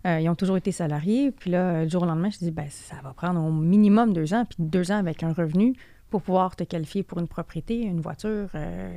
Euh, 0.07 0.19
ils 0.19 0.29
ont 0.29 0.35
toujours 0.35 0.57
été 0.57 0.71
salariés. 0.71 1.31
Puis 1.31 1.51
là, 1.51 1.83
du 1.85 1.91
jour 1.91 2.03
au 2.03 2.05
lendemain, 2.05 2.29
je 2.29 2.39
dis, 2.39 2.51
ben, 2.51 2.67
ça 2.69 2.95
va 3.03 3.13
prendre 3.13 3.39
au 3.43 3.51
minimum 3.51 4.13
deux 4.13 4.33
ans, 4.33 4.45
puis 4.45 4.57
deux 4.59 4.91
ans 4.91 4.97
avec 4.97 5.21
un 5.21 5.33
revenu 5.33 5.75
pour 6.09 6.21
pouvoir 6.21 6.55
te 6.55 6.63
qualifier 6.63 7.03
pour 7.03 7.19
une 7.19 7.27
propriété, 7.27 7.81
une 7.81 7.99
voiture, 7.99 8.49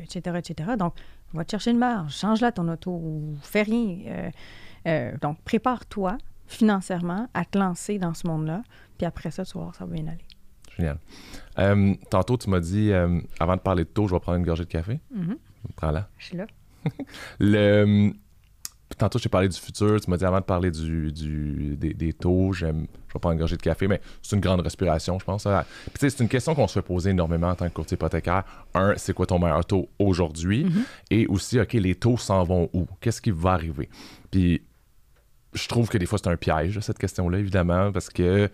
etc., 0.02 0.20
euh, 0.28 0.36
etc. 0.36 0.70
Donc, 0.78 0.94
va 1.32 1.44
te 1.44 1.50
chercher 1.50 1.72
une 1.72 1.78
marge, 1.78 2.14
change-la 2.14 2.52
ton 2.52 2.68
auto 2.68 2.90
ou 2.90 3.36
fais 3.42 3.62
rien. 3.62 4.30
Euh, 4.86 5.12
donc, 5.20 5.40
prépare-toi 5.42 6.16
financièrement 6.46 7.28
à 7.34 7.44
te 7.44 7.58
lancer 7.58 7.98
dans 7.98 8.14
ce 8.14 8.26
monde-là. 8.26 8.62
Puis 8.96 9.06
après 9.06 9.30
ça, 9.30 9.44
tu 9.44 9.54
vas 9.54 9.64
voir, 9.64 9.74
ça 9.74 9.84
va 9.84 9.92
bien 9.92 10.06
aller. 10.06 10.24
Génial. 10.76 10.98
Euh, 11.58 11.94
tantôt, 12.08 12.36
tu 12.36 12.48
m'as 12.48 12.60
dit, 12.60 12.92
avant 12.92 13.56
de 13.56 13.60
parler 13.60 13.84
de 13.84 13.88
taux, 13.88 14.06
je 14.06 14.14
vais 14.14 14.20
prendre 14.20 14.38
une 14.38 14.44
gorgée 14.44 14.64
de 14.64 14.70
café. 14.70 15.00
Mm-hmm. 15.14 15.36
Prends-la. 15.74 16.08
Je 16.18 16.26
suis 16.26 16.36
là. 16.36 16.46
le, 17.40 18.12
tantôt, 18.96 19.18
je 19.18 19.24
t'ai 19.24 19.28
parlé 19.28 19.48
du 19.48 19.56
futur. 19.56 20.00
Tu 20.00 20.10
m'as 20.10 20.16
dit 20.16 20.24
avant 20.24 20.40
de 20.40 20.44
parler 20.44 20.70
du, 20.70 21.12
des, 21.12 22.12
taux, 22.12 22.52
j'aime, 22.52 22.86
je 23.08 23.18
vais 23.18 23.32
une 23.32 23.38
gorgée 23.38 23.56
de 23.56 23.62
café, 23.62 23.86
mais 23.86 24.00
c'est 24.22 24.36
une 24.36 24.42
grande 24.42 24.60
respiration, 24.60 25.18
je 25.18 25.24
pense. 25.24 25.46
c'est 25.94 26.20
une 26.20 26.28
question 26.28 26.54
qu'on 26.54 26.66
se 26.66 26.74
fait 26.74 26.82
poser 26.82 27.10
énormément 27.10 27.48
en 27.48 27.54
tant 27.54 27.68
que 27.68 27.74
courtier 27.74 27.96
hypothécaire. 27.96 28.44
Un, 28.74 28.94
c'est 28.96 29.12
quoi 29.12 29.26
ton 29.26 29.38
meilleur 29.38 29.64
taux 29.64 29.88
aujourd'hui? 29.98 30.64
Mm-hmm. 30.64 30.82
Et 31.10 31.26
aussi, 31.26 31.60
OK, 31.60 31.72
les 31.74 31.94
taux 31.94 32.16
s'en 32.16 32.42
vont 32.44 32.70
où? 32.72 32.86
Qu'est-ce 33.00 33.20
qui 33.20 33.30
va 33.30 33.52
arriver? 33.52 33.88
Puis, 34.30 34.62
je 35.54 35.68
trouve 35.68 35.88
que 35.88 35.98
des 35.98 36.06
fois, 36.06 36.18
c'est 36.22 36.28
un 36.28 36.36
piège, 36.36 36.78
cette 36.80 36.98
question-là, 36.98 37.38
évidemment, 37.38 37.92
parce 37.92 38.10
que 38.10 38.50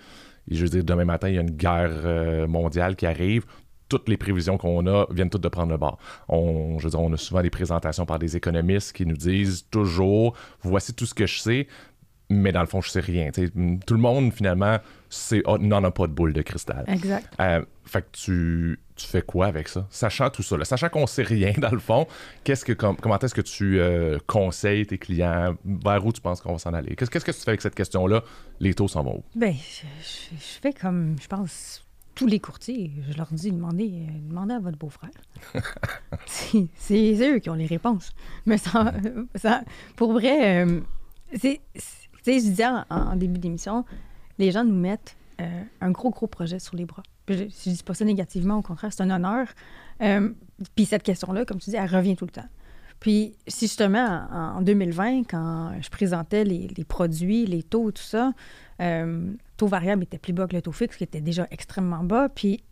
je 0.51 0.62
veux 0.62 0.68
dire, 0.68 0.85
demain 0.85 1.05
matin, 1.05 1.29
il 1.29 1.35
y 1.37 1.38
a 1.38 1.40
une 1.40 1.51
guerre 1.51 2.03
euh, 2.05 2.47
mondiale 2.47 2.97
qui 2.97 3.07
arrive 3.07 3.44
toutes 3.98 4.09
les 4.09 4.16
prévisions 4.16 4.59
qu'on 4.59 4.87
a 4.87 5.07
viennent 5.11 5.30
toutes 5.30 5.42
de 5.42 5.48
prendre 5.48 5.70
le 5.70 5.78
bord. 5.78 5.98
On, 6.28 6.78
je 6.78 6.85
veux 6.85 6.90
dire, 6.90 7.00
on 7.00 7.12
a 7.12 7.16
souvent 7.16 7.42
des 7.42 7.50
présentations 7.50 8.07
par 8.07 8.18
des 8.18 8.37
économistes 8.37 8.92
qui 8.92 9.07
nous 9.07 9.16
disent 9.16 9.66
toujours 9.70 10.35
voici 10.62 10.94
tout 10.94 11.07
ce 11.07 11.14
que 11.14 11.26
je 11.26 11.38
sais, 11.38 11.68
mais 12.30 12.52
dans 12.52 12.61
le 12.61 12.66
fond, 12.66 12.80
je 12.80 12.90
sais 12.90 13.00
rien. 13.00 13.30
tout 13.30 13.94
le 13.94 14.00
monde, 14.00 14.33
finalement, 14.33 14.78
oh, 15.44 15.59
n'en 15.59 15.85
a 15.85 15.90
pas 15.90 16.07
de 16.07 16.12
boule 16.12 16.33
de 16.33 16.42
cristal. 16.42 16.85
Exact. 16.88 17.28
Euh, 17.40 17.64
fait 17.85 18.02
que 18.02 18.09
tu, 18.12 18.80
tu, 18.96 19.07
fais 19.07 19.22
quoi 19.22 19.46
avec 19.46 19.68
ça? 19.68 19.87
Sachant 19.90 20.30
tout 20.30 20.42
ça, 20.42 20.57
sachant 20.64 20.88
qu'on 20.88 21.07
sait 21.07 21.22
rien, 21.22 21.52
dans 21.59 21.70
le 21.70 21.78
fond, 21.78 22.07
qu'est-ce 22.42 22.64
que, 22.64 22.72
comment 22.72 23.18
est-ce 23.18 23.35
que 23.35 23.42
tu 23.42 23.78
euh, 23.78 24.18
conseilles 24.26 24.87
tes 24.87 24.98
clients? 24.98 25.54
Vers 25.64 26.04
où 26.04 26.12
tu 26.12 26.20
penses 26.20 26.40
qu'on 26.40 26.52
va 26.52 26.59
s'en 26.59 26.72
aller? 26.72 26.96
Qu'est-ce, 26.96 27.11
que 27.11 27.18
tu 27.18 27.33
fais 27.33 27.50
avec 27.50 27.62
cette 27.62 27.74
question-là? 27.74 28.24
Les 28.59 28.74
taux 28.74 28.88
s'en 28.88 29.04
vont 29.04 29.18
où? 29.18 29.38
Bien, 29.38 29.52
je, 29.52 29.87
je, 30.33 30.61
fais 30.61 30.72
comme, 30.72 31.16
je 31.20 31.28
pense, 31.28 31.84
tous 32.14 32.27
les 32.27 32.40
courtiers, 32.40 32.92
je 33.11 33.16
leur 33.16 33.29
dis 33.33 33.50
demandez, 33.50 34.07
demandez 34.29 34.55
à 34.55 34.59
votre 34.59 34.79
beau-frère. 34.79 35.11
c'est 36.27 37.18
eux 37.20 37.38
qui 37.38 37.50
ont 37.50 37.55
les 37.55 37.66
réponses. 37.66 38.12
Mais 38.46 38.59
ça, 38.59 38.92
pour 39.96 40.12
vrai, 40.12 40.64
euh, 40.64 40.81
c'est, 41.35 41.61
je 42.27 42.33
disais 42.33 42.66
en, 42.90 43.16
début 43.16 43.38
d'émission, 43.38 43.85
les 44.38 44.50
gens 44.50 44.64
nous 44.64 44.74
mettent 44.74 45.16
euh, 45.40 45.62
un 45.81 45.90
gros, 45.90 46.11
gros 46.11 46.27
projet 46.27 46.59
sur 46.59 46.77
les 46.77 46.85
bras. 46.85 47.03
Je 47.29 47.44
ne 47.44 47.74
dis 47.74 47.83
pas 47.85 47.94
ça 47.94 48.05
négativement, 48.05 48.59
au 48.59 48.62
contraire, 48.62 48.93
c'est 48.93 49.03
un 49.03 49.11
honneur. 49.11 49.49
Euh, 50.03 50.30
puis 50.74 50.84
cette 50.84 51.03
question-là, 51.03 51.45
comme 51.45 51.59
tu 51.59 51.70
dis, 51.70 51.76
elle 51.76 51.91
revient 51.91 52.16
tout 52.16 52.26
le 52.26 52.30
temps. 52.30 52.49
Puis, 53.01 53.34
si 53.47 53.66
justement, 53.66 54.26
en, 54.30 54.62
2020, 54.62 55.24
quand 55.24 55.72
je 55.80 55.91
présentais 55.91 56.45
les, 56.45 56.68
produits, 56.89 57.45
les 57.45 57.62
taux, 57.62 57.91
tout 57.91 58.03
ça, 58.03 58.32
euh, 58.81 59.33
taux 59.57 59.66
variable 59.66 60.03
était 60.03 60.18
plus 60.18 60.33
bas 60.33 60.47
que 60.47 60.57
le 60.57 60.62
taux 60.62 60.72
fixe, 60.72 60.97
qui 60.97 61.05
était 61.05 61.20
déjà 61.20 61.47
extrêmement 61.51 62.05
bas. 62.05 62.29
Puis, 62.29 62.62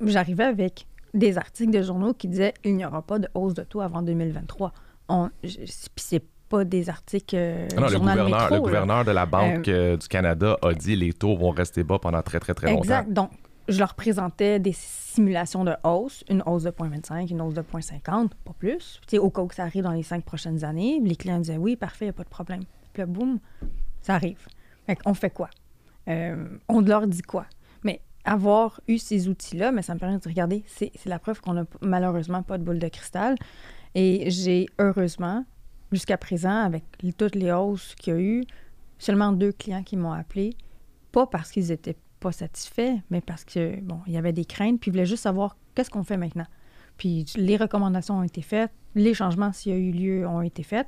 j'arrivais 0.00 0.44
avec 0.44 0.86
des 1.14 1.38
articles 1.38 1.72
de 1.72 1.82
journaux 1.82 2.12
qui 2.12 2.28
disaient 2.28 2.54
il 2.64 2.76
n'y 2.76 2.84
aura 2.84 3.02
pas 3.02 3.18
de 3.18 3.28
hausse 3.34 3.54
de 3.54 3.62
taux 3.62 3.80
avant 3.80 4.02
2023. 4.02 4.72
On, 5.08 5.30
puis 5.40 5.68
c'est 5.96 6.22
pas 6.48 6.64
des 6.64 6.88
articles 6.88 7.36
euh, 7.36 7.68
Ah 7.76 7.80
non, 7.80 7.88
le 7.88 7.98
gouverneur, 7.98 8.26
Métro, 8.26 8.54
le 8.54 8.60
gouverneur 8.60 9.04
de 9.04 9.10
la 9.10 9.26
Banque 9.26 9.68
euh, 9.68 9.96
du 9.96 10.08
Canada 10.08 10.56
a 10.62 10.72
dit 10.74 10.96
les 10.96 11.12
taux 11.12 11.36
vont 11.36 11.50
rester 11.50 11.82
bas 11.84 11.98
pendant 11.98 12.22
très, 12.22 12.38
très, 12.38 12.54
très 12.54 12.68
longtemps. 12.68 12.82
Exact. 12.82 13.12
Donc, 13.12 13.30
je 13.68 13.78
leur 13.78 13.94
présentais 13.94 14.60
des 14.60 14.72
simulations 14.72 15.64
de 15.64 15.74
hausse, 15.82 16.22
une 16.30 16.42
hausse 16.46 16.62
de 16.62 16.70
0,25, 16.70 17.30
une 17.30 17.40
hausse 17.40 17.54
de 17.54 17.62
0,50, 17.62 18.30
pas 18.44 18.52
plus. 18.58 19.00
Tu 19.06 19.16
sais, 19.16 19.18
au 19.18 19.30
cas 19.30 19.42
où 19.42 19.50
ça 19.50 19.64
arrive 19.64 19.82
dans 19.82 19.92
les 19.92 20.04
cinq 20.04 20.24
prochaines 20.24 20.62
années, 20.64 21.00
les 21.02 21.16
clients 21.16 21.38
disaient 21.38 21.56
oui, 21.56 21.74
parfait, 21.74 22.04
il 22.04 22.08
n'y 22.08 22.10
a 22.10 22.14
pas 22.14 22.24
de 22.24 22.28
problème. 22.28 22.62
Puis 22.92 23.02
là, 23.02 23.06
boum, 23.06 23.38
ça 24.02 24.14
arrive. 24.14 24.46
On 25.04 25.14
fait 25.14 25.30
quoi? 25.30 25.50
Euh, 26.08 26.46
on 26.68 26.80
leur 26.80 27.06
dit 27.06 27.22
quoi? 27.22 27.46
Mais 27.82 28.00
avoir 28.24 28.80
eu 28.88 28.98
ces 28.98 29.28
outils-là, 29.28 29.72
mais 29.72 29.82
ça 29.82 29.94
me 29.94 29.98
permet 29.98 30.18
de 30.18 30.28
regarder, 30.28 30.64
c'est 30.66 30.92
la 31.06 31.18
preuve 31.18 31.40
qu'on 31.40 31.54
n'a 31.54 31.64
malheureusement 31.80 32.42
pas 32.42 32.58
de 32.58 32.64
boule 32.64 32.78
de 32.78 32.88
cristal. 32.88 33.36
Et 33.94 34.30
j'ai 34.30 34.66
heureusement, 34.78 35.44
jusqu'à 35.92 36.18
présent, 36.18 36.62
avec 36.62 36.84
toutes 37.16 37.34
les 37.34 37.52
hausses 37.52 37.94
qu'il 37.94 38.12
y 38.12 38.16
a 38.16 38.20
eu, 38.20 38.44
seulement 38.98 39.32
deux 39.32 39.52
clients 39.52 39.82
qui 39.82 39.96
m'ont 39.96 40.12
appelé, 40.12 40.54
pas 41.12 41.26
parce 41.26 41.50
qu'ils 41.50 41.72
étaient 41.72 41.96
pas 42.20 42.32
satisfaits, 42.32 42.96
mais 43.10 43.20
parce 43.20 43.44
que 43.44 43.80
bon, 43.80 44.00
il 44.06 44.12
y 44.12 44.16
avait 44.16 44.32
des 44.32 44.44
craintes, 44.44 44.80
puis 44.80 44.90
ils 44.90 44.92
voulaient 44.92 45.06
juste 45.06 45.22
savoir 45.22 45.56
qu'est-ce 45.74 45.90
qu'on 45.90 46.04
fait 46.04 46.16
maintenant. 46.16 46.46
Puis 46.96 47.26
les 47.36 47.56
recommandations 47.56 48.18
ont 48.18 48.22
été 48.22 48.42
faites, 48.42 48.72
les 48.94 49.14
changements 49.14 49.52
s'il 49.52 49.72
y 49.72 49.74
a 49.74 49.78
eu 49.78 49.92
lieu 49.92 50.26
ont 50.26 50.40
été 50.40 50.62
faits. 50.62 50.86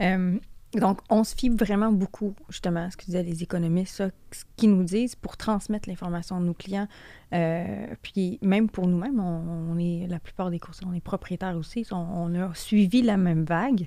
Euh, 0.00 0.38
donc, 0.74 1.00
on 1.10 1.24
se 1.24 1.34
fie 1.34 1.48
vraiment 1.48 1.90
beaucoup, 1.90 2.34
justement, 2.48 2.84
à 2.84 2.90
ce 2.90 2.96
que 2.96 3.04
disaient 3.04 3.24
les 3.24 3.42
économistes, 3.42 4.04
ce 4.30 4.44
qu'ils 4.56 4.70
nous 4.70 4.84
disent 4.84 5.16
pour 5.16 5.36
transmettre 5.36 5.88
l'information 5.88 6.36
à 6.36 6.40
nos 6.40 6.54
clients. 6.54 6.86
Euh, 7.32 7.86
puis 8.02 8.38
même 8.40 8.68
pour 8.68 8.86
nous-mêmes, 8.86 9.18
on, 9.18 9.76
est, 9.78 10.06
la 10.08 10.20
plupart 10.20 10.48
des 10.48 10.60
courtiers, 10.60 10.86
on 10.88 10.94
est 10.94 11.00
propriétaires 11.00 11.56
aussi, 11.56 11.84
on, 11.90 12.34
a 12.36 12.54
suivi 12.54 13.02
la 13.02 13.16
même 13.16 13.44
vague. 13.44 13.86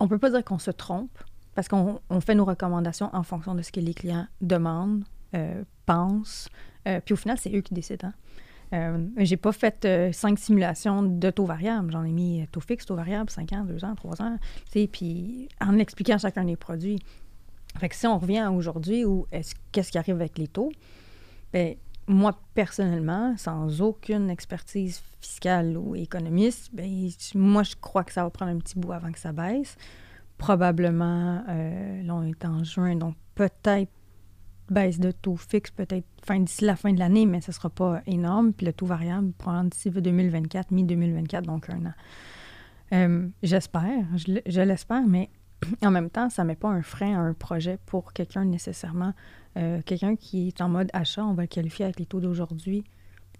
On 0.00 0.08
peut 0.08 0.18
pas 0.18 0.30
dire 0.30 0.44
qu'on 0.44 0.58
se 0.58 0.72
trompe, 0.72 1.16
parce 1.54 1.68
qu'on 1.68 2.00
on 2.10 2.20
fait 2.20 2.34
nos 2.34 2.44
recommandations 2.44 3.10
en 3.12 3.22
fonction 3.22 3.54
de 3.54 3.62
ce 3.62 3.70
que 3.70 3.80
les 3.80 3.94
clients 3.94 4.26
demandent, 4.40 5.04
euh, 5.34 5.62
pensent. 5.86 6.48
Euh, 6.88 7.00
puis 7.04 7.12
au 7.12 7.16
final, 7.16 7.38
c'est 7.38 7.54
eux 7.54 7.60
qui 7.60 7.74
décident. 7.74 8.08
Hein. 8.08 8.14
Euh, 8.72 9.04
j'ai 9.16 9.36
pas 9.36 9.52
fait 9.52 9.84
euh, 9.84 10.12
cinq 10.12 10.38
simulations 10.38 11.02
de 11.02 11.30
taux 11.30 11.44
variables. 11.44 11.90
J'en 11.90 12.04
ai 12.04 12.12
mis 12.12 12.42
euh, 12.42 12.44
taux 12.52 12.60
fixe, 12.60 12.86
taux 12.86 12.94
variable, 12.94 13.28
5 13.28 13.52
ans, 13.52 13.64
2 13.64 13.84
ans, 13.84 13.94
3 13.96 14.22
ans. 14.22 14.36
Puis 14.70 15.48
en 15.60 15.78
expliquant 15.78 16.18
chacun 16.18 16.44
des 16.44 16.56
produits. 16.56 17.00
Fait 17.78 17.88
que 17.88 17.94
si 17.96 18.06
on 18.06 18.18
revient 18.18 18.38
à 18.38 18.50
aujourd'hui, 18.52 19.04
ou 19.04 19.26
est-ce- 19.32 19.54
qu'est-ce 19.72 19.90
qui 19.90 19.98
arrive 19.98 20.14
avec 20.16 20.38
les 20.38 20.46
taux? 20.48 20.70
Ben, 21.52 21.74
moi, 22.06 22.36
personnellement, 22.54 23.36
sans 23.36 23.80
aucune 23.80 24.30
expertise 24.30 25.02
fiscale 25.20 25.76
ou 25.76 25.94
économiste, 25.96 26.70
ben, 26.72 26.88
moi, 27.34 27.62
je 27.64 27.74
crois 27.80 28.04
que 28.04 28.12
ça 28.12 28.22
va 28.24 28.30
prendre 28.30 28.52
un 28.52 28.58
petit 28.58 28.78
bout 28.78 28.92
avant 28.92 29.10
que 29.12 29.18
ça 29.18 29.32
baisse. 29.32 29.76
Probablement, 30.38 31.44
euh, 31.48 32.02
là, 32.02 32.14
on 32.14 32.22
est 32.22 32.44
en 32.44 32.64
juin, 32.64 32.96
donc 32.96 33.14
peut-être 33.34 33.90
baisse 34.70 34.98
de 35.00 35.10
taux 35.10 35.36
fixe, 35.36 35.70
peut-être 35.70 36.06
fin 36.24 36.38
d'ici 36.40 36.64
la 36.64 36.76
fin 36.76 36.92
de 36.92 36.98
l'année, 36.98 37.26
mais 37.26 37.40
ce 37.40 37.50
ne 37.50 37.54
sera 37.54 37.70
pas 37.70 38.02
énorme. 38.06 38.52
Puis 38.52 38.66
le 38.66 38.72
taux 38.72 38.86
variable, 38.86 39.32
probablement 39.32 39.68
d'ici 39.70 39.90
2024, 39.90 40.70
mi-2024, 40.70 41.42
donc 41.42 41.68
un 41.70 41.86
an. 41.86 41.92
Euh, 42.92 43.28
J'espère, 43.42 44.04
je, 44.16 44.60
l'espère, 44.62 45.06
mais 45.06 45.30
en 45.82 45.90
même 45.90 46.10
temps, 46.10 46.30
ça 46.30 46.42
ne 46.42 46.48
met 46.48 46.56
pas 46.56 46.68
un 46.68 46.82
frein 46.82 47.14
à 47.16 47.20
un 47.20 47.34
projet 47.34 47.78
pour 47.86 48.12
quelqu'un 48.12 48.44
nécessairement. 48.44 49.12
Euh, 49.56 49.80
quelqu'un 49.84 50.16
qui 50.16 50.48
est 50.48 50.60
en 50.60 50.68
mode 50.68 50.88
achat, 50.92 51.24
on 51.24 51.34
va 51.34 51.42
le 51.42 51.48
qualifier 51.48 51.84
avec 51.84 51.98
les 51.98 52.06
taux 52.06 52.20
d'aujourd'hui. 52.20 52.84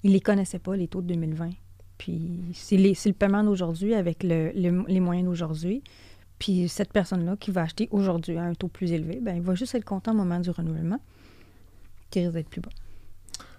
Il 0.02 0.12
les 0.12 0.20
connaissait 0.20 0.58
pas, 0.58 0.76
les 0.76 0.88
taux 0.88 1.02
de 1.02 1.08
2020. 1.08 1.50
Puis 1.98 2.40
c'est 2.54 2.76
le 2.78 3.12
paiement 3.12 3.44
d'aujourd'hui 3.44 3.94
avec 3.94 4.22
le- 4.22 4.52
le- 4.54 4.84
les 4.88 5.00
moyens 5.00 5.26
d'aujourd'hui. 5.28 5.82
Puis 6.38 6.68
cette 6.70 6.92
personne-là 6.92 7.36
qui 7.38 7.50
va 7.50 7.62
acheter 7.62 7.88
aujourd'hui 7.90 8.38
à 8.38 8.44
un 8.44 8.54
taux 8.54 8.68
plus 8.68 8.92
élevé, 8.92 9.20
ben, 9.20 9.36
il 9.36 9.42
va 9.42 9.54
juste 9.54 9.74
être 9.74 9.84
content 9.84 10.12
au 10.12 10.14
moment 10.16 10.40
du 10.40 10.48
renouvellement, 10.48 10.98
qui 12.10 12.20
risque 12.20 12.32
d'être 12.34 12.48
plus 12.48 12.60
bas. 12.60 12.70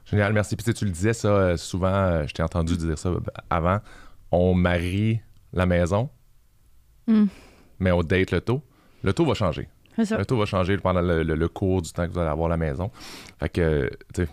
Génial, 0.05 0.33
merci. 0.33 0.55
Puis 0.55 0.73
tu 0.73 0.85
le 0.85 0.91
disais 0.91 1.13
ça 1.13 1.27
euh, 1.29 1.57
souvent, 1.57 1.87
euh, 1.93 2.27
je 2.27 2.33
t'ai 2.33 2.43
entendu 2.43 2.75
dire 2.77 2.97
ça 2.97 3.09
euh, 3.09 3.19
avant. 3.49 3.79
On 4.31 4.53
marie 4.53 5.19
la 5.53 5.65
maison, 5.65 6.09
Mm. 7.07 7.25
mais 7.79 7.91
on 7.91 8.01
date 8.03 8.31
le 8.31 8.41
taux. 8.41 8.61
Le 9.03 9.13
taux 9.13 9.25
va 9.25 9.33
changer. 9.33 9.67
Ça. 10.05 10.17
Le 10.17 10.25
taux 10.25 10.37
va 10.37 10.45
changer 10.45 10.77
pendant 10.77 11.01
le, 11.01 11.23
le- 11.23 11.35
le 11.35 11.47
cours 11.49 11.81
du 11.81 11.91
temps 11.91 12.07
que 12.07 12.11
vous 12.13 12.19
allez 12.19 12.29
avoir 12.29 12.47
la 12.49 12.57
maison. 12.57 12.91
Fait 13.39 13.49
que, 13.49 13.89
tu 14.13 14.23
sais, 14.23 14.29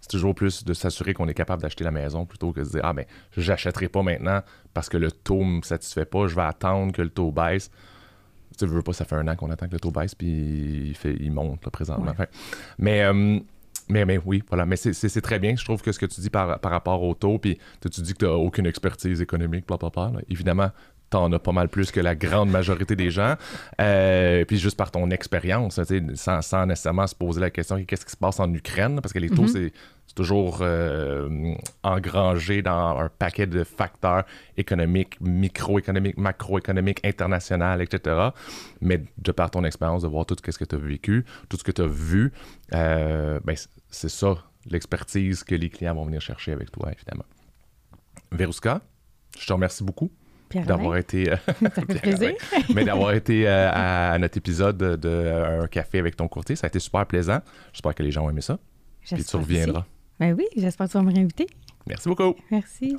c'est 0.00 0.08
toujours 0.08 0.34
plus 0.34 0.64
de 0.64 0.72
s'assurer 0.74 1.14
qu'on 1.14 1.28
est 1.28 1.34
capable 1.34 1.62
d'acheter 1.62 1.84
la 1.84 1.90
maison 1.90 2.24
plutôt 2.26 2.52
que 2.52 2.60
de 2.60 2.64
se 2.64 2.70
dire, 2.70 2.80
ah, 2.84 2.92
ben, 2.92 3.04
j'achèterai 3.36 3.88
pas 3.88 4.02
maintenant 4.02 4.42
parce 4.74 4.88
que 4.88 4.96
le 4.96 5.10
taux 5.12 5.42
me 5.42 5.62
satisfait 5.62 6.04
pas, 6.06 6.26
je 6.26 6.34
vais 6.34 6.42
attendre 6.42 6.92
que 6.92 7.02
le 7.02 7.10
taux 7.10 7.30
baisse. 7.32 7.70
Tu 8.58 8.66
veux 8.66 8.82
pas, 8.82 8.92
ça 8.94 9.04
fait 9.04 9.16
un 9.16 9.28
an 9.28 9.36
qu'on 9.36 9.50
attend 9.50 9.66
que 9.68 9.72
le 9.74 9.80
taux 9.80 9.90
baisse, 9.90 10.14
puis 10.14 10.88
il, 10.88 10.94
fait, 10.96 11.14
il 11.20 11.30
monte 11.30 11.64
là, 11.64 11.70
présentement. 11.70 12.06
Ouais. 12.12 12.16
Fait- 12.16 12.30
mais, 12.78 13.02
euh, 13.02 13.38
mais, 13.88 14.04
mais 14.04 14.18
oui, 14.24 14.42
voilà. 14.48 14.66
Mais 14.66 14.76
c'est- 14.76 15.20
très 15.20 15.38
bien. 15.38 15.54
Je 15.56 15.64
trouve 15.64 15.82
que 15.82 15.92
ce 15.92 15.98
que 15.98 16.06
tu 16.06 16.20
dis 16.20 16.30
par, 16.30 16.58
par 16.60 16.70
rapport 16.72 17.02
au 17.02 17.14
taux, 17.14 17.38
puis 17.38 17.58
tu 17.80 18.00
dis 18.00 18.12
que 18.12 18.18
tu 18.18 18.24
n'as 18.24 18.32
aucune 18.32 18.66
expertise 18.66 19.20
économique, 19.20 19.66
bla, 19.66 19.76
bla, 19.76 19.90
bla, 19.90 20.10
là. 20.14 20.20
évidemment, 20.28 20.70
t'en 21.08 21.32
as 21.32 21.38
pas 21.38 21.52
mal 21.52 21.68
plus 21.68 21.90
que 21.92 22.00
la 22.00 22.14
grande 22.16 22.50
majorité 22.50 22.96
des 22.96 23.10
gens. 23.10 23.36
Euh, 23.80 24.44
puis 24.44 24.58
juste 24.58 24.76
par 24.76 24.90
ton 24.90 25.08
expérience, 25.10 25.76
tu 25.76 25.84
sais, 25.84 26.02
sans, 26.14 26.42
sans 26.42 26.66
nécessairement 26.66 27.06
se 27.06 27.14
poser 27.14 27.40
la 27.40 27.50
question 27.50 27.82
qu'est-ce 27.84 28.04
qui 28.04 28.10
se 28.12 28.16
passe 28.16 28.40
en 28.40 28.52
Ukraine, 28.52 29.00
parce 29.00 29.12
que 29.12 29.18
les 29.20 29.30
taux, 29.30 29.46
c'est 29.46 29.56
c'est 29.56 29.72
toujours 30.16 30.58
euh, 30.62 31.54
engrangé 31.84 32.62
dans 32.62 32.98
un 32.98 33.08
paquet 33.08 33.46
de 33.46 33.62
facteurs 33.62 34.24
économiques, 34.56 35.20
microéconomiques, 35.20 36.16
macroéconomiques, 36.16 37.04
internationaux, 37.04 37.78
etc. 37.80 38.30
Mais 38.80 39.04
de 39.18 39.30
par 39.30 39.50
ton 39.50 39.62
expérience, 39.62 40.02
de 40.02 40.08
voir 40.08 40.26
tout 40.26 40.34
ce 40.44 40.58
que 40.58 40.64
tu 40.64 40.74
as 40.74 40.78
vécu, 40.78 41.24
tout 41.48 41.58
ce 41.58 41.62
que 41.62 41.70
tu 41.70 41.82
as 41.82 41.86
vu, 41.86 42.32
euh, 42.74 43.38
ben, 43.44 43.54
c'est 43.90 44.08
ça 44.08 44.36
l'expertise 44.68 45.44
que 45.44 45.54
les 45.54 45.68
clients 45.68 45.94
vont 45.94 46.06
venir 46.06 46.20
chercher 46.20 46.50
avec 46.50 46.72
toi, 46.72 46.90
évidemment. 46.90 47.26
Veruska, 48.32 48.80
je 49.38 49.46
te 49.46 49.52
remercie 49.52 49.84
beaucoup 49.84 50.10
d'avoir 50.54 50.96
été 50.96 51.30
euh, 51.30 51.36
ça 51.60 51.70
fait 51.70 52.00
plaisir. 52.00 52.32
mais 52.74 52.84
d'avoir 52.84 53.12
été 53.12 53.46
euh, 53.46 53.70
à, 53.70 54.12
à 54.12 54.18
notre 54.18 54.38
épisode 54.38 54.78
de, 54.78 54.96
de, 54.96 55.60
un 55.62 55.66
café 55.66 55.98
avec 55.98 56.16
ton 56.16 56.26
courtier. 56.26 56.56
Ça 56.56 56.66
a 56.66 56.68
été 56.68 56.78
super 56.78 57.04
plaisant. 57.04 57.40
J'espère 57.72 57.94
que 57.94 58.02
les 58.02 58.10
gens 58.10 58.24
ont 58.24 58.30
aimé 58.30 58.40
ça. 58.40 58.58
Puis 59.02 59.22
tu 59.22 59.36
reviendras. 59.36 59.80
aussi. 59.80 59.95
Ben 60.18 60.34
oui, 60.34 60.46
j'espère 60.56 60.86
que 60.86 60.92
tu 60.92 60.98
vas 60.98 61.04
me 61.04 61.12
réinviter. 61.12 61.46
Merci 61.86 62.08
beaucoup. 62.08 62.34
Merci. 62.50 62.96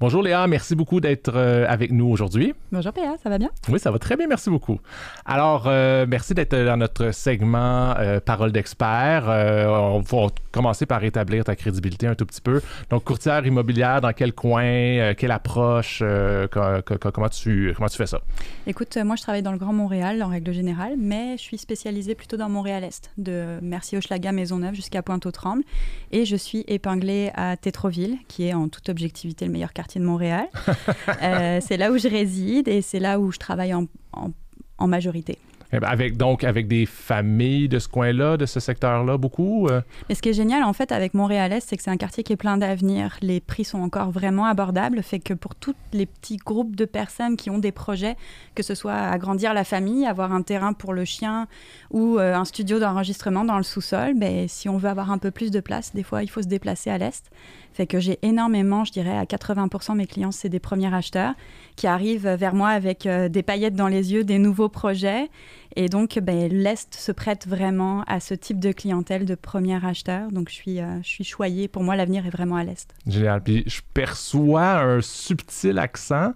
Bonjour 0.00 0.22
Léa, 0.22 0.46
merci 0.46 0.74
beaucoup 0.74 0.98
d'être 0.98 1.30
euh, 1.34 1.66
avec 1.68 1.92
nous 1.92 2.06
aujourd'hui. 2.06 2.54
Bonjour 2.72 2.90
Péa, 2.90 3.16
ça 3.22 3.28
va 3.28 3.36
bien? 3.36 3.50
Oui, 3.68 3.78
ça 3.78 3.90
va 3.90 3.98
très 3.98 4.16
bien, 4.16 4.26
merci 4.26 4.48
beaucoup. 4.48 4.80
Alors, 5.26 5.64
euh, 5.66 6.06
merci 6.08 6.32
d'être 6.32 6.56
dans 6.56 6.78
notre 6.78 7.10
segment 7.10 7.94
euh, 7.98 8.18
Parole 8.18 8.50
d'expert. 8.50 9.28
Euh, 9.28 9.66
on 9.66 10.00
va 10.00 10.28
commencer 10.52 10.86
par 10.86 11.04
établir 11.04 11.44
ta 11.44 11.54
crédibilité 11.54 12.06
un 12.06 12.14
tout 12.14 12.24
petit 12.24 12.40
peu. 12.40 12.62
Donc, 12.88 13.04
courtière 13.04 13.44
immobilière, 13.46 14.00
dans 14.00 14.14
quel 14.14 14.32
coin, 14.32 14.64
euh, 14.64 15.14
quelle 15.14 15.32
approche, 15.32 15.98
euh, 16.02 16.48
co- 16.48 16.80
co- 16.82 16.96
co- 16.96 17.10
comment, 17.12 17.28
tu, 17.28 17.74
comment 17.76 17.88
tu 17.90 17.98
fais 17.98 18.06
ça? 18.06 18.20
Écoute, 18.66 18.96
euh, 18.96 19.04
moi 19.04 19.16
je 19.16 19.22
travaille 19.22 19.42
dans 19.42 19.52
le 19.52 19.58
Grand 19.58 19.74
Montréal 19.74 20.22
en 20.22 20.28
règle 20.28 20.52
générale, 20.54 20.94
mais 20.96 21.36
je 21.36 21.42
suis 21.42 21.58
spécialisée 21.58 22.14
plutôt 22.14 22.38
dans 22.38 22.48
Montréal-Est, 22.48 23.10
de 23.18 23.58
Mercier-Hochelaga, 23.60 24.32
Maisonneuve 24.32 24.74
jusqu'à 24.74 25.02
Pointe-aux-Trembles. 25.02 25.62
Et 26.10 26.24
je 26.24 26.36
suis 26.36 26.64
épinglée 26.68 27.30
à 27.34 27.58
Tétroville, 27.58 28.16
qui 28.28 28.46
est 28.46 28.54
en 28.54 28.68
toute 28.70 28.88
objectivité 28.88 29.44
le 29.44 29.52
meilleur 29.52 29.74
quartier 29.74 29.89
de 29.98 30.04
Montréal. 30.04 30.46
Euh, 31.22 31.58
c'est 31.60 31.76
là 31.76 31.90
où 31.90 31.98
je 31.98 32.08
réside 32.08 32.68
et 32.68 32.80
c'est 32.82 33.00
là 33.00 33.18
où 33.20 33.30
je 33.32 33.38
travaille 33.38 33.74
en, 33.74 33.84
en- 34.12 34.30
en 34.78 34.86
majorité. 34.86 35.38
Eh 35.72 35.78
ben, 35.78 35.86
Avec, 35.88 36.16
donc, 36.16 36.42
avec 36.42 36.66
des 36.66 36.84
familles 36.84 37.68
de 37.68 37.78
ce 37.78 37.86
coin-là, 37.88 38.36
de 38.36 38.44
ce 38.46 38.58
secteur-là, 38.58 39.16
beaucoup? 39.18 39.68
euh? 39.68 39.82
Mais 40.08 40.14
ce 40.16 40.22
qui 40.22 40.28
est 40.30 40.34
génial 40.34 40.64
en 40.64 40.72
fait 40.72 40.90
avec 40.90 41.14
Montréal-Est, 41.14 41.68
c'est 41.68 41.76
que 41.76 41.82
c'est 41.84 41.90
un 41.92 41.96
quartier 41.96 42.24
qui 42.24 42.32
est 42.32 42.36
plein 42.36 42.56
d'avenir. 42.56 43.16
Les 43.22 43.38
prix 43.40 43.64
sont 43.64 43.78
encore 43.80 44.10
vraiment 44.10 44.46
abordables, 44.46 45.00
fait 45.02 45.20
que 45.20 45.32
pour 45.34 45.54
tous 45.54 45.74
les 45.92 46.06
petits 46.06 46.38
groupes 46.38 46.74
de 46.74 46.84
personnes 46.86 47.36
qui 47.36 47.50
ont 47.50 47.58
des 47.58 47.70
projets, 47.70 48.16
que 48.56 48.62
ce 48.64 48.74
soit 48.74 48.94
agrandir 48.96 49.54
la 49.54 49.62
famille, 49.62 50.06
avoir 50.06 50.32
un 50.32 50.42
terrain 50.42 50.72
pour 50.72 50.92
le 50.92 51.04
chien 51.04 51.46
ou 51.92 52.18
euh, 52.18 52.34
un 52.34 52.44
studio 52.44 52.80
d'enregistrement 52.80 53.44
dans 53.44 53.56
le 53.58 53.62
sous-sol, 53.62 54.14
ben, 54.16 54.48
si 54.48 54.68
on 54.68 54.76
veut 54.76 54.88
avoir 54.88 55.12
un 55.12 55.18
peu 55.18 55.30
plus 55.30 55.52
de 55.52 55.60
place, 55.60 55.94
des 55.94 56.02
fois 56.02 56.22
il 56.24 56.30
faut 56.30 56.42
se 56.42 56.48
déplacer 56.48 56.90
à 56.90 56.98
l'Est. 56.98 57.30
Fait 57.72 57.86
que 57.86 58.00
j'ai 58.00 58.18
énormément, 58.22 58.84
je 58.84 58.92
dirais 58.92 59.16
à 59.16 59.24
80% 59.24 59.92
de 59.92 59.96
mes 59.98 60.06
clients, 60.06 60.32
c'est 60.32 60.48
des 60.48 60.58
premiers 60.60 60.92
acheteurs 60.92 61.34
qui 61.76 61.86
arrivent 61.86 62.28
vers 62.28 62.54
moi 62.54 62.68
avec 62.70 63.06
euh, 63.06 63.28
des 63.28 63.42
paillettes 63.42 63.74
dans 63.74 63.86
les 63.88 64.12
yeux, 64.12 64.24
des 64.24 64.38
nouveaux 64.38 64.68
projets. 64.68 65.30
Et 65.76 65.88
donc, 65.88 66.18
ben, 66.20 66.48
l'Est 66.52 66.94
se 66.94 67.12
prête 67.12 67.46
vraiment 67.46 68.02
à 68.08 68.18
ce 68.18 68.34
type 68.34 68.58
de 68.58 68.72
clientèle 68.72 69.24
de 69.24 69.36
premiers 69.36 69.82
acheteurs. 69.84 70.32
Donc, 70.32 70.48
je 70.48 70.54
suis, 70.54 70.80
euh, 70.80 71.00
je 71.02 71.08
suis 71.08 71.22
choyée. 71.24 71.68
Pour 71.68 71.84
moi, 71.84 71.94
l'avenir 71.94 72.26
est 72.26 72.30
vraiment 72.30 72.56
à 72.56 72.64
l'Est. 72.64 72.92
Génial. 73.06 73.40
Puis 73.42 73.62
je 73.66 73.80
perçois 73.94 74.80
un 74.80 75.00
subtil 75.00 75.78
accent. 75.78 76.32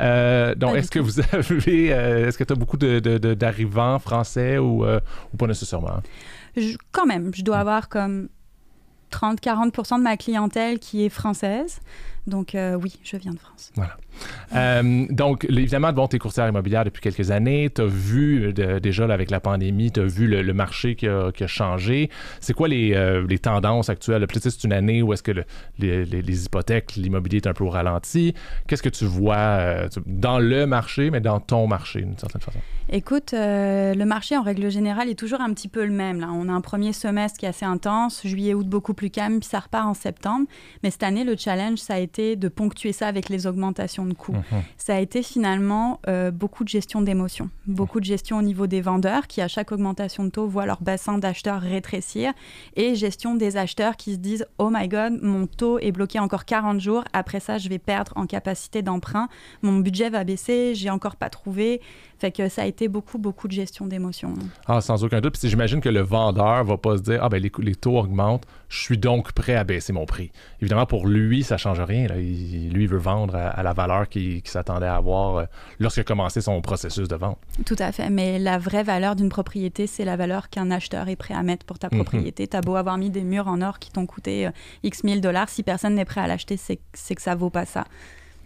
Euh, 0.00 0.54
donc, 0.54 0.76
est-ce 0.76 0.90
que 0.90 0.98
tout. 0.98 1.04
vous 1.06 1.20
avez, 1.32 1.92
euh, 1.94 2.28
est-ce 2.28 2.36
que 2.36 2.44
tu 2.44 2.52
as 2.52 2.56
beaucoup 2.56 2.76
de, 2.76 3.00
de- 3.00 3.16
de- 3.18 3.34
d'arrivants 3.34 3.98
français 3.98 4.58
ou, 4.58 4.84
ou 4.84 5.36
pas 5.38 5.46
nécessairement? 5.46 6.00
Je- 6.56 6.76
quand 6.92 7.06
même, 7.06 7.32
je 7.34 7.42
dois 7.42 7.56
avoir 7.58 7.88
comme 7.88 8.28
30-40% 9.14 9.98
de 9.98 10.02
ma 10.02 10.16
clientèle 10.16 10.78
qui 10.78 11.04
est 11.04 11.08
française. 11.08 11.80
Donc 12.26 12.54
euh, 12.54 12.74
oui, 12.74 12.98
je 13.02 13.16
viens 13.16 13.32
de 13.32 13.38
France. 13.38 13.70
Voilà. 13.74 13.96
Euh, 14.54 15.06
donc, 15.10 15.46
évidemment, 15.48 15.92
bon, 15.92 16.06
tu 16.06 16.16
es 16.16 16.18
courtière 16.18 16.48
immobilière 16.48 16.84
depuis 16.84 17.02
quelques 17.02 17.30
années. 17.30 17.70
Tu 17.74 17.82
as 17.82 17.86
vu, 17.86 18.52
euh, 18.58 18.80
déjà 18.80 19.04
avec 19.04 19.30
la 19.30 19.40
pandémie, 19.40 19.90
tu 19.90 20.00
as 20.00 20.04
vu 20.04 20.26
le, 20.26 20.54
marché 20.54 20.94
qui 20.94 21.08
a, 21.08 21.32
changé. 21.46 22.10
C'est 22.40 22.54
quoi 22.54 22.68
les, 22.68 22.94
euh, 22.94 23.26
tendances 23.42 23.88
actuelles? 23.88 24.26
Peut-être 24.26 24.50
c'est 24.50 24.64
une 24.64 24.72
année 24.72 25.02
où 25.02 25.12
est-ce 25.12 25.22
que 25.22 25.32
le, 25.32 25.44
les, 25.78 26.44
hypothèques, 26.44 26.94
l'immobilier 26.96 27.38
est 27.38 27.46
un 27.46 27.52
peu 27.52 27.64
au 27.64 27.70
ralenti. 27.70 28.34
Qu'est-ce 28.66 28.82
que 28.82 28.88
tu 28.88 29.04
vois 29.04 29.88
dans 30.06 30.38
le 30.38 30.66
marché, 30.66 31.10
mais 31.10 31.20
dans 31.20 31.40
ton 31.40 31.66
marché, 31.66 32.02
d'une 32.02 32.16
certaine 32.16 32.40
façon? 32.40 32.58
Écoute, 32.90 33.32
le 33.32 34.04
marché, 34.04 34.36
en 34.36 34.42
règle 34.42 34.70
générale, 34.70 35.08
est 35.08 35.18
toujours 35.18 35.40
un 35.40 35.52
petit 35.52 35.68
peu 35.68 35.84
le 35.84 35.92
même. 35.92 36.24
On 36.32 36.48
a 36.48 36.52
un 36.52 36.60
premier 36.60 36.92
semestre 36.92 37.38
qui 37.38 37.46
est 37.46 37.48
assez 37.48 37.64
intense, 37.64 38.26
juillet, 38.26 38.54
août 38.54 38.68
beaucoup 38.68 38.94
plus 38.94 39.10
calme, 39.10 39.40
puis 39.40 39.48
ça 39.48 39.60
repart 39.60 39.86
en 39.86 39.94
septembre. 39.94 40.46
Mais 40.82 40.90
cette 40.90 41.02
année, 41.02 41.24
le 41.24 41.36
challenge, 41.36 41.78
ça 41.78 41.94
a 41.94 41.98
été 41.98 42.36
de 42.36 42.48
ponctuer 42.48 42.92
ça 42.92 43.08
avec 43.08 43.28
les 43.28 43.46
augmentations 43.46 44.03
de 44.04 44.14
coûts. 44.14 44.32
Mhm. 44.32 44.62
Ça 44.76 44.96
a 44.96 45.00
été 45.00 45.22
finalement 45.22 46.00
euh, 46.08 46.30
beaucoup 46.30 46.64
de 46.64 46.68
gestion 46.68 47.00
d'émotions, 47.02 47.50
beaucoup 47.66 48.00
de 48.00 48.04
gestion 48.04 48.38
au 48.38 48.42
niveau 48.42 48.66
des 48.66 48.80
vendeurs 48.80 49.26
qui, 49.26 49.40
à 49.40 49.48
chaque 49.48 49.72
augmentation 49.72 50.24
de 50.24 50.30
taux, 50.30 50.46
voient 50.46 50.66
leur 50.66 50.82
bassin 50.82 51.18
d'acheteurs 51.18 51.60
rétrécir 51.60 52.32
et 52.76 52.94
gestion 52.94 53.34
des 53.34 53.56
acheteurs 53.56 53.96
qui 53.96 54.12
se 54.12 54.18
disent 54.18 54.46
Oh 54.58 54.70
my 54.72 54.88
God, 54.88 55.18
mon 55.22 55.46
taux 55.46 55.78
est 55.78 55.92
bloqué 55.92 56.18
encore 56.18 56.44
40 56.44 56.80
jours. 56.80 57.04
Après 57.12 57.40
ça, 57.40 57.58
je 57.58 57.68
vais 57.68 57.78
perdre 57.78 58.12
en 58.16 58.26
capacité 58.26 58.82
d'emprunt. 58.82 59.28
Mon 59.62 59.78
budget 59.78 60.10
va 60.10 60.24
baisser. 60.24 60.74
J'ai 60.74 60.90
encore 60.90 61.16
pas 61.16 61.30
trouvé. 61.30 61.80
Fait 62.24 62.32
que 62.32 62.48
ça 62.48 62.62
a 62.62 62.64
été 62.64 62.88
beaucoup, 62.88 63.18
beaucoup 63.18 63.48
de 63.48 63.52
gestion 63.52 63.86
d'émotions. 63.86 64.32
Ah, 64.66 64.80
sans 64.80 65.04
aucun 65.04 65.20
doute. 65.20 65.38
Puis 65.38 65.46
j'imagine 65.46 65.82
que 65.82 65.90
le 65.90 66.00
vendeur 66.00 66.64
va 66.64 66.78
pas 66.78 66.96
se 66.96 67.02
dire 67.02 67.22
Ah, 67.22 67.28
ben 67.28 67.38
les, 67.38 67.52
les, 67.58 67.74
taux 67.74 67.98
augmentent, 67.98 68.46
je 68.70 68.80
suis 68.80 68.96
donc 68.96 69.32
prêt 69.32 69.54
à 69.54 69.62
baisser 69.62 69.92
mon 69.92 70.06
prix. 70.06 70.32
Évidemment, 70.62 70.86
pour 70.86 71.06
lui, 71.06 71.42
ça 71.42 71.58
change 71.58 71.82
rien. 71.82 72.06
Il, 72.16 72.72
lui, 72.72 72.84
il 72.84 72.88
veut 72.88 72.96
vendre 72.96 73.36
à, 73.36 73.62
la 73.62 73.74
valeur 73.74 74.08
qu'il 74.08 74.40
s'attendait 74.46 74.86
à 74.86 74.96
avoir 74.96 75.36
euh, 75.36 75.44
lorsqu'il 75.78 76.00
a 76.00 76.04
commencé 76.04 76.40
son 76.40 76.62
processus 76.62 77.08
de 77.08 77.16
vente. 77.16 77.36
Tout 77.66 77.76
à 77.78 77.92
fait. 77.92 78.08
Mais 78.08 78.38
la 78.38 78.56
vraie 78.56 78.84
valeur 78.84 79.16
d'une 79.16 79.28
propriété, 79.28 79.86
c'est 79.86 80.06
la 80.06 80.16
valeur 80.16 80.48
qu'un 80.48 80.70
acheteur 80.70 81.10
est 81.10 81.16
prêt 81.16 81.34
à 81.34 81.42
mettre 81.42 81.66
pour 81.66 81.78
ta 81.78 81.88
mhm. 81.92 81.98
propriété. 81.98 82.48
Tu 82.48 82.56
as 82.56 82.62
beau 82.62 82.76
avoir 82.76 82.96
mis 82.96 83.10
des 83.10 83.22
murs 83.22 83.48
en 83.48 83.60
or 83.60 83.78
qui 83.78 83.90
t'ont 83.90 84.06
coûté 84.06 84.46
euh, 84.46 84.50
X 84.82 85.04
mille 85.04 85.20
dollars. 85.20 85.50
Si 85.50 85.62
personne 85.62 85.94
n'est 85.94 86.06
prêt 86.06 86.22
à 86.22 86.26
l'acheter, 86.26 86.56
c'est 86.56 87.14
que 87.14 87.20
ça 87.20 87.34
vaut 87.34 87.50
pas 87.50 87.66
ça. 87.66 87.84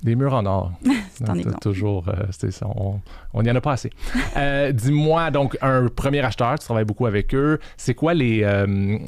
Des 0.02 0.14
murs 0.14 0.34
en 0.34 0.46
or. 0.46 0.72
c'est. 1.14 1.60
Toujours, 1.60 2.04
euh, 2.08 2.50
ça, 2.50 2.66
on 2.66 3.42
n'y 3.42 3.50
en 3.50 3.56
a 3.56 3.60
pas 3.60 3.72
assez. 3.72 3.90
Euh, 4.36 4.72
dis-moi, 4.72 5.30
donc, 5.30 5.58
un 5.60 5.88
premier 5.88 6.20
acheteur, 6.20 6.58
tu 6.58 6.64
travailles 6.64 6.84
beaucoup 6.84 7.06
avec 7.06 7.34
eux. 7.34 7.58
C'est 7.76 7.94
quoi 7.94 8.14
les. 8.14 8.42
Euh, 8.44 8.98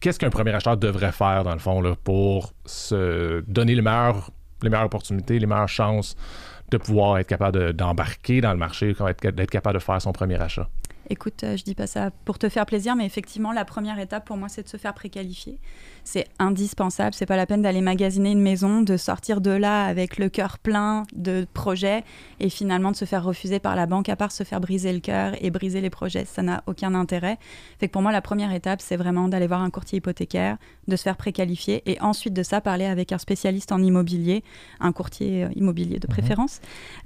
qu'est-ce 0.00 0.18
qu'un 0.18 0.30
premier 0.30 0.54
acheteur 0.54 0.76
devrait 0.76 1.12
faire, 1.12 1.44
dans 1.44 1.52
le 1.52 1.58
fond, 1.58 1.80
là, 1.80 1.94
pour 2.04 2.52
se 2.64 3.42
donner 3.48 3.74
les 3.74 3.82
meilleures, 3.82 4.30
les 4.62 4.70
meilleures 4.70 4.86
opportunités, 4.86 5.38
les 5.38 5.46
meilleures 5.46 5.68
chances 5.68 6.16
de 6.70 6.76
pouvoir 6.76 7.18
être 7.18 7.26
capable 7.26 7.72
d'embarquer 7.72 8.40
dans 8.40 8.52
le 8.52 8.58
marché, 8.58 8.94
d'être 9.22 9.50
capable 9.50 9.78
de 9.78 9.82
faire 9.82 10.00
son 10.00 10.12
premier 10.12 10.40
achat? 10.40 10.68
Écoute, 11.10 11.42
je 11.42 11.62
dis 11.62 11.74
pas 11.74 11.86
ça 11.86 12.10
pour 12.24 12.38
te 12.38 12.48
faire 12.48 12.66
plaisir, 12.66 12.94
mais 12.96 13.06
effectivement, 13.06 13.52
la 13.52 13.64
première 13.64 13.98
étape 13.98 14.26
pour 14.26 14.36
moi, 14.36 14.48
c'est 14.48 14.62
de 14.62 14.68
se 14.68 14.76
faire 14.76 14.94
préqualifier 14.94 15.58
c'est 16.08 16.26
indispensable. 16.38 17.12
C'est 17.12 17.26
pas 17.26 17.36
la 17.36 17.44
peine 17.44 17.60
d'aller 17.60 17.82
magasiner 17.82 18.30
une 18.32 18.40
maison, 18.40 18.80
de 18.80 18.96
sortir 18.96 19.42
de 19.42 19.50
là 19.50 19.84
avec 19.84 20.16
le 20.16 20.30
cœur 20.30 20.58
plein 20.58 21.02
de 21.14 21.46
projets 21.52 22.02
et 22.40 22.48
finalement 22.48 22.90
de 22.90 22.96
se 22.96 23.04
faire 23.04 23.22
refuser 23.22 23.58
par 23.58 23.76
la 23.76 23.84
banque, 23.84 24.08
à 24.08 24.16
part 24.16 24.32
se 24.32 24.42
faire 24.42 24.60
briser 24.60 24.90
le 24.94 25.00
cœur 25.00 25.34
et 25.42 25.50
briser 25.50 25.82
les 25.82 25.90
projets. 25.90 26.24
Ça 26.24 26.42
n'a 26.42 26.62
aucun 26.66 26.94
intérêt. 26.94 27.38
Fait 27.78 27.88
que 27.88 27.92
pour 27.92 28.00
moi, 28.00 28.10
la 28.10 28.22
première 28.22 28.52
étape, 28.54 28.80
c'est 28.80 28.96
vraiment 28.96 29.28
d'aller 29.28 29.46
voir 29.46 29.60
un 29.60 29.68
courtier 29.68 29.98
hypothécaire, 29.98 30.56
de 30.86 30.96
se 30.96 31.02
faire 31.02 31.18
préqualifier 31.18 31.82
et 31.84 32.00
ensuite 32.00 32.32
de 32.32 32.42
ça, 32.42 32.62
parler 32.62 32.86
avec 32.86 33.12
un 33.12 33.18
spécialiste 33.18 33.70
en 33.70 33.82
immobilier, 33.82 34.44
un 34.80 34.92
courtier 34.92 35.44
euh, 35.44 35.48
immobilier 35.56 35.98
de 35.98 36.06
mhm. 36.06 36.14
préférence, 36.14 36.60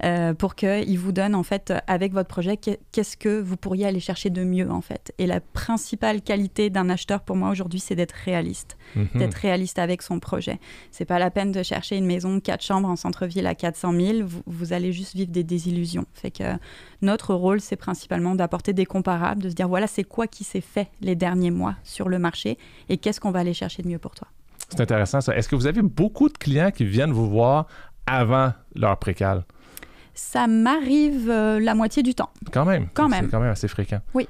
euh, 0.05 0.33
pour 0.33 0.55
qu'il 0.55 0.97
vous 0.97 1.11
donne 1.11 1.35
en 1.35 1.43
fait, 1.43 1.73
avec 1.87 2.13
votre 2.13 2.29
projet, 2.29 2.55
qu'est-ce 2.55 3.17
que 3.17 3.41
vous 3.41 3.57
pourriez 3.57 3.85
aller 3.85 3.92
chercher 3.99 4.29
de 4.29 4.43
mieux 4.43 4.69
en 4.69 4.81
fait. 4.81 5.13
Et 5.17 5.27
la 5.27 5.39
principale 5.39 6.21
qualité 6.21 6.69
d'un 6.69 6.89
acheteur 6.89 7.21
pour 7.21 7.35
moi 7.35 7.49
aujourd'hui, 7.49 7.79
c'est 7.79 7.95
d'être 7.95 8.15
réaliste. 8.25 8.77
Mhm. 8.95 9.07
d'être 9.15 9.35
réaliste 9.35 9.79
avec 9.79 10.01
son 10.01 10.19
projet. 10.19 10.59
C'est 10.91 11.05
pas 11.05 11.19
la 11.19 11.31
peine 11.31 11.51
de 11.51 11.63
chercher 11.63 11.97
une 11.97 12.05
maison 12.05 12.39
quatre 12.39 12.63
chambres 12.63 12.89
en 12.89 12.95
centre-ville 12.95 13.47
à 13.47 13.55
400 13.55 13.93
000. 13.93 14.27
Vous, 14.45 14.73
allez 14.73 14.91
juste 14.91 15.15
vivre 15.15 15.31
des 15.31 15.43
désillusions. 15.43 16.05
Fait 16.13 16.31
que 16.31 16.43
notre 17.01 17.33
rôle, 17.33 17.59
c'est 17.59 17.75
principalement 17.75 18.35
d'apporter 18.35 18.73
des 18.73 18.85
comparables, 18.85 19.41
de 19.41 19.49
se 19.49 19.55
dire 19.55 19.67
voilà, 19.67 19.87
c'est 19.87 20.03
quoi 20.03 20.27
qui 20.27 20.43
s'est 20.43 20.61
fait 20.61 20.89
les 21.01 21.15
derniers 21.15 21.51
mois 21.51 21.75
sur 21.83 22.09
le 22.09 22.19
marché 22.19 22.57
et 22.89 22.97
qu'est-ce 22.97 23.19
qu'on 23.19 23.31
va 23.31 23.39
aller 23.39 23.53
chercher 23.53 23.83
de 23.83 23.87
mieux 23.87 23.99
pour 23.99 24.15
toi? 24.15 24.27
C'est 24.69 24.81
intéressant 24.81 25.21
ça. 25.21 25.35
Est-ce 25.35 25.49
que 25.49 25.55
vous 25.55 25.67
avez 25.67 25.81
beaucoup 25.81 26.29
de 26.29 26.37
clients 26.37 26.71
qui 26.71 26.85
viennent 26.85 27.11
vous 27.11 27.29
voir 27.29 27.67
avant 28.05 28.53
leur 28.75 28.97
précal? 28.97 29.45
Ça 30.13 30.47
m'arrive 30.47 31.29
euh, 31.29 31.59
la 31.59 31.75
moitié 31.75 32.03
du 32.03 32.13
temps. 32.13 32.29
Quand 32.51 32.65
même. 32.65 32.87
Quand 32.93 33.09
même. 33.09 33.25
C'est 33.25 33.31
quand 33.31 33.39
même 33.39 33.51
assez 33.51 33.67
fréquent. 33.67 33.99
Oui. 34.13 34.27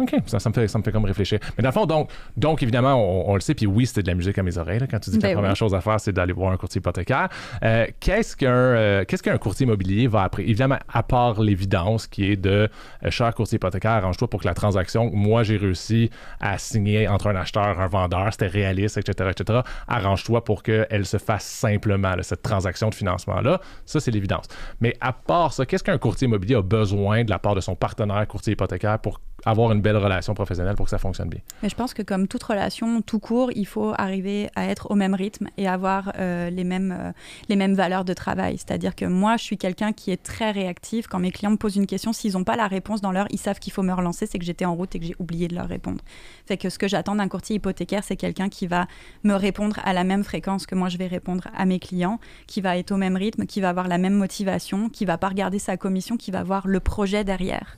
OK, 0.00 0.14
ça, 0.26 0.48
me 0.48 0.54
fait, 0.54 0.68
ça 0.68 0.78
me 0.78 0.82
fait 0.82 0.92
comme 0.92 1.04
réfléchir. 1.04 1.38
Mais 1.56 1.62
dans 1.62 1.68
le 1.68 1.74
fond, 1.74 1.86
donc, 1.86 2.10
donc 2.36 2.62
évidemment, 2.62 2.94
on, 3.28 3.34
le 3.34 3.40
sait, 3.40 3.54
puis 3.54 3.66
oui, 3.66 3.86
c'était 3.86 4.02
de 4.02 4.08
la 4.08 4.14
musique 4.14 4.38
à 4.38 4.42
mes 4.42 4.56
oreilles. 4.56 4.80
quand 4.90 4.98
tu 4.98 5.10
dis 5.10 5.18
que 5.18 5.22
la 5.22 5.30
ben 5.30 5.34
première 5.36 5.56
chose 5.56 5.74
à 5.74 5.80
faire, 5.80 6.00
c'est 6.00 6.12
d'aller 6.12 6.32
voir 6.32 6.52
un 6.52 6.56
courtier 6.56 6.78
hypothécaire. 6.78 7.28
Euh, 7.62 7.86
qu'est-ce 8.00 8.36
qu'un 8.36 8.50
euh, 8.50 9.04
qu'est-ce 9.04 9.22
qu'un 9.22 9.36
courtier 9.38 9.66
immobilier 9.66 10.06
va 10.06 10.22
après? 10.22 10.42
Évidemment, 10.44 10.78
à 10.88 11.02
part 11.02 11.40
l'évidence 11.40 12.06
qui 12.06 12.30
est 12.30 12.36
de 12.36 12.68
euh, 13.04 13.10
cher 13.10 13.34
courtier 13.34 13.56
hypothécaire, 13.56 13.92
arrange-toi 13.92 14.28
pour 14.28 14.40
que 14.40 14.46
la 14.46 14.54
transaction, 14.54 15.10
moi, 15.12 15.42
j'ai 15.42 15.56
réussi 15.56 16.10
à 16.40 16.56
signer 16.58 17.08
entre 17.08 17.28
un 17.28 17.36
acheteur 17.36 17.78
et 17.78 17.82
un 17.82 17.86
vendeur, 17.86 18.28
c'était 18.30 18.46
réaliste, 18.46 18.96
etc., 18.96 19.30
etc. 19.30 19.60
Arrange-toi 19.88 20.44
pour 20.44 20.62
qu'elle 20.62 21.04
se 21.04 21.18
fasse 21.18 21.44
simplement, 21.44 22.14
cette 22.22 22.42
transaction 22.42 22.88
de 22.88 22.94
financement-là. 22.94 23.60
Ça, 23.84 24.00
c'est 24.00 24.10
l'évidence. 24.10 24.46
Mais 24.80 24.96
à 25.00 25.12
part 25.12 25.52
ça, 25.52 25.66
qu'est-ce 25.66 25.84
qu'un 25.84 25.98
courtier 25.98 26.26
immobilier 26.26 26.54
a 26.54 26.62
besoin 26.62 27.24
de 27.24 27.30
la 27.30 27.38
part 27.38 27.54
de 27.54 27.60
son 27.60 27.74
partenaire 27.74 28.26
courtier 28.26 28.52
hypothécaire 28.52 28.98
pour 28.98 29.20
avoir 29.44 29.72
une 29.72 29.80
belle 29.80 29.96
relation 29.96 30.34
professionnelle 30.34 30.74
pour 30.74 30.86
que 30.86 30.90
ça 30.90 30.98
fonctionne 30.98 31.28
bien. 31.28 31.40
Mais 31.62 31.68
je 31.68 31.74
pense 31.74 31.94
que 31.94 32.02
comme 32.02 32.28
toute 32.28 32.42
relation, 32.42 33.02
tout 33.02 33.18
court, 33.18 33.50
il 33.54 33.66
faut 33.66 33.92
arriver 33.96 34.50
à 34.54 34.66
être 34.66 34.90
au 34.90 34.94
même 34.94 35.14
rythme 35.14 35.48
et 35.56 35.68
avoir 35.68 36.12
euh, 36.18 36.50
les, 36.50 36.64
mêmes, 36.64 36.94
euh, 36.98 37.12
les 37.48 37.56
mêmes 37.56 37.74
valeurs 37.74 38.04
de 38.04 38.12
travail. 38.12 38.58
C'est-à-dire 38.58 38.94
que 38.94 39.04
moi, 39.04 39.36
je 39.36 39.44
suis 39.44 39.58
quelqu'un 39.58 39.92
qui 39.92 40.10
est 40.10 40.22
très 40.22 40.50
réactif. 40.50 41.06
Quand 41.06 41.18
mes 41.18 41.30
clients 41.30 41.50
me 41.50 41.56
posent 41.56 41.76
une 41.76 41.86
question, 41.86 42.12
s'ils 42.12 42.32
n'ont 42.32 42.44
pas 42.44 42.56
la 42.56 42.66
réponse 42.66 43.00
dans 43.00 43.12
l'heure, 43.12 43.26
ils 43.30 43.38
savent 43.38 43.58
qu'il 43.58 43.72
faut 43.72 43.82
me 43.82 43.92
relancer, 43.92 44.26
c'est 44.26 44.38
que 44.38 44.44
j'étais 44.44 44.64
en 44.64 44.74
route 44.74 44.94
et 44.94 44.98
que 44.98 45.06
j'ai 45.06 45.16
oublié 45.18 45.48
de 45.48 45.54
leur 45.54 45.68
répondre. 45.68 46.02
Fait 46.46 46.56
que 46.56 46.68
ce 46.68 46.78
que 46.78 46.88
j'attends 46.88 47.14
d'un 47.14 47.28
courtier 47.28 47.56
hypothécaire, 47.56 48.04
c'est 48.04 48.16
quelqu'un 48.16 48.48
qui 48.48 48.66
va 48.66 48.86
me 49.24 49.34
répondre 49.34 49.78
à 49.84 49.92
la 49.92 50.04
même 50.04 50.24
fréquence 50.24 50.66
que 50.66 50.74
moi 50.74 50.88
je 50.88 50.98
vais 50.98 51.06
répondre 51.06 51.48
à 51.56 51.64
mes 51.64 51.78
clients, 51.78 52.18
qui 52.46 52.60
va 52.60 52.76
être 52.76 52.92
au 52.92 52.96
même 52.96 53.16
rythme, 53.16 53.46
qui 53.46 53.60
va 53.60 53.70
avoir 53.70 53.88
la 53.88 53.98
même 53.98 54.14
motivation, 54.14 54.88
qui 54.88 55.04
va 55.04 55.18
pas 55.18 55.28
regarder 55.28 55.58
sa 55.58 55.76
commission, 55.76 56.16
qui 56.16 56.30
va 56.30 56.42
voir 56.42 56.66
le 56.66 56.80
projet 56.80 57.24
derrière 57.24 57.76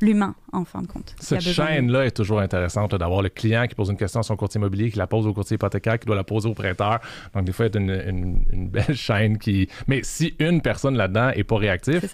l'humain, 0.00 0.34
en 0.52 0.64
fin 0.64 0.82
de 0.82 0.86
compte. 0.86 1.14
Cette 1.18 1.40
chaîne-là 1.40 2.06
est 2.06 2.16
toujours 2.16 2.40
intéressante, 2.40 2.94
d'avoir 2.94 3.22
le 3.22 3.28
client 3.28 3.66
qui 3.66 3.74
pose 3.74 3.90
une 3.90 3.96
question 3.96 4.20
à 4.20 4.22
son 4.22 4.36
courtier 4.36 4.58
immobilier, 4.58 4.90
qui 4.90 4.98
la 4.98 5.06
pose 5.06 5.26
au 5.26 5.32
courtier 5.32 5.56
hypothécaire, 5.56 5.98
qui 5.98 6.06
doit 6.06 6.16
la 6.16 6.24
poser 6.24 6.48
au 6.48 6.54
prêteur. 6.54 7.00
Donc, 7.34 7.44
des 7.44 7.52
fois, 7.52 7.66
a 7.66 7.78
une, 7.78 8.68
belle 8.70 8.94
chaîne 8.96 9.38
qui... 9.38 9.68
Mais 9.86 10.00
si 10.02 10.34
une 10.38 10.60
personne 10.60 10.96
là-dedans 10.96 11.32
n'est 11.34 11.44
pas 11.44 11.56
réactive, 11.56 12.08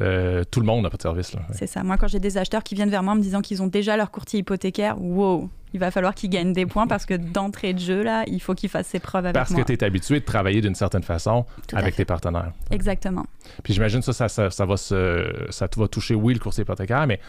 euh, 0.00 0.42
tout 0.50 0.60
le 0.60 0.66
monde 0.66 0.82
n'a 0.82 0.90
pas 0.90 0.96
de 0.96 1.02
service. 1.02 1.36
C'est 1.52 1.66
ça. 1.66 1.82
Moi, 1.82 1.96
quand 1.96 2.08
j'ai 2.08 2.18
des 2.20 2.36
acheteurs 2.36 2.62
qui 2.62 2.74
viennent 2.74 2.90
vers 2.90 3.02
moi 3.02 3.14
me 3.14 3.20
disant 3.20 3.40
qu'ils 3.40 3.62
ont 3.62 3.66
déjà 3.66 3.96
leur 3.96 4.10
courtier 4.10 4.40
hypothécaire, 4.40 5.00
wow, 5.00 5.48
il 5.72 5.80
va 5.80 5.90
falloir 5.90 6.14
qu'il 6.14 6.30
gagne 6.30 6.52
des 6.52 6.66
points 6.66 6.86
parce 6.86 7.06
que 7.06 7.14
d'entrée 7.14 7.74
de 7.74 7.78
jeu, 7.78 8.02
là, 8.02 8.24
il 8.26 8.40
faut 8.40 8.54
qu'il 8.54 8.68
fasse 8.68 8.86
ses 8.88 9.00
preuves 9.00 9.26
avec 9.26 9.34
parce 9.34 9.50
moi. 9.50 9.60
Parce 9.60 9.68
que 9.68 9.76
tu 9.76 9.84
es 9.84 9.86
habitué 9.86 10.20
de 10.20 10.24
travailler 10.24 10.60
d'une 10.60 10.74
certaine 10.74 11.02
façon 11.02 11.44
avec 11.72 11.96
tes 11.96 12.04
partenaires. 12.04 12.52
Exactement. 12.70 13.26
Puis 13.62 13.74
j'imagine 13.74 14.02
ça 14.02 14.12
ça, 14.12 14.28
ça, 14.28 14.50
ça, 14.50 14.66
va 14.66 14.76
se, 14.76 15.46
ça 15.50 15.68
va 15.76 15.88
toucher, 15.88 16.14
oui, 16.14 16.34
le 16.34 16.40
courtier 16.40 16.62
hypothécaire, 16.62 17.06
mais 17.06 17.20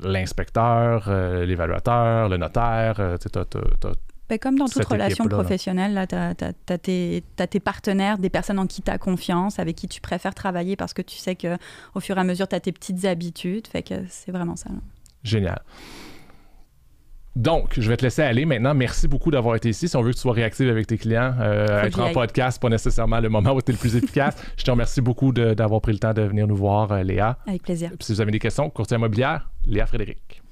l'inspecteur, 0.00 1.06
euh, 1.08 1.44
l'évaluateur, 1.44 2.28
le 2.28 2.36
notaire, 2.36 2.96
euh, 2.98 3.16
tu 3.18 3.28
ben, 4.28 4.38
comme 4.38 4.58
dans 4.58 4.68
toute 4.68 4.84
relation 4.84 5.26
professionnelle, 5.26 6.06
tu 6.08 6.14
as, 6.14 6.78
tes 6.78 7.60
partenaires, 7.60 8.18
des 8.18 8.30
personnes 8.30 8.58
en 8.58 8.66
qui 8.66 8.82
tu 8.82 8.90
as 8.90 8.98
confiance, 8.98 9.58
avec 9.58 9.76
qui 9.76 9.88
tu 9.88 10.00
préfères 10.00 10.34
travailler 10.34 10.76
parce 10.76 10.94
que 10.94 11.02
tu 11.02 11.16
sais 11.18 11.36
qu'au 11.36 12.00
fur 12.00 12.16
et 12.16 12.20
à 12.20 12.24
mesure, 12.24 12.48
tu 12.48 12.56
as 12.56 12.60
tes 12.60 12.72
petites 12.72 13.04
habitudes. 13.04 13.66
Fait 13.66 13.82
que 13.82 13.94
c'est 14.08 14.32
vraiment 14.32 14.56
ça. 14.56 14.70
Génial. 15.22 15.60
Donc, 17.36 17.80
je 17.80 17.88
vais 17.88 17.96
te 17.96 18.04
laisser 18.04 18.22
aller 18.22 18.44
maintenant. 18.44 18.74
Merci 18.74 19.08
beaucoup 19.08 19.32
d'avoir 19.32 19.56
été 19.56 19.68
ici. 19.68 19.88
Si 19.88 19.96
on 19.96 20.02
veut 20.02 20.12
que 20.12 20.16
tu 20.16 20.22
sois 20.22 20.32
réactive 20.32 20.68
avec 20.68 20.86
tes 20.86 20.96
clients, 20.96 21.34
euh, 21.40 21.82
être 21.82 22.00
en 22.00 22.12
podcast, 22.12 22.62
pas 22.62 22.68
nécessairement 22.68 23.18
le 23.18 23.28
moment 23.28 23.52
où 23.52 23.60
tu 23.60 23.72
es 23.72 23.74
le 23.74 23.78
plus 23.78 23.96
efficace. 23.96 24.36
je 24.56 24.62
te 24.62 24.70
remercie 24.70 25.00
beaucoup 25.00 25.32
d'avoir 25.32 25.80
pris 25.80 25.92
le 25.92 25.98
temps 25.98 26.14
de 26.14 26.22
venir 26.22 26.46
nous 26.46 26.56
voir, 26.56 26.92
euh, 26.92 27.02
Léa. 27.02 27.38
Avec 27.46 27.64
plaisir. 27.64 27.90
si 27.98 28.12
vous 28.12 28.20
avez 28.20 28.30
des 28.30 28.38
questions, 28.38 28.70
courtier 28.70 28.96
immobilière, 28.96 29.50
Léa 29.66 29.86
Frédéric. 29.86 30.43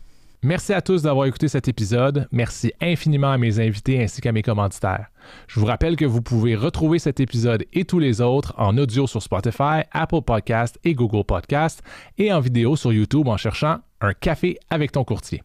Merci 0.45 0.73
à 0.73 0.83
tous 0.83 1.03
d'avoir 1.03 1.27
écouté 1.27 1.47
cet 1.47 1.69
épisode. 1.69 2.27
Merci 2.33 2.73
infiniment 2.81 3.31
à 3.31 3.39
mes 3.39 3.61
invités 3.61 4.03
ainsi 4.03 4.21
qu'à 4.21 4.33
mes 4.33 4.43
commanditaires. 4.43 5.07
Je 5.47 5.61
vous 5.61 5.67
rappelle 5.67 5.95
que 5.95 6.05
vous 6.05 6.21
pouvez 6.21 6.57
retrouver 6.57 6.99
cet 6.99 7.21
épisode 7.21 7.65
et 7.73 7.85
tous 7.85 8.01
les 8.01 8.21
autres 8.21 8.53
en 8.59 8.77
audio 8.77 9.07
sur 9.07 9.23
Spotify, 9.23 9.83
Apple 9.93 10.23
Podcast 10.23 10.81
et 10.83 10.95
Google 10.95 11.23
Podcast 11.23 11.81
et 12.19 12.33
en 12.33 12.41
vidéo 12.41 12.75
sur 12.75 12.93
YouTube 12.93 13.29
en 13.29 13.37
cherchant 13.37 13.79
un 14.01 14.15
café 14.15 14.59
avec 14.69 14.91
ton 14.91 15.05
courtier. 15.05 15.45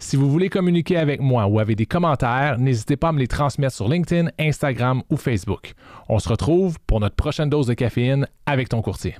Si 0.00 0.16
vous 0.16 0.28
voulez 0.28 0.48
communiquer 0.48 0.96
avec 0.96 1.20
moi 1.20 1.46
ou 1.46 1.60
avez 1.60 1.76
des 1.76 1.86
commentaires, 1.86 2.58
n'hésitez 2.58 2.96
pas 2.96 3.10
à 3.10 3.12
me 3.12 3.20
les 3.20 3.28
transmettre 3.28 3.76
sur 3.76 3.88
LinkedIn, 3.88 4.30
Instagram 4.40 5.04
ou 5.08 5.16
Facebook. 5.18 5.74
On 6.08 6.18
se 6.18 6.28
retrouve 6.28 6.78
pour 6.88 6.98
notre 6.98 7.14
prochaine 7.14 7.48
dose 7.48 7.68
de 7.68 7.74
caféine 7.74 8.26
avec 8.46 8.70
ton 8.70 8.82
courtier. 8.82 9.14